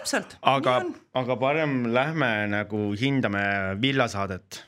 täpselt. 0.00 0.36
aga, 0.42 0.80
aga 1.14 1.36
parem 1.36 1.92
lähme 1.94 2.30
nagu 2.50 2.90
hindame 3.00 3.44
villasaadet. 3.82 4.64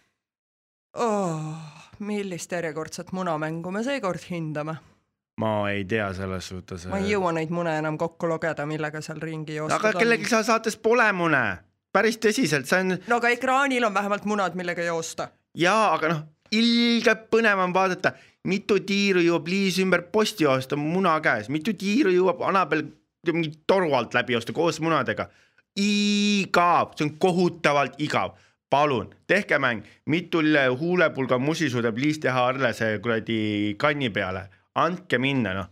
oh,. 0.95 1.53
millist 1.99 2.53
järjekordset 2.53 3.13
munamängu 3.13 3.71
me 3.71 3.85
seekord 3.85 4.25
hindame? 4.31 4.77
ma 5.41 5.71
ei 5.71 5.85
tea 5.85 6.13
selles 6.15 6.49
suhtes. 6.49 6.87
ma 6.93 7.01
ei 7.01 7.13
jõua 7.15 7.33
neid 7.37 7.53
mune 7.55 7.77
enam 7.79 7.99
kokku 7.99 8.29
lugeda, 8.29 8.67
millega 8.67 9.01
seal 9.05 9.21
ringi 9.23 9.57
joostud 9.57 9.79
aga 9.79 9.95
kellelgi 9.99 10.29
seal 10.31 10.45
saates 10.47 10.77
pole 10.77 11.09
mune, 11.17 11.45
päris 11.93 12.21
tõsiselt, 12.21 12.69
see 12.69 12.85
on 12.85 12.99
no 13.09 13.21
aga 13.21 13.33
ekraanil 13.37 13.89
on 13.89 13.95
vähemalt 13.95 14.29
munad, 14.29 14.59
millega 14.59 14.85
joosta. 14.89 15.31
jaa, 15.59 15.95
aga 15.97 16.13
noh, 16.13 16.23
ilge 16.53 17.17
põnev 17.33 17.65
on 17.65 17.75
vaadata, 17.75 18.13
mitu 18.49 18.81
tiiru 18.85 19.23
jõuab 19.25 19.49
Liis 19.49 19.79
ümber 19.81 20.05
posti 20.13 20.45
joosta 20.45 20.77
muna 20.77 21.17
käes, 21.25 21.49
mitu 21.49 21.73
tiiru 21.79 22.13
jõuab 22.13 22.45
Annabel 22.51 22.85
mingi 23.31 23.53
toru 23.67 23.93
alt 23.95 24.15
läbi 24.15 24.35
joosta 24.35 24.53
koos 24.53 24.81
munadega. 24.83 25.29
igav, 25.79 26.97
see 26.97 27.07
on 27.07 27.19
kohutavalt 27.19 27.95
igav. 27.99 28.35
palun 28.71 29.15
tehke 29.27 29.59
mäng, 29.59 29.85
mitu 30.07 30.41
huulepulga 30.79 31.39
musi 31.39 31.71
suudab 31.71 31.99
Liis 31.99 32.19
teha 32.19 32.47
Arlese 32.47 32.99
kuradi 33.03 33.77
kanni 33.79 34.11
peale, 34.11 34.49
andke 34.75 35.19
minna 35.19 35.55
noh 35.55 35.69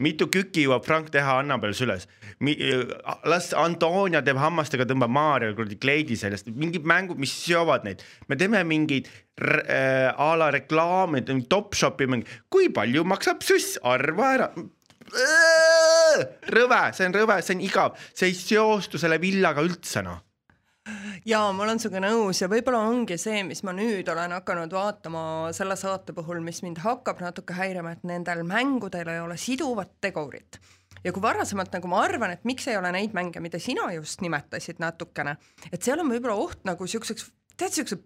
mitu 0.00 0.26
kükki 0.32 0.64
jõuab 0.64 0.86
Frank 0.86 1.10
teha 1.12 1.38
Annabel 1.42 1.74
süles 1.76 2.08
Mi,. 2.40 2.56
las 3.28 3.52
Antonia 3.54 4.22
teeb 4.24 4.40
hammastega, 4.40 4.86
tõmbab 4.88 5.12
Maarja 5.12 5.52
kuradi 5.54 5.76
kleidi 5.80 6.16
seljast, 6.16 6.48
mingid 6.56 6.86
mängud, 6.88 7.20
mis 7.20 7.32
seovad 7.44 7.84
neid. 7.84 8.02
me 8.28 8.36
teeme 8.36 8.64
mingeid 8.64 9.08
äh, 9.08 10.08
a 10.10 10.34
la 10.36 10.50
reklaame, 10.50 11.22
Topshopi 11.48 12.08
mäng, 12.08 12.24
kui 12.48 12.70
palju 12.72 13.04
maksab 13.04 13.44
süss, 13.44 13.78
arva 13.84 14.34
ära. 14.34 14.50
rõve, 16.54 16.80
see 16.96 17.06
on 17.08 17.14
rõve, 17.14 17.38
see 17.44 17.56
on 17.56 17.62
igav, 17.64 17.94
see 18.14 18.30
ei 18.30 18.36
seostu 18.36 19.00
selle 19.00 19.20
villaga 19.22 19.62
üldse 19.64 20.02
noh. 20.06 20.20
jaa, 21.28 21.52
ma 21.52 21.64
olen 21.66 21.80
sinuga 21.82 22.02
nõus 22.06 22.40
ja 22.42 22.48
võib-olla 22.50 22.82
ongi 22.88 23.18
see, 23.20 23.42
mis 23.46 23.62
ma 23.66 23.74
nüüd 23.76 24.08
olen 24.10 24.34
hakanud 24.38 24.72
vaatama 24.74 25.22
selle 25.56 25.76
saate 25.78 26.14
puhul, 26.16 26.40
mis 26.44 26.62
mind 26.64 26.82
hakkab 26.84 27.22
natuke 27.22 27.56
häirima, 27.58 27.94
et 27.96 28.06
nendel 28.08 28.42
mängudel 28.48 29.10
ei 29.12 29.22
ole 29.22 29.38
siduvat 29.40 29.96
tegurit. 30.00 30.60
ja 31.04 31.12
kui 31.12 31.22
varasemalt 31.22 31.72
nagu 31.72 31.88
ma 31.88 32.02
arvan, 32.04 32.36
et 32.36 32.44
miks 32.44 32.68
ei 32.68 32.76
ole 32.76 32.92
neid 32.92 33.14
mänge, 33.16 33.40
mida 33.40 33.58
sina 33.58 33.90
just 33.94 34.20
nimetasid 34.20 34.80
natukene, 34.82 35.36
et 35.72 35.82
seal 35.82 36.00
on 36.00 36.10
võib-olla 36.12 36.36
oht 36.36 36.64
nagu 36.68 36.86
siukseks, 36.86 37.30
tead 37.56 37.76
siukse 37.76 38.00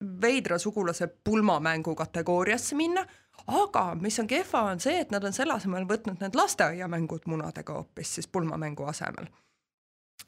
veidra 0.00 0.58
sugulase 0.58 1.06
pulmamängu 1.24 1.94
kategooriasse 1.94 2.76
minna, 2.76 3.04
aga 3.46 3.84
mis 4.00 4.18
on 4.20 4.28
kehva, 4.30 4.62
on 4.72 4.80
see, 4.80 5.00
et 5.00 5.10
nad 5.10 5.24
on 5.24 5.32
selle 5.36 5.54
asemel 5.54 5.86
võtnud 5.88 6.22
need 6.22 6.38
lasteaiamängud 6.38 7.28
munadega 7.30 7.78
hoopis 7.78 8.14
siis 8.18 8.28
pulmamängu 8.28 8.84
asemel. 8.90 9.30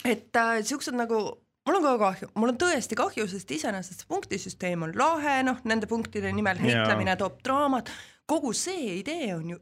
et 0.05 0.37
äh, 0.37 0.61
siuksed 0.65 0.97
nagu 0.97 1.23
mul 1.67 1.79
on 1.79 1.83
ka 1.83 1.97
kahju, 1.99 2.31
mul 2.35 2.55
on 2.55 2.59
tõesti 2.59 2.99
kahju, 2.99 3.27
sest 3.31 3.51
iseenesest 3.51 4.03
see 4.03 4.09
punktisüsteem 4.11 4.83
on 4.83 4.95
lahe, 4.99 5.43
noh, 5.47 5.61
nende 5.65 5.87
punktide 5.91 6.33
nimel 6.35 6.59
heitlemine 6.63 7.17
toob 7.21 7.39
draamat, 7.45 7.91
kogu 8.27 8.53
see 8.57 8.99
idee 8.99 9.35
on 9.37 9.55
ju 9.55 9.61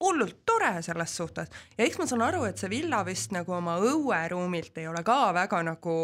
hullult 0.00 0.40
tore 0.46 0.72
selles 0.82 1.16
suhtes 1.16 1.50
ja 1.78 1.84
eks 1.84 1.98
ma 2.00 2.06
saan 2.08 2.24
aru, 2.24 2.44
et 2.48 2.60
see 2.60 2.70
villa 2.72 3.02
vist 3.06 3.34
nagu 3.36 3.52
oma 3.56 3.76
õueruumilt 3.84 4.80
ei 4.80 4.88
ole 4.88 5.02
ka 5.06 5.18
väga 5.36 5.62
nagu 5.66 5.96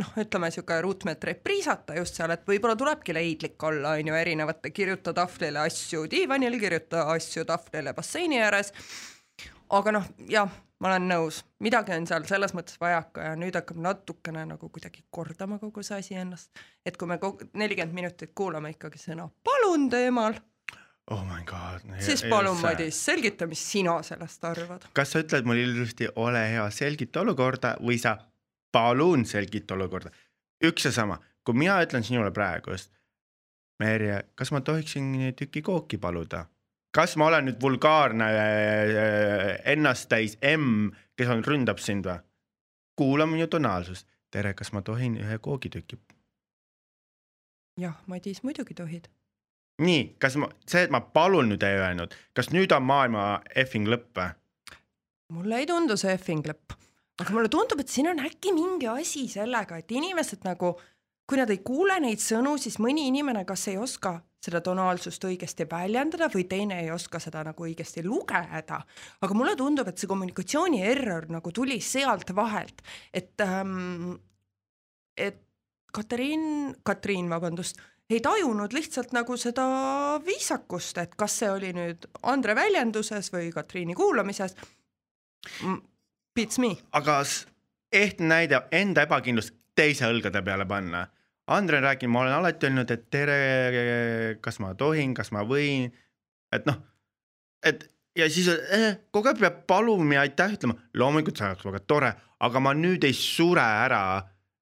noh, 0.00 0.10
ütleme 0.22 0.50
niisugune 0.50 0.80
ruutmeetreid 0.86 1.42
priisata 1.44 1.96
just 1.98 2.18
seal, 2.18 2.34
et 2.34 2.44
võib-olla 2.48 2.76
tulebki 2.78 3.14
leidlik 3.16 3.62
olla, 3.68 3.96
on 3.98 4.10
ju, 4.10 4.18
erinevate 4.18 4.72
kirjuta 4.74 5.14
tahvlile 5.16 5.64
asju 5.66 6.06
diivanil, 6.10 6.58
kirjuta 6.60 7.06
asju 7.14 7.46
tahvlile 7.48 7.94
basseini 7.96 8.42
ääres. 8.42 8.72
aga 9.72 9.92
noh, 9.92 10.08
jah, 10.28 10.50
ma 10.82 10.90
olen 10.90 11.08
nõus, 11.08 11.42
midagi 11.64 11.94
on 11.94 12.06
seal 12.10 12.26
selles 12.28 12.54
mõttes 12.56 12.80
vajaka 12.80 13.30
ja 13.30 13.34
nüüd 13.38 13.56
hakkab 13.56 13.78
natukene 13.80 14.44
nagu 14.50 14.68
kuidagi 14.68 15.04
kordama 15.10 15.58
kogu 15.62 15.84
see 15.86 16.00
asi 16.02 16.18
ennast, 16.18 16.50
et 16.84 16.98
kui 16.98 17.08
me 17.08 17.20
nelikümmend 17.54 17.94
minutit 17.94 18.34
kuulame 18.34 18.74
ikkagi 18.74 19.00
sõna 19.00 19.28
palun 19.46 19.88
teemal, 19.92 20.36
oh 21.10 21.24
my 21.24 21.42
god. 21.44 21.84
siis 22.00 22.24
palun, 22.30 22.60
Madis, 22.60 23.04
selgita, 23.04 23.46
mis 23.46 23.62
sina 23.72 23.98
sellest 24.02 24.44
arvad. 24.44 24.86
kas 24.92 25.14
sa 25.14 25.22
ütled 25.24 25.48
mulle 25.48 25.66
ilusti, 25.66 26.08
ole 26.16 26.44
hea, 26.54 26.70
selgita 26.70 27.20
olukorda 27.24 27.76
või 27.80 27.98
sa 28.00 28.16
palun 28.72 29.26
selgita 29.26 29.74
olukorda. 29.74 30.10
üks 30.64 30.88
ja 30.88 30.92
sama, 30.92 31.18
kui 31.44 31.58
mina 31.58 31.80
ütlen 31.82 32.04
sinule 32.06 32.30
praegu 32.30 32.76
just, 32.76 32.92
Merje, 33.82 34.20
kas 34.38 34.52
ma 34.54 34.60
tohiksin 34.60 35.32
tüki 35.34 35.62
kooki 35.62 35.98
paluda? 35.98 36.46
kas 36.94 37.16
ma 37.16 37.26
olen 37.26 37.48
nüüd 37.48 37.60
vulgaarne 37.60 38.26
äh, 38.28 39.46
ennasttäis 39.72 40.36
M, 40.44 40.92
kes 41.16 41.30
on, 41.32 41.44
ründab 41.46 41.80
sind 41.80 42.06
või? 42.06 42.20
kuula 42.96 43.26
minu 43.26 43.48
tonaalsust. 43.50 44.06
tere, 44.30 44.54
kas 44.54 44.72
ma 44.72 44.82
tohin 44.82 45.16
ühe 45.20 45.38
koogitüki? 45.38 45.98
jah, 47.80 47.98
Madis, 48.06 48.42
muidugi 48.42 48.74
tohid. 48.74 49.08
nii, 49.82 50.04
kas 50.20 50.36
ma, 50.40 50.48
see, 50.68 50.84
et 50.86 50.92
ma 50.92 51.00
palun 51.00 51.48
nüüd 51.52 51.64
ei 51.66 51.80
öelnud, 51.80 52.14
kas 52.36 52.52
nüüd 52.52 52.72
on 52.76 52.84
maailma 52.86 53.26
effing 53.56 53.88
lõpp 53.88 54.20
või? 54.20 54.30
mulle 55.32 55.62
ei 55.62 55.68
tundu 55.68 55.96
see 55.96 56.12
effing 56.12 56.44
lõpp, 56.44 56.74
aga 57.22 57.32
mulle 57.32 57.48
tundub, 57.52 57.80
et 57.80 57.92
siin 57.92 58.10
on 58.10 58.20
äkki 58.20 58.52
mingi 58.52 58.90
asi 58.92 59.24
sellega, 59.32 59.78
et 59.80 59.94
inimesed 59.94 60.44
nagu, 60.44 60.74
kui 61.28 61.40
nad 61.40 61.50
ei 61.50 61.62
kuule 61.64 61.96
neid 62.04 62.20
sõnu, 62.20 62.58
siis 62.60 62.76
mõni 62.82 63.06
inimene 63.08 63.46
kas 63.48 63.64
ei 63.72 63.78
oska 63.80 64.18
seda 64.42 64.60
tonaalsust 64.64 65.22
õigesti 65.24 65.68
väljendada 65.70 66.26
või 66.32 66.44
teine 66.50 66.80
ei 66.82 66.90
oska 66.90 67.20
seda 67.22 67.44
nagu 67.46 67.64
õigesti 67.64 68.02
lugeda. 68.04 68.80
aga 69.22 69.38
mulle 69.38 69.54
tundub, 69.56 69.88
et 69.88 69.98
see 69.98 70.10
kommunikatsiooni 70.10 70.82
error 70.82 71.28
nagu 71.30 71.52
tuli 71.54 71.78
sealt 71.80 72.34
vahelt, 72.34 72.82
et 73.14 73.40
ähm,, 73.40 74.18
et 75.16 75.40
Katariin, 75.92 76.74
Katriin, 76.82 77.28
vabandust, 77.28 77.76
ei 78.12 78.20
tajunud 78.24 78.74
lihtsalt 78.76 79.14
nagu 79.16 79.36
seda 79.40 79.64
viisakust, 80.24 80.98
et 81.02 81.16
kas 81.18 81.38
see 81.42 81.50
oli 81.50 81.72
nüüd 81.76 82.06
Andre 82.28 82.54
väljenduses 82.58 83.32
või 83.32 83.50
Katriini 83.54 83.96
kuulamises. 83.98 84.56
Beats 86.34 86.58
me. 86.62 86.76
aga 86.92 87.22
ehtne 87.92 88.28
näide 88.28 88.62
enda 88.72 89.04
ebakindlust 89.06 89.54
teise 89.76 90.08
õlgade 90.08 90.42
peale 90.44 90.66
panna. 90.68 91.06
Andre 91.52 91.80
on 91.80 91.84
rääkinud, 91.88 92.12
ma 92.12 92.20
olen 92.22 92.36
alati 92.36 92.68
öelnud, 92.68 92.90
et 92.94 93.08
tere, 93.10 93.38
kas 94.40 94.60
ma 94.62 94.76
tohin, 94.78 95.12
kas 95.14 95.32
ma 95.34 95.42
võin, 95.44 95.90
et 96.54 96.68
noh, 96.68 96.78
et 97.66 97.82
ja 98.16 98.28
siis 98.30 98.48
eh, 98.52 99.00
kogu 99.10 99.32
aeg 99.32 99.40
peab 99.40 99.58
paluma 99.68 100.18
ja 100.18 100.26
aitäh 100.26 100.54
ütlema, 100.56 100.76
loomulikult 100.94 101.40
see 101.40 101.48
oleks 101.48 101.66
väga 101.66 101.82
tore, 101.90 102.12
aga 102.46 102.62
ma 102.62 102.74
nüüd 102.78 103.04
ei 103.08 103.16
sure 103.16 103.64
ära, 103.64 104.02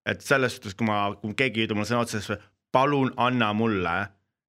et 0.07 0.25
selles 0.25 0.57
suhtes, 0.57 0.75
kui 0.77 0.89
ma, 0.89 1.03
kui 1.21 1.35
keegi 1.37 1.67
ütleb 1.67 1.77
mulle 1.77 1.91
sõna 1.91 2.05
otseses, 2.07 2.41
palun 2.71 3.13
anna 3.17 3.53
mulle, 3.53 3.97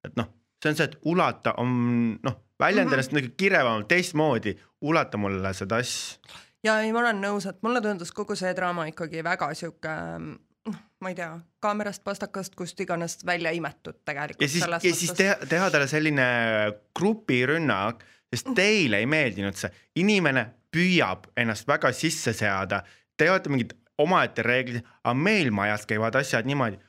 et 0.05 0.15
noh, 0.15 0.29
see 0.63 0.71
on 0.71 0.75
see, 0.79 0.85
et 0.91 0.97
ulata 1.05 1.53
on 1.57 2.17
noh, 2.23 2.39
väljenda 2.59 2.89
Mhm. 2.89 2.93
ennast 2.93 3.11
mm 3.11 3.17
-hmm. 3.17 3.23
nagu 3.27 3.35
kirevamalt, 3.37 3.87
teistmoodi, 3.87 4.57
ulata 4.81 5.17
mulle 5.17 5.53
seda 5.53 5.75
asja 5.75 6.19
ja 6.63 6.79
ei, 6.81 6.93
ma 6.93 6.99
olen 6.99 7.21
nõus, 7.21 7.49
et 7.49 7.61
mulle 7.61 7.81
tundus 7.81 8.11
kogu 8.11 8.35
see 8.35 8.53
draama 8.55 8.85
ikkagi 8.87 9.23
väga 9.23 9.53
sihuke 9.53 9.89
noh, 10.65 10.75
ma 11.01 11.09
ei 11.11 11.15
tea, 11.15 11.39
kaamerast, 11.59 12.03
pastakast, 12.03 12.55
kust 12.55 12.79
iganes 12.79 13.19
välja 13.25 13.51
imetud 13.51 13.99
tegelikult. 14.05 14.41
ja 14.41 14.47
siis, 14.47 14.65
ja 14.83 14.95
siis 14.95 15.11
teha, 15.11 15.35
teha 15.49 15.69
talle 15.71 15.87
selline 15.87 16.27
grupirünnak, 16.95 18.03
sest 18.33 18.53
teile 18.55 19.01
ei 19.03 19.05
meeldinud 19.09 19.57
see, 19.59 19.71
inimene 20.01 20.45
püüab 20.73 21.27
ennast 21.37 21.67
väga 21.67 21.91
sisse 21.93 22.33
seada, 22.33 22.83
te 23.17 23.29
olete 23.31 23.51
mingid 23.53 23.75
omaette 24.01 24.41
reeglid, 24.41 24.81
aga 25.03 25.13
meil 25.13 25.51
majas 25.53 25.85
käivad 25.85 26.15
asjad 26.17 26.47
niimoodi. 26.49 26.79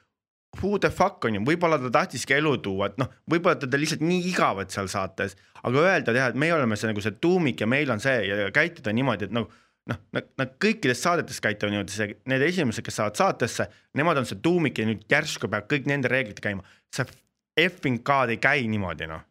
Who 0.61 0.79
the 0.79 0.91
fuck 0.95 1.25
on 1.27 1.39
ju, 1.39 1.43
võib-olla 1.47 1.81
ta 1.83 1.91
tahtiski 1.99 2.37
elu 2.37 2.55
tuua, 2.63 2.93
et 2.93 3.01
noh, 3.01 3.11
võib-olla 3.31 3.59
teda 3.59 3.81
lihtsalt 3.81 4.05
nii 4.07 4.29
igavad 4.31 4.71
seal 4.71 4.89
saates, 4.93 5.35
aga 5.67 5.83
öelda 5.83 6.15
teha, 6.15 6.31
et 6.31 6.39
meie 6.39 6.55
oleme 6.55 6.79
see 6.79 6.91
nagu 6.91 7.03
see 7.05 7.17
tuumik 7.23 7.65
ja 7.65 7.69
meil 7.71 7.91
on 7.91 8.03
see 8.03 8.21
ja 8.29 8.49
käituda 8.55 8.95
niimoodi, 8.95 9.29
et 9.29 9.35
nagu 9.35 9.51
noh, 9.91 10.01
nad, 10.17 10.29
nad 10.41 10.55
kõikides 10.63 11.03
saadetes 11.03 11.43
käituvad 11.45 11.75
niimoodi, 11.75 11.97
see, 11.97 12.17
need 12.31 12.45
esimesed, 12.47 12.87
kes 12.87 13.01
saavad 13.01 13.19
saatesse, 13.21 13.67
nemad 13.99 14.21
on 14.21 14.29
see 14.29 14.41
tuumik 14.45 14.79
ja 14.81 14.87
nüüd 14.89 15.05
järsku 15.11 15.51
peab 15.53 15.67
kõik 15.71 15.91
nende 15.91 16.13
reeglid 16.13 16.41
käima. 16.45 16.65
see 16.95 17.09
effing 17.57 18.03
ka 18.03 18.25
ei 18.31 18.39
käi 18.43 18.69
niimoodi 18.71 19.11
noh. 19.11 19.23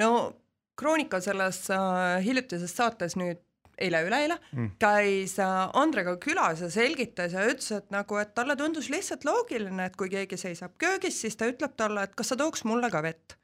no 0.00 0.10
Kroonika 0.78 1.18
selles 1.20 1.64
äh, 1.74 2.20
hiljutises 2.22 2.76
saates 2.76 3.16
nüüd 3.18 3.40
eile-üleeile 3.78 4.38
Mm. 4.52 4.70
käis 4.80 5.38
äh, 5.38 5.70
Andrega 5.74 6.16
külas 6.16 6.60
ja 6.60 6.70
selgitas 6.70 7.32
ja 7.32 7.44
ütles, 7.46 7.70
et 7.76 7.90
nagu, 7.90 8.16
et 8.18 8.34
talle 8.34 8.56
tundus 8.56 8.88
lihtsalt 8.90 9.24
loogiline, 9.24 9.86
et 9.86 9.96
kui 9.96 10.08
keegi 10.08 10.36
seisab 10.36 10.72
köögis, 10.78 11.20
siis 11.20 11.36
ta 11.36 11.46
ütleb 11.50 11.76
talle, 11.76 12.02
et 12.02 12.14
kas 12.14 12.28
sa 12.32 12.36
tooks 12.36 12.64
mulle 12.64 12.90
ka 12.90 13.02
vett. 13.02 13.36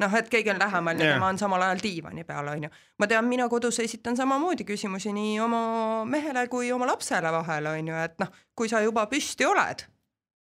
noh, 0.00 0.14
et 0.16 0.28
keegi 0.32 0.48
on 0.50 0.58
lähemal 0.58 0.96
ja 0.98 1.04
Jah. 1.04 1.14
tema 1.18 1.26
on 1.28 1.38
samal 1.38 1.60
ajal 1.62 1.80
diivani 1.82 2.24
peal, 2.24 2.46
onju. 2.48 2.68
ma 2.98 3.06
tean, 3.06 3.24
mina 3.28 3.48
kodus 3.52 3.78
esitan 3.84 4.16
samamoodi 4.16 4.64
küsimusi 4.64 5.12
nii 5.12 5.40
oma 5.44 6.04
mehele 6.08 6.46
kui 6.48 6.72
oma 6.72 6.86
lapsele 6.88 7.32
vahel, 7.32 7.66
onju, 7.66 7.94
et 8.04 8.18
noh, 8.18 8.30
kui 8.56 8.68
sa 8.68 8.80
juba 8.80 9.04
püsti 9.06 9.44
oled, 9.44 9.84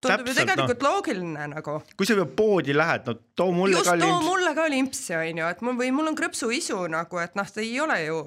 tundub 0.03 0.27
ju 0.27 0.35
Täpselt, 0.35 0.47
tegelikult 0.47 0.83
loogiline 0.87 1.49
nagu. 1.57 1.75
kui 1.97 2.07
sa 2.07 2.15
juba 2.15 2.31
poodi 2.39 2.75
lähed, 2.77 3.07
no 3.07 3.15
too 3.35 3.51
mulle 3.53 3.77
just 3.77 3.91
ka 3.91 3.97
too 3.97 4.07
limps. 4.07 4.27
mulle 4.27 4.55
ka 4.55 4.69
limpsi 4.71 5.15
onju, 5.19 5.51
et 5.51 5.61
mul 5.67 5.75
või 5.83 5.91
mul 5.93 6.07
on 6.13 6.17
krõpsuisu 6.23 6.79
nagu, 6.91 7.19
et 7.19 7.35
noh, 7.35 7.47
see 7.51 7.67
ei 7.67 7.81
ole 7.81 7.99
ju. 8.05 8.23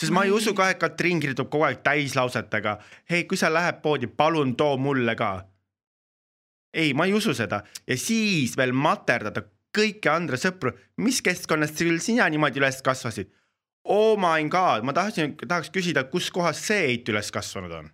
Sest 0.00 0.12
ma 0.12 0.24
ei 0.24 0.32
usu 0.34 0.54
ka, 0.56 0.70
et 0.70 0.80
Katrin 0.80 1.20
kirjutab 1.20 1.50
kogu 1.52 1.68
aeg 1.68 1.82
täislausetega. 1.84 2.78
hei, 3.10 3.24
kui 3.24 3.36
sa 3.36 3.52
lähed 3.52 3.82
poodi, 3.82 4.06
palun 4.06 4.56
too 4.56 4.76
mulle 4.76 5.14
ka. 5.16 5.46
ei, 6.74 6.94
ma 6.94 7.04
ei 7.04 7.14
usu 7.14 7.34
seda 7.34 7.62
ja 7.86 7.96
siis 7.96 8.56
veel 8.56 8.72
materdada 8.72 9.42
kõiki 9.76 10.10
Andre 10.10 10.38
sõpru, 10.40 10.72
mis 10.98 11.20
keskkonnast 11.22 11.78
küll 11.78 12.00
sina 12.02 12.28
niimoodi 12.28 12.58
üles 12.62 12.82
kasvasid? 12.82 13.30
Oh 13.84 14.16
my 14.20 14.44
god, 14.50 14.84
ma 14.84 14.92
tahtsin, 14.92 15.36
tahaks 15.40 15.70
küsida, 15.72 16.04
kus 16.10 16.30
kohas 16.30 16.60
see 16.66 16.82
Heit 16.88 17.08
üles 17.08 17.30
kasvanud 17.32 17.72
on? 17.78 17.90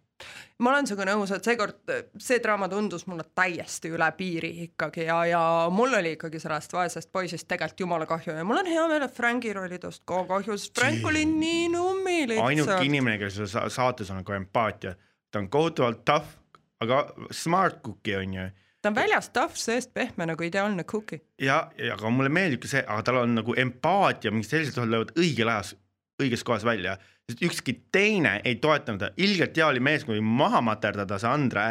Ma 0.58 0.70
olen 0.70 0.86
sinuga 0.88 1.04
nõus, 1.10 1.32
et 1.36 1.44
seekord 1.44 1.90
see 2.22 2.38
draama 2.42 2.68
tundus 2.72 3.04
mulle 3.10 3.26
täiesti 3.36 3.90
üle 3.92 4.08
piiri 4.16 4.50
ikkagi 4.66 5.04
ja, 5.04 5.18
ja 5.28 5.42
mul 5.72 5.94
oli 5.98 6.14
ikkagi 6.16 6.40
sellest 6.40 6.72
vaesest 6.72 7.12
poisist 7.12 7.48
tegelikult 7.48 7.80
jumala 7.84 8.06
kahju 8.08 8.36
ja 8.38 8.44
mul 8.44 8.62
on 8.62 8.70
hea 8.70 8.86
meel, 8.88 9.04
et 9.04 9.16
Frankil 9.16 9.58
oli 9.60 9.78
tast 9.82 10.04
ka 10.08 10.22
kahju, 10.28 10.56
sest 10.56 10.78
Frank 10.80 11.04
oli 11.06 11.26
nii 11.28 11.68
nummi 11.74 12.18
ainuke 12.22 12.54
lihtsalt. 12.56 12.84
inimene, 12.88 13.18
kes 13.20 13.34
selles 13.36 13.52
sa- 13.52 13.68
saates 13.68 14.10
on 14.10 14.22
nagu 14.22 14.32
empaatia, 14.32 14.94
ta 15.30 15.42
on 15.42 15.50
kohutavalt 15.52 16.04
tough, 16.08 16.38
aga 16.80 17.02
smart 17.30 17.82
cookie 17.84 18.16
on 18.16 18.34
ju 18.34 18.46
ta 18.82 18.88
on 18.92 18.94
väljast 18.94 19.32
tough, 19.32 19.56
seest 19.58 19.92
pehme 19.94 20.26
nagu 20.30 20.44
ideaalne 20.46 20.84
cookie. 20.84 21.20
ja, 21.42 21.70
ja 21.78 21.94
aga 21.94 22.10
mulle 22.10 22.28
meeldib 22.32 22.62
ka 22.62 22.68
see, 22.70 22.84
aga 22.86 23.02
tal 23.02 23.16
on 23.24 23.34
nagu 23.34 23.54
empaatia, 23.58 24.30
mingid 24.30 24.48
sellised 24.48 24.78
asjad 24.78 24.92
löövad 24.92 25.12
õigel 25.18 25.50
ajas, 25.52 25.74
õiges 26.22 26.44
kohas 26.46 26.64
välja, 26.64 26.96
sest 27.26 27.42
ükski 27.42 27.74
teine 27.92 28.40
ei 28.44 28.56
toetanud 28.62 29.02
ta, 29.02 29.10
ilgelt 29.16 29.56
hea 29.56 29.66
oli 29.66 29.82
mees, 29.82 30.04
kui 30.06 30.20
maha 30.20 30.60
materdada 30.64 31.18
see 31.18 31.30
Andre 31.30 31.66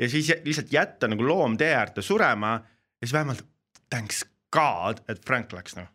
ja 0.00 0.08
siis 0.08 0.30
lihtsalt 0.44 0.72
jätta 0.72 1.10
nagu 1.10 1.26
loom 1.26 1.56
tee 1.60 1.72
äärde 1.74 2.02
surema 2.02 2.52
ja 2.60 3.06
siis 3.06 3.12
vähemalt 3.16 3.44
thanks 3.90 4.24
God, 4.54 5.02
et 5.08 5.22
Frank 5.26 5.52
läks 5.52 5.76
noh. 5.78 5.88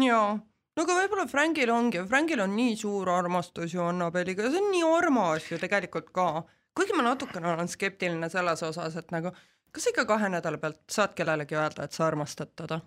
jaa, 0.00 0.34
no 0.76 0.84
aga 0.86 0.98
võib-olla 1.00 1.26
Frankil 1.30 1.72
ongi, 1.72 2.02
Frankil 2.08 2.42
on 2.44 2.56
nii 2.56 2.76
suur 2.80 3.10
armastus 3.12 3.74
ju 3.74 3.84
Annabeliga 3.84 4.46
ja 4.46 4.52
see 4.52 4.62
on 4.62 4.70
nii 4.72 4.84
armas 4.96 5.50
ju 5.50 5.60
tegelikult 5.60 6.12
ka. 6.16 6.28
kuigi 6.74 6.96
ma 6.96 7.04
natukene 7.10 7.52
olen 7.52 7.68
skeptiline 7.68 8.30
selles 8.32 8.64
osas, 8.66 8.96
et 8.96 9.12
nagu 9.14 9.34
kas 9.74 9.90
ikka 9.90 10.06
kahe 10.08 10.30
nädala 10.32 10.58
pealt 10.62 10.80
saad 10.90 11.14
kellelegi 11.18 11.58
öelda, 11.58 11.84
et 11.84 11.92
sa 11.92 12.06
armastad 12.06 12.56
teda? 12.56 12.80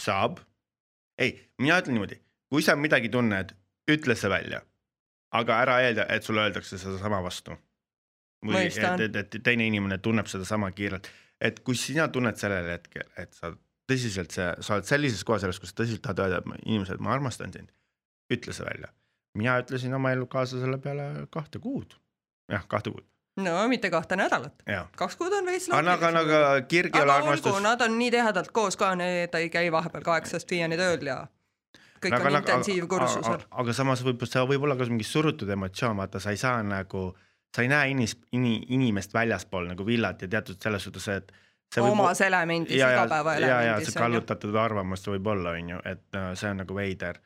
saab. 0.00 0.42
ei, 1.18 1.38
mina 1.58 1.78
ütlen 1.80 1.96
niimoodi, 1.96 2.20
kui 2.50 2.62
sa 2.62 2.76
midagi 2.76 3.08
tunned, 3.08 3.54
ütle 3.90 4.16
see 4.16 4.30
välja. 4.30 4.62
aga 5.36 5.56
ära 5.60 5.80
eelda, 5.84 6.06
et 6.08 6.24
sulle 6.24 6.46
öeldakse 6.46 6.78
sedasama 6.78 7.20
vastu. 7.22 7.56
või 8.46 8.66
et, 8.66 9.00
et, 9.00 9.16
et 9.16 9.38
teine 9.42 9.66
inimene 9.66 9.98
tunneb 9.98 10.28
sedasama 10.30 10.70
kiirelt, 10.70 11.08
et 11.40 11.60
kui 11.64 11.76
sina 11.76 12.08
tunned 12.08 12.36
sellel 12.38 12.68
hetkel, 12.70 13.08
et 13.18 13.32
sa 13.34 13.50
tõsiselt 13.90 14.34
see, 14.34 14.46
sa 14.60 14.76
oled 14.76 14.86
sellises 14.86 15.24
kohas 15.24 15.46
elus, 15.46 15.58
kus 15.62 15.72
sa 15.72 15.80
tõsiselt 15.82 16.04
tahad 16.04 16.22
öelda, 16.24 16.38
et 16.42 16.66
inimesed, 16.66 17.02
ma 17.02 17.14
armastan 17.14 17.52
sind, 17.54 17.72
ütle 18.32 18.54
see 18.54 18.66
välja. 18.66 18.92
mina 19.36 19.58
ütlesin 19.60 19.94
oma 19.94 20.12
elukaaslasele 20.16 20.78
peale 20.78 21.26
kahte 21.30 21.58
kuud, 21.60 21.96
jah, 22.52 22.64
kahte 22.68 22.92
kuud, 22.94 23.04
no 23.42 23.56
mitte 23.68 23.90
kahte 23.90 24.16
nädalat, 24.16 24.62
kaks 24.96 25.16
kuud 25.20 25.32
on 25.32 25.46
veits 25.46 25.68
aga, 25.68 25.96
aga, 25.96 26.12
aga 26.20 26.60
kirg 26.68 26.96
ei 26.96 27.02
ole 27.02 27.12
armastus. 27.12 27.58
nad 27.62 27.82
on 27.84 27.98
nii 27.98 28.10
tihedalt 28.14 28.52
koos 28.52 28.78
ka, 28.80 28.94
need 28.96 29.34
ei 29.34 29.50
käi 29.52 29.72
vahepeal 29.72 30.06
kaheksast 30.06 30.50
viieni 30.50 30.78
tööl 30.80 31.04
ja 31.06 31.24
kõik 32.06 32.18
aga, 32.18 32.30
on 32.30 32.38
aga, 32.38 32.42
intensiivkursusel 32.44 33.46
aga,. 33.50 33.76
samas 33.76 34.04
võib 34.06 34.22
see 34.26 34.44
võib 34.52 34.66
olla 34.68 34.78
ka 34.78 34.88
mingi 34.90 35.06
surutud 35.06 35.50
emotsioon, 35.56 35.96
vaata, 35.98 36.22
sa 36.22 36.34
ei 36.34 36.40
saa 36.40 36.62
nagu, 36.66 37.08
sa 37.54 37.64
ei 37.64 37.72
näe 37.72 37.90
inis, 37.94 38.16
ini, 38.36 38.58
inimest 38.76 39.14
väljaspool 39.16 39.68
nagu 39.72 39.86
villat 39.86 40.22
ja 40.22 40.30
teatud 40.36 40.62
selles 40.62 40.86
suhtes, 40.88 41.08
et 41.12 41.34
see 41.72 41.84
võib 41.84 41.96
omas 41.96 42.20
elemendis, 42.24 42.78
ja, 42.78 42.90
ja, 42.94 43.06
ja, 43.40 43.60
ja 43.68 43.78
see. 43.82 43.96
kallutatud 43.98 44.56
arvamus 44.60 45.06
võib 45.08 45.32
olla, 45.34 45.56
on 45.58 45.72
ju, 45.74 45.80
et 45.92 46.20
see 46.38 46.52
on 46.52 46.62
nagu 46.62 46.76
veider. 46.76 47.18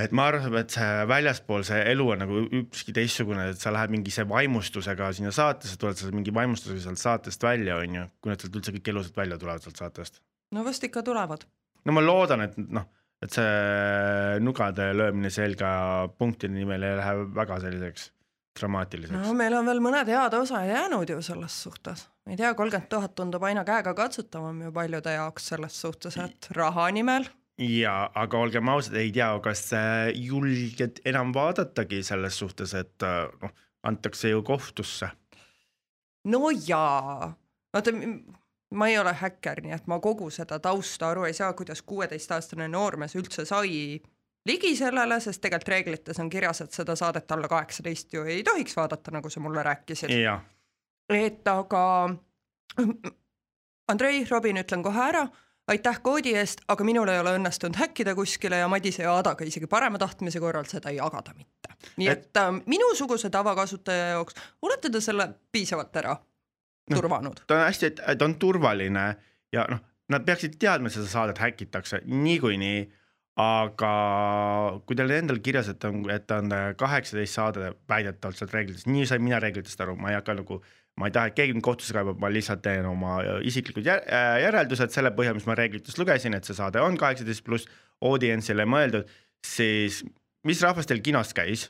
et 0.00 0.14
ma 0.16 0.26
arvan, 0.30 0.56
et 0.58 0.74
see 0.74 1.04
väljaspool 1.06 1.66
see 1.66 1.82
elu 1.92 2.08
on 2.16 2.24
nagu 2.24 2.40
ükski 2.62 2.94
teistsugune, 2.96 3.50
et 3.52 3.60
sa 3.60 3.72
lähed 3.74 3.92
mingi 3.94 4.14
see 4.14 4.26
vaimustusega 4.28 5.12
sinna 5.14 5.30
saatesse, 5.34 5.78
tuled 5.78 6.00
sa 6.00 6.10
mingi 6.10 6.34
vaimustusega 6.34 6.82
sealt 6.86 7.02
saatest 7.02 7.46
välja, 7.46 7.78
on 7.82 8.00
ju, 8.00 8.08
kui 8.20 8.32
nad 8.32 8.42
sealt 8.42 8.58
üldse 8.58 8.74
kõik 8.78 8.90
elusad 8.94 9.22
välja 9.22 9.38
tulevad 9.38 9.66
sealt 9.66 9.82
saatest. 9.84 10.20
no 10.56 10.64
vast 10.66 10.88
ikka 10.88 11.04
tulevad. 11.06 11.46
no 11.84 11.94
ma 11.94 12.02
loodan, 12.02 12.48
et 12.48 12.58
noh, 12.58 12.88
et 13.24 13.32
see 13.32 14.40
nugade 14.44 14.90
löömine 14.96 15.30
selga 15.32 15.70
punktide 16.18 16.52
nimel 16.54 16.82
ei 16.84 16.98
lähe 16.98 17.14
väga 17.36 17.60
selliseks 17.62 18.10
dramaatiliseks 18.58 19.24
no 19.24 19.36
meil 19.36 19.56
on 19.58 19.66
veel 19.68 19.80
mõned 19.84 20.10
head 20.12 20.36
osa 20.38 20.64
jäänud 20.68 21.10
ju 21.10 21.22
selles 21.24 21.56
suhtes. 21.66 22.06
ma 22.26 22.34
ei 22.34 22.40
tea, 22.40 22.52
kolmkümmend 22.54 22.90
tuhat 22.92 23.14
tundub 23.18 23.42
aina 23.48 23.64
käegakatsutavam 23.64 24.60
ju 24.66 24.72
paljude 24.72 25.16
jaoks 25.16 25.48
selles 25.54 25.80
suhtes, 25.86 26.18
et 26.20 26.50
raha 26.58 26.90
nimel 26.94 27.26
ja 27.58 27.94
aga 28.14 28.38
olgem 28.38 28.68
ausad, 28.68 28.96
ei 28.98 29.12
tea, 29.14 29.30
kas 29.42 29.68
julged 30.18 31.00
enam 31.06 31.34
vaadatagi 31.34 32.02
selles 32.06 32.38
suhtes, 32.38 32.74
et 32.74 33.06
noh, 33.42 33.52
antakse 33.86 34.32
ju 34.32 34.42
kohtusse. 34.42 35.10
no 36.24 36.50
jaa, 36.50 37.34
vaata 37.74 37.92
ma 38.74 38.88
ei 38.88 38.98
ole 38.98 39.12
häkker, 39.14 39.60
nii 39.62 39.72
et 39.76 39.86
ma 39.86 39.98
kogu 40.00 40.30
seda 40.30 40.58
tausta 40.58 41.08
aru 41.10 41.24
ei 41.28 41.32
saa, 41.32 41.52
kuidas 41.52 41.82
kuueteistaastane 41.82 42.68
noormees 42.68 43.14
üldse 43.16 43.44
sai 43.48 44.00
ligi 44.46 44.74
sellele, 44.76 45.20
sest 45.20 45.40
tegelikult 45.40 45.68
reeglites 45.72 46.18
on 46.20 46.30
kirjas, 46.30 46.60
et 46.60 46.72
seda 46.76 46.96
saadet 46.96 47.30
alla 47.32 47.48
kaheksateist 47.48 48.12
ju 48.12 48.24
ei 48.28 48.42
tohiks 48.44 48.76
vaadata, 48.76 49.10
nagu 49.14 49.30
sa 49.30 49.40
mulle 49.40 49.62
rääkisid. 49.62 50.10
et 51.08 51.48
aga 51.48 51.84
Andrei, 53.88 54.24
Robin, 54.30 54.56
ütlen 54.56 54.82
kohe 54.82 55.00
ära, 55.08 55.24
aitäh 55.68 55.98
koodi 56.02 56.32
eest, 56.36 56.60
aga 56.68 56.84
minul 56.84 57.08
ei 57.12 57.18
ole 57.20 57.34
õnnestunud 57.38 57.76
häkkida 57.80 58.14
kuskile 58.16 58.58
ja 58.62 58.68
Madise 58.68 59.02
ja 59.04 59.16
Adaga 59.18 59.44
isegi 59.44 59.66
parema 59.70 59.98
tahtmise 60.00 60.40
korral 60.40 60.64
seda 60.68 60.92
jagada 60.92 61.34
mitte. 61.36 61.74
nii 61.96 62.08
Et- 62.08 62.18
et, 62.18 62.26
et 62.26 62.36
äh, 62.40 62.52
minusuguse 62.66 63.30
tavakasutaja 63.30 64.06
jaoks 64.14 64.34
olete 64.62 64.90
te 64.90 65.00
selle 65.00 65.28
piisavalt 65.52 65.96
ära 65.96 66.16
Noh. 66.90 67.00
turvanud. 67.00 67.40
ta 67.46 67.56
on 67.56 67.64
hästi, 67.64 67.90
ta 67.96 68.24
on 68.26 68.34
turvaline 68.40 69.06
ja 69.52 69.64
noh, 69.70 69.80
nad 70.12 70.26
peaksid 70.26 70.58
teadma, 70.60 70.90
et 70.90 70.96
seda 70.98 71.08
saadet 71.08 71.40
häkitakse 71.40 72.02
niikuinii. 72.04 72.84
aga 73.40 73.92
kui 74.86 74.94
teil 74.94 75.10
endal 75.10 75.40
kirjas, 75.42 75.66
et 75.72 75.84
on, 75.88 76.04
et 76.12 76.30
on 76.30 76.52
kaheksateist 76.78 77.34
saade 77.34 77.72
väidetavalt 77.90 78.38
sealt 78.38 78.52
reeglitest, 78.54 78.86
nii 78.86 79.08
sain 79.10 79.24
mina 79.24 79.40
reeglitest 79.42 79.80
aru, 79.82 79.96
ma 79.98 80.12
ei 80.12 80.18
hakka 80.20 80.36
nagu 80.38 80.60
ma 81.00 81.08
ei 81.08 81.14
taha, 81.16 81.30
et 81.30 81.34
keegi 81.34 81.56
mind 81.56 81.64
kohtusse 81.66 81.96
kaebab, 81.96 82.20
ma 82.22 82.30
lihtsalt 82.30 82.62
teen 82.62 82.86
oma 82.86 83.16
isiklikud 83.42 83.82
jär- 83.86 84.04
äh, 84.06 84.36
järeldused 84.44 84.94
selle 84.94 85.10
põhjal, 85.16 85.34
mis 85.34 85.48
ma 85.50 85.56
reeglitest 85.58 85.98
lugesin, 85.98 86.36
et 86.38 86.46
see 86.46 86.54
saade 86.54 86.78
on 86.82 86.94
kaheksateist 87.00 87.42
pluss 87.46 87.66
audientsile 88.04 88.68
mõeldud, 88.70 89.10
siis 89.46 90.04
mis 90.46 90.62
rahvas 90.62 90.86
teil 90.86 91.02
kinos 91.02 91.34
käis 91.34 91.68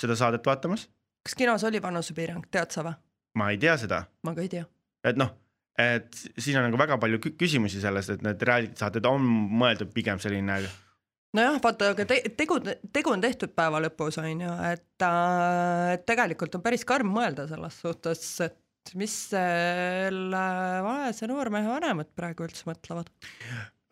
seda 0.00 0.18
saadet 0.18 0.44
vaatamas? 0.46 0.88
kas 1.24 1.34
kinos 1.34 1.64
oli 1.66 1.80
vanusepiirang, 1.82 2.44
tead 2.52 2.76
sa 2.76 2.84
või? 2.86 2.92
Ma 3.36 3.50
ei 3.52 3.60
tea 3.62 3.76
seda, 3.80 4.04
ma 4.26 4.34
ka 4.36 4.44
ei 4.44 4.50
tea. 4.52 4.64
et 5.06 5.20
noh, 5.20 5.30
et 5.80 6.24
siin 6.36 6.58
on 6.58 6.68
nagu 6.68 6.80
väga 6.80 6.98
palju 7.02 7.20
kü- 7.22 7.36
küsimusi 7.40 7.82
sellest, 7.82 8.16
et 8.16 8.26
need 8.26 8.42
reality 8.48 8.80
saated 8.80 9.06
on 9.08 9.24
mõeldud 9.60 9.92
pigem 9.94 10.20
selline 10.22 10.60
nojah, 11.36 11.58
vaata, 11.62 11.90
aga 11.92 12.06
te, 12.08 12.20
tegu, 12.38 12.58
tegu 12.94 13.12
on 13.12 13.24
tehtud 13.24 13.52
päeva 13.56 13.80
lõpus, 13.84 14.16
on 14.22 14.44
ju, 14.46 14.52
et 14.70 15.04
äh, 15.04 15.96
tegelikult 16.08 16.56
on 16.56 16.64
päris 16.64 16.86
karm 16.88 17.10
mõelda 17.12 17.46
selles 17.50 17.80
suhtes, 17.82 18.22
et 18.46 18.94
mis 18.96 19.14
selle 19.32 20.44
vaese 20.86 21.28
noormehe 21.28 21.68
vanemad 21.68 22.12
praegu 22.16 22.46
üldse 22.46 22.68
mõtlevad. 22.68 23.10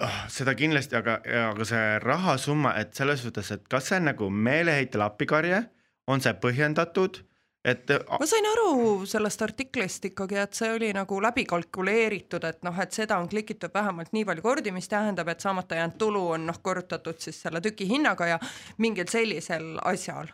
oh,, 0.04 0.18
seda 0.32 0.54
kindlasti, 0.58 0.96
aga, 1.00 1.18
aga 1.50 1.68
see 1.68 1.84
rahasumma, 2.04 2.76
et 2.80 2.94
selles 2.96 3.24
suhtes, 3.26 3.50
et 3.56 3.68
kas 3.68 3.90
see 3.90 4.00
on 4.00 4.10
nagu 4.12 4.30
meeleheitel 4.30 5.04
appikarje, 5.04 5.64
on 6.10 6.22
see 6.24 6.34
põhjendatud, 6.40 7.20
et 7.64 7.90
ma 8.20 8.26
sain 8.28 8.46
aru 8.50 9.06
sellest 9.08 9.42
artiklist 9.46 10.04
ikkagi, 10.10 10.36
et 10.42 10.56
see 10.56 10.70
oli 10.74 10.90
nagu 10.96 11.18
läbi 11.24 11.46
kalkuleeritud, 11.48 12.44
et 12.44 12.62
noh, 12.66 12.76
et 12.82 12.92
seda 12.92 13.18
on 13.22 13.28
klikitud 13.30 13.72
vähemalt 13.74 14.12
nii 14.12 14.26
palju 14.28 14.44
kordi, 14.44 14.72
mis 14.74 14.88
tähendab, 14.90 15.30
et 15.32 15.44
saamata 15.44 15.78
jäänud 15.80 15.98
tulu 16.00 16.24
on 16.36 16.46
noh, 16.50 16.60
korrutatud 16.62 17.20
siis 17.24 17.40
selle 17.46 17.62
tüki 17.64 17.88
hinnaga 17.88 18.34
ja 18.34 18.40
mingil 18.84 19.08
sellisel 19.10 19.74
asjal. 19.84 20.32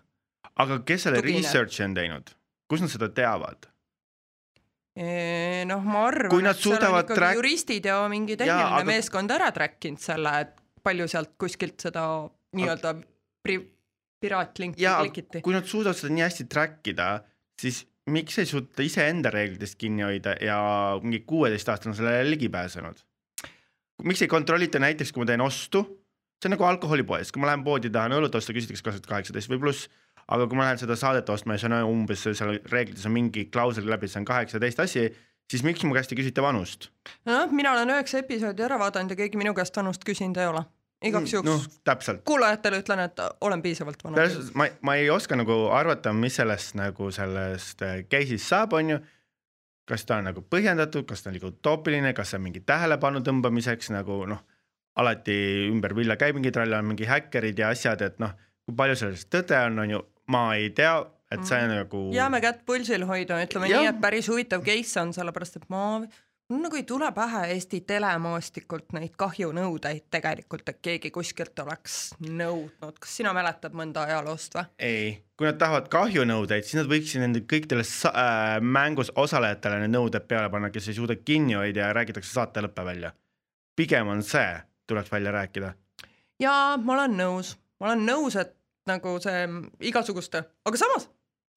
aga 0.56 0.80
kes 0.84 1.06
selle 1.06 1.22
tugineb. 1.22 1.46
research'i 1.46 1.84
on 1.86 1.94
teinud, 1.94 2.32
kus 2.68 2.82
nad 2.82 2.92
seda 2.92 3.10
teavad? 3.14 3.70
noh, 5.70 5.84
ma 5.86 6.06
arvan, 6.08 6.50
et 6.50 6.58
seal 6.58 6.76
on 6.76 6.98
ikkagi 6.98 7.16
track- 7.16 7.38
juristid 7.38 7.86
ja 7.86 8.00
mingi 8.10 8.36
tehniline 8.36 8.66
aga- 8.66 8.80
aga... 8.82 8.90
meeskond 8.90 9.30
ära 9.30 9.52
track 9.54 9.86
inud 9.88 10.02
selle, 10.02 10.34
et 10.42 10.56
palju 10.82 11.06
sealt 11.08 11.36
kuskilt 11.38 11.78
seda 11.86 12.04
nii-öelda 12.58 12.96
pri-, 13.44 13.62
piraatlinki 14.20 14.82
ja 14.82 14.98
klikiti. 15.00 15.42
kui 15.44 15.54
nad 15.56 15.68
suudavad 15.68 15.98
seda 15.98 16.12
nii 16.14 16.26
hästi 16.26 16.48
track 16.52 16.92
ida, 16.92 17.12
siis 17.60 17.84
miks 18.10 18.38
ei 18.40 18.48
suuda 18.48 18.84
iseenda 18.84 19.30
reeglitest 19.32 19.78
kinni 19.80 20.04
hoida 20.06 20.34
ja 20.44 20.58
mingi 21.02 21.22
kuueteistaastane 21.28 21.94
on 21.94 21.96
sellele 21.96 22.30
ligi 22.30 22.48
pääsenud? 22.48 23.00
miks 24.04 24.22
ei 24.22 24.28
kontrollita 24.28 24.80
näiteks, 24.80 25.12
kui 25.12 25.24
ma 25.24 25.28
teen 25.28 25.42
ostu, 25.44 25.82
see 26.40 26.48
on 26.48 26.56
nagu 26.56 26.64
alkoholipoes, 26.64 27.32
kui 27.32 27.42
ma 27.42 27.50
lähen 27.50 27.64
poodi, 27.64 27.90
tahan 27.92 28.14
õlut 28.16 28.36
osta, 28.36 28.54
küsitakse, 28.56 28.84
kas 28.86 28.96
oled 28.96 29.08
kaheksateist 29.10 29.50
või 29.52 29.60
pluss, 29.60 29.90
aga 30.24 30.46
kui 30.48 30.56
ma 30.56 30.68
lähen 30.68 30.80
seda 30.80 30.96
saadet 30.96 31.28
ostma 31.32 31.56
ja 31.56 31.62
see 31.62 31.68
on 31.68 31.90
umbes 31.90 32.24
seal 32.24 32.56
reeglites 32.72 33.04
on 33.08 33.12
mingi 33.16 33.46
klausel 33.52 33.88
läbi, 33.90 34.08
see 34.08 34.22
on 34.22 34.28
kaheksateist 34.28 34.80
asi, 34.86 35.04
siis 35.50 35.64
miks 35.66 35.84
mu 35.84 35.92
käest 35.96 36.14
ei 36.14 36.20
küsita 36.22 36.44
vanust? 36.44 36.88
noh, 37.28 37.52
mina 37.52 37.74
olen 37.76 37.92
üheksa 37.96 38.22
episoodi 38.24 38.64
ära 38.64 38.80
vaadanud 38.80 39.12
ja 39.12 39.20
keegi 39.20 39.40
minu 39.40 39.52
käest 39.56 39.76
vanust 39.76 40.06
küsinud 40.06 40.40
ei 40.40 40.48
ole. 40.48 40.64
Igaks 41.04 41.32
juhuks 41.32 41.48
noh, 41.48 41.62
täpselt. 41.84 42.24
kuulajatele 42.28 42.82
ütlen, 42.82 43.04
et 43.06 43.22
olen 43.40 43.62
piisavalt 43.62 44.04
vana. 44.04 44.26
ma, 44.54 44.68
ma 44.82 44.96
ei 45.00 45.10
oska 45.10 45.38
nagu 45.38 45.62
arvata, 45.72 46.12
mis 46.12 46.36
sellest 46.40 46.76
nagu 46.78 47.10
sellest 47.14 47.82
äh, 47.86 48.02
case'ist 48.10 48.50
saab, 48.50 48.76
on 48.76 48.94
ju 48.96 49.00
kas 49.90 50.06
ta 50.06 50.20
on 50.20 50.28
nagu 50.30 50.42
põhjendatud, 50.46 51.06
kas 51.08 51.24
ta 51.24 51.30
on 51.30 51.36
liiga 51.36 51.50
utoopiline, 51.50 52.12
kas 52.14 52.32
see 52.32 52.38
on 52.38 52.46
mingi 52.46 52.62
tähelepanu 52.66 53.22
tõmbamiseks 53.26 53.90
nagu 53.94 54.22
noh, 54.30 54.42
alati 55.00 55.36
ümber 55.70 55.96
villa 55.98 56.16
käib 56.20 56.38
mingi 56.38 56.52
trall, 56.54 56.74
on 56.78 56.92
mingi 56.92 57.08
häkkerid 57.10 57.58
ja 57.58 57.72
asjad, 57.74 58.02
et 58.06 58.20
noh, 58.22 58.34
kui 58.66 58.76
palju 58.78 58.98
selles 59.00 59.26
tõde 59.32 59.58
on, 59.66 59.80
on 59.84 59.96
ju, 59.96 60.02
ma 60.30 60.44
ei 60.58 60.70
tea, 60.76 60.94
et 61.30 61.42
see 61.46 61.58
mm. 61.58 61.74
nagu. 61.74 62.04
jääme 62.14 62.42
kätt 62.44 62.64
pulsil 62.66 63.06
hoidma, 63.08 63.40
ütleme 63.46 63.70
ja. 63.70 63.82
nii, 63.82 63.92
et 63.94 64.02
päris 64.02 64.30
huvitav 64.30 64.64
case 64.66 65.02
on, 65.02 65.14
sellepärast 65.16 65.60
et 65.60 65.68
ma 65.72 65.84
mul 66.50 66.62
nagu 66.62 66.76
ei 66.76 66.82
tule 66.82 67.12
pähe 67.12 67.44
Eesti 67.54 67.80
telemaastikult 67.86 68.92
neid 68.96 69.12
kahjunõudeid 69.18 70.08
tegelikult, 70.10 70.68
et 70.68 70.80
keegi 70.82 71.10
kuskilt 71.14 71.58
oleks 71.62 71.98
nõudnud, 72.26 72.98
kas 72.98 73.14
sina 73.20 73.32
mäletad 73.36 73.76
mõnda 73.76 74.02
ajaloost 74.08 74.56
või? 74.58 74.64
ei, 74.88 75.12
kui 75.38 75.46
nad 75.46 75.60
tahavad 75.60 75.86
kahjunõudeid, 75.92 76.66
siis 76.66 76.80
nad 76.80 76.90
võiksid 76.90 77.22
nende 77.22 77.44
kõikidele 77.46 77.86
äh, 77.86 78.56
mängus 78.60 79.12
osalejatele 79.14 79.78
need 79.84 79.94
nõuded 79.94 80.26
peale 80.26 80.50
panna, 80.50 80.72
kes 80.74 80.90
ei 80.90 80.98
suuda 80.98 81.16
kinni 81.22 81.54
hoida 81.58 81.86
ja 81.86 81.92
räägitakse 81.94 82.34
saate 82.34 82.66
lõppe 82.66 82.84
välja. 82.84 83.14
pigem 83.76 84.10
on 84.10 84.26
see, 84.26 84.50
tuleks 84.90 85.12
välja 85.12 85.32
rääkida. 85.38 85.72
jaa, 86.42 86.76
ma 86.76 86.98
olen 86.98 87.18
nõus, 87.22 87.54
ma 87.80 87.92
olen 87.92 88.06
nõus, 88.06 88.36
et 88.36 88.56
nagu 88.90 89.18
see 89.22 89.46
igasuguste, 89.92 90.44
aga 90.66 90.76
samas 90.76 91.10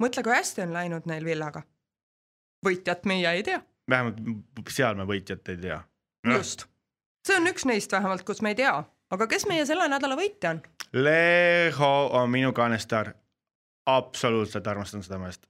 mõtle, 0.04 0.22
kui 0.24 0.38
hästi 0.38 0.68
on 0.68 0.74
läinud 0.74 1.10
neil 1.10 1.26
Villaga. 1.26 1.66
võitjat 2.66 3.10
meie 3.10 3.30
ei 3.30 3.44
tea 3.44 3.62
vähemalt 3.89 4.19
seal 4.69 4.95
me 4.99 5.07
võitjat 5.09 5.53
ei 5.53 5.59
tea. 5.67 5.79
Just, 6.27 6.67
see 7.27 7.38
on 7.39 7.49
üks 7.51 7.65
neist 7.67 7.91
vähemalt, 7.91 8.23
kus 8.27 8.41
me 8.41 8.53
ei 8.53 8.59
tea, 8.59 8.75
aga 9.11 9.27
kes 9.31 9.47
meie 9.49 9.65
selle 9.69 9.89
nädala 9.91 10.17
võitja 10.19 10.55
on? 10.55 10.61
Leho 10.93 11.93
on 12.19 12.29
minu 12.31 12.53
kaanestaar, 12.55 13.13
absoluutselt 13.89 14.67
armastan 14.67 15.03
seda 15.03 15.19
meest. 15.19 15.49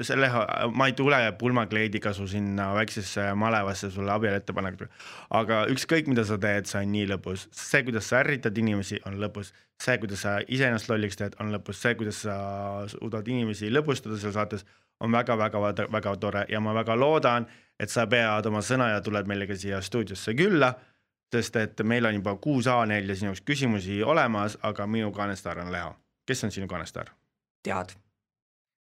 see 0.00 0.16
Leho, 0.16 0.44
ma 0.72 0.86
ei 0.88 0.94
tule 0.96 1.18
pulmakleidiga 1.38 2.14
su 2.16 2.24
sinna 2.30 2.70
väiksesse 2.78 3.26
malevasse 3.36 3.90
sulle 3.92 4.12
abielu 4.12 4.38
ette 4.38 4.54
panema, 4.56 4.88
aga 5.36 5.64
ükskõik, 5.72 6.08
mida 6.08 6.24
sa 6.24 6.38
teed, 6.40 6.70
see 6.70 6.80
on 6.80 6.94
nii 6.94 7.10
lõbus, 7.10 7.48
see, 7.52 7.82
kuidas 7.84 8.08
sa 8.08 8.22
ärritad 8.22 8.56
inimesi, 8.62 9.02
on 9.04 9.18
lõbus, 9.20 9.52
see, 9.82 9.98
kuidas 10.00 10.24
sa 10.24 10.38
iseennast 10.46 10.88
lolliks 10.88 11.20
teed, 11.20 11.36
on 11.44 11.52
lõbus, 11.52 11.82
see, 11.82 11.92
kuidas 11.98 12.22
sa 12.24 12.38
suudad 12.94 13.28
inimesi 13.28 13.68
lõbustada 13.74 14.16
seal 14.22 14.32
saates 14.38 14.64
on 15.00 15.12
väga-väga-väga 15.12 16.16
tore 16.16 16.46
ja 16.48 16.60
ma 16.60 16.74
väga 16.74 16.96
loodan, 16.96 17.46
et 17.80 17.90
sa 17.90 18.06
pead 18.06 18.46
oma 18.46 18.62
sõna 18.62 18.90
ja 18.92 19.00
tuled 19.00 19.26
meile 19.26 19.56
siia 19.56 19.80
stuudiosse 19.82 20.34
külla, 20.38 20.72
sest 21.34 21.56
et 21.56 21.82
meil 21.82 22.06
on 22.06 22.14
juba 22.14 22.36
kuus 22.36 22.68
A4 22.70 23.16
sinu 23.16 23.32
jaoks 23.32 23.42
küsimusi 23.42 24.02
olemas, 24.02 24.58
aga 24.62 24.86
minu 24.86 25.10
kaanestaar 25.12 25.58
on 25.58 25.72
Leo. 25.72 25.94
kes 26.26 26.44
on 26.44 26.50
sinu 26.50 26.66
kaanestaar? 26.66 27.10
tead, 27.64 27.94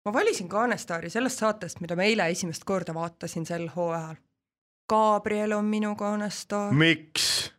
ma 0.05 0.13
valisin 0.13 0.49
kaanestaari 0.49 1.11
sellest 1.11 1.39
saatest, 1.39 1.81
mida 1.81 1.97
ma 1.97 2.03
eile 2.03 2.29
esimest 2.29 2.65
korda 2.65 2.95
vaatasin 2.95 3.47
sel 3.47 3.69
hooajal. 3.77 4.17
Gabriel 4.91 5.53
on 5.53 5.65
minu 5.65 5.95
kaanestaar. 5.97 6.73
miks? 6.75 7.53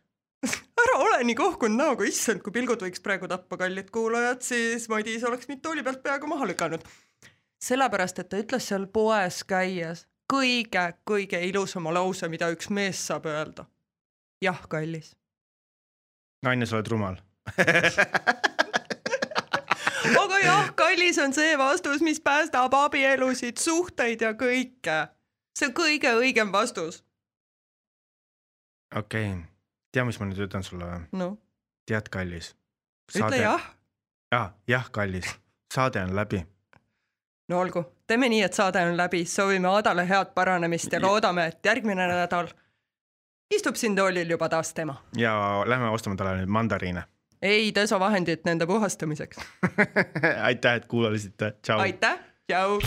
ära 0.84 0.98
ole 1.00 1.24
nii 1.24 1.34
kohkunud 1.34 1.80
näoga, 1.80 2.04
issand, 2.04 2.42
kui 2.44 2.52
pilgud 2.52 2.84
võiks 2.84 3.00
praegu 3.02 3.28
tappa, 3.28 3.56
kallid 3.56 3.90
kuulajad, 3.90 4.44
siis 4.44 4.88
Madis 4.92 5.24
oleks 5.24 5.48
mind 5.48 5.64
tooli 5.64 5.82
pealt 5.82 6.02
peaaegu 6.04 6.28
maha 6.28 6.46
lükanud 6.46 6.84
sellepärast, 7.64 8.18
et 8.20 8.28
ta 8.28 8.40
ütles 8.40 8.66
seal 8.68 8.86
poes 8.92 9.40
käies 9.48 10.04
kõige-kõige 10.32 11.40
ilusama 11.48 11.92
lause, 11.94 12.28
mida 12.32 12.48
üks 12.52 12.70
mees 12.70 13.00
saab 13.06 13.26
öelda. 13.28 13.66
jah, 14.42 14.60
kallis. 14.68 15.16
naine, 16.42 16.66
sa 16.66 16.76
oled 16.76 16.88
rumal 16.92 17.16
aga 20.22 20.38
jah, 20.42 20.70
kallis 20.76 21.18
on 21.20 21.32
see 21.36 21.58
vastus, 21.60 22.00
mis 22.04 22.20
päästab 22.20 22.74
abielusid, 22.74 23.56
suhteid 23.60 24.20
ja 24.20 24.32
kõike. 24.32 25.08
see 25.56 25.68
on 25.68 25.74
kõige 25.76 26.14
õigem 26.20 26.52
vastus. 26.52 27.04
okei 28.96 29.32
okay., 29.32 29.44
tea, 29.92 30.04
mis 30.04 30.20
ma 30.20 30.30
nüüd 30.30 30.46
ütlen 30.48 30.66
sulle 30.66 30.88
või 30.88 31.20
no.? 31.20 31.36
tead, 31.88 32.08
kallis. 32.08 32.54
ütle 33.14 33.44
jah. 33.44 33.70
ja, 34.32 34.42
jah, 34.68 34.90
kallis, 34.90 35.36
saade 35.72 36.04
on 36.04 36.16
läbi 36.16 36.44
no 37.48 37.60
olgu, 37.60 37.84
teeme 38.06 38.28
nii, 38.28 38.42
et 38.42 38.52
saade 38.56 38.82
on 38.86 38.96
läbi, 38.96 39.24
soovime 39.24 39.68
Adale 39.68 40.08
head 40.08 40.32
paranemist 40.34 40.92
ja 40.92 41.00
loodame, 41.00 41.46
et 41.46 41.66
järgmine 41.66 42.06
nädal 42.08 42.48
istub 43.54 43.76
siin 43.76 43.96
toolil 43.96 44.30
juba 44.30 44.48
taas 44.48 44.74
tema. 44.74 45.02
ja 45.16 45.62
lähme 45.66 45.90
ostame 45.90 46.16
talle 46.16 46.38
nüüd 46.40 46.52
mandariine. 46.52 47.04
ei, 47.42 47.72
desovahendit 47.74 48.44
nende 48.44 48.66
puhastamiseks 48.66 49.38
aitäh, 50.48 50.74
et 50.74 50.86
kuulasite, 50.86 51.54
tšau. 51.62 51.80
aitäh, 51.80 52.18
tšau. 52.48 52.80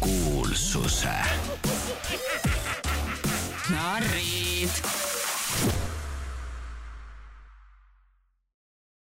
kuulsuse. 0.00 1.18
narrid 3.70 4.97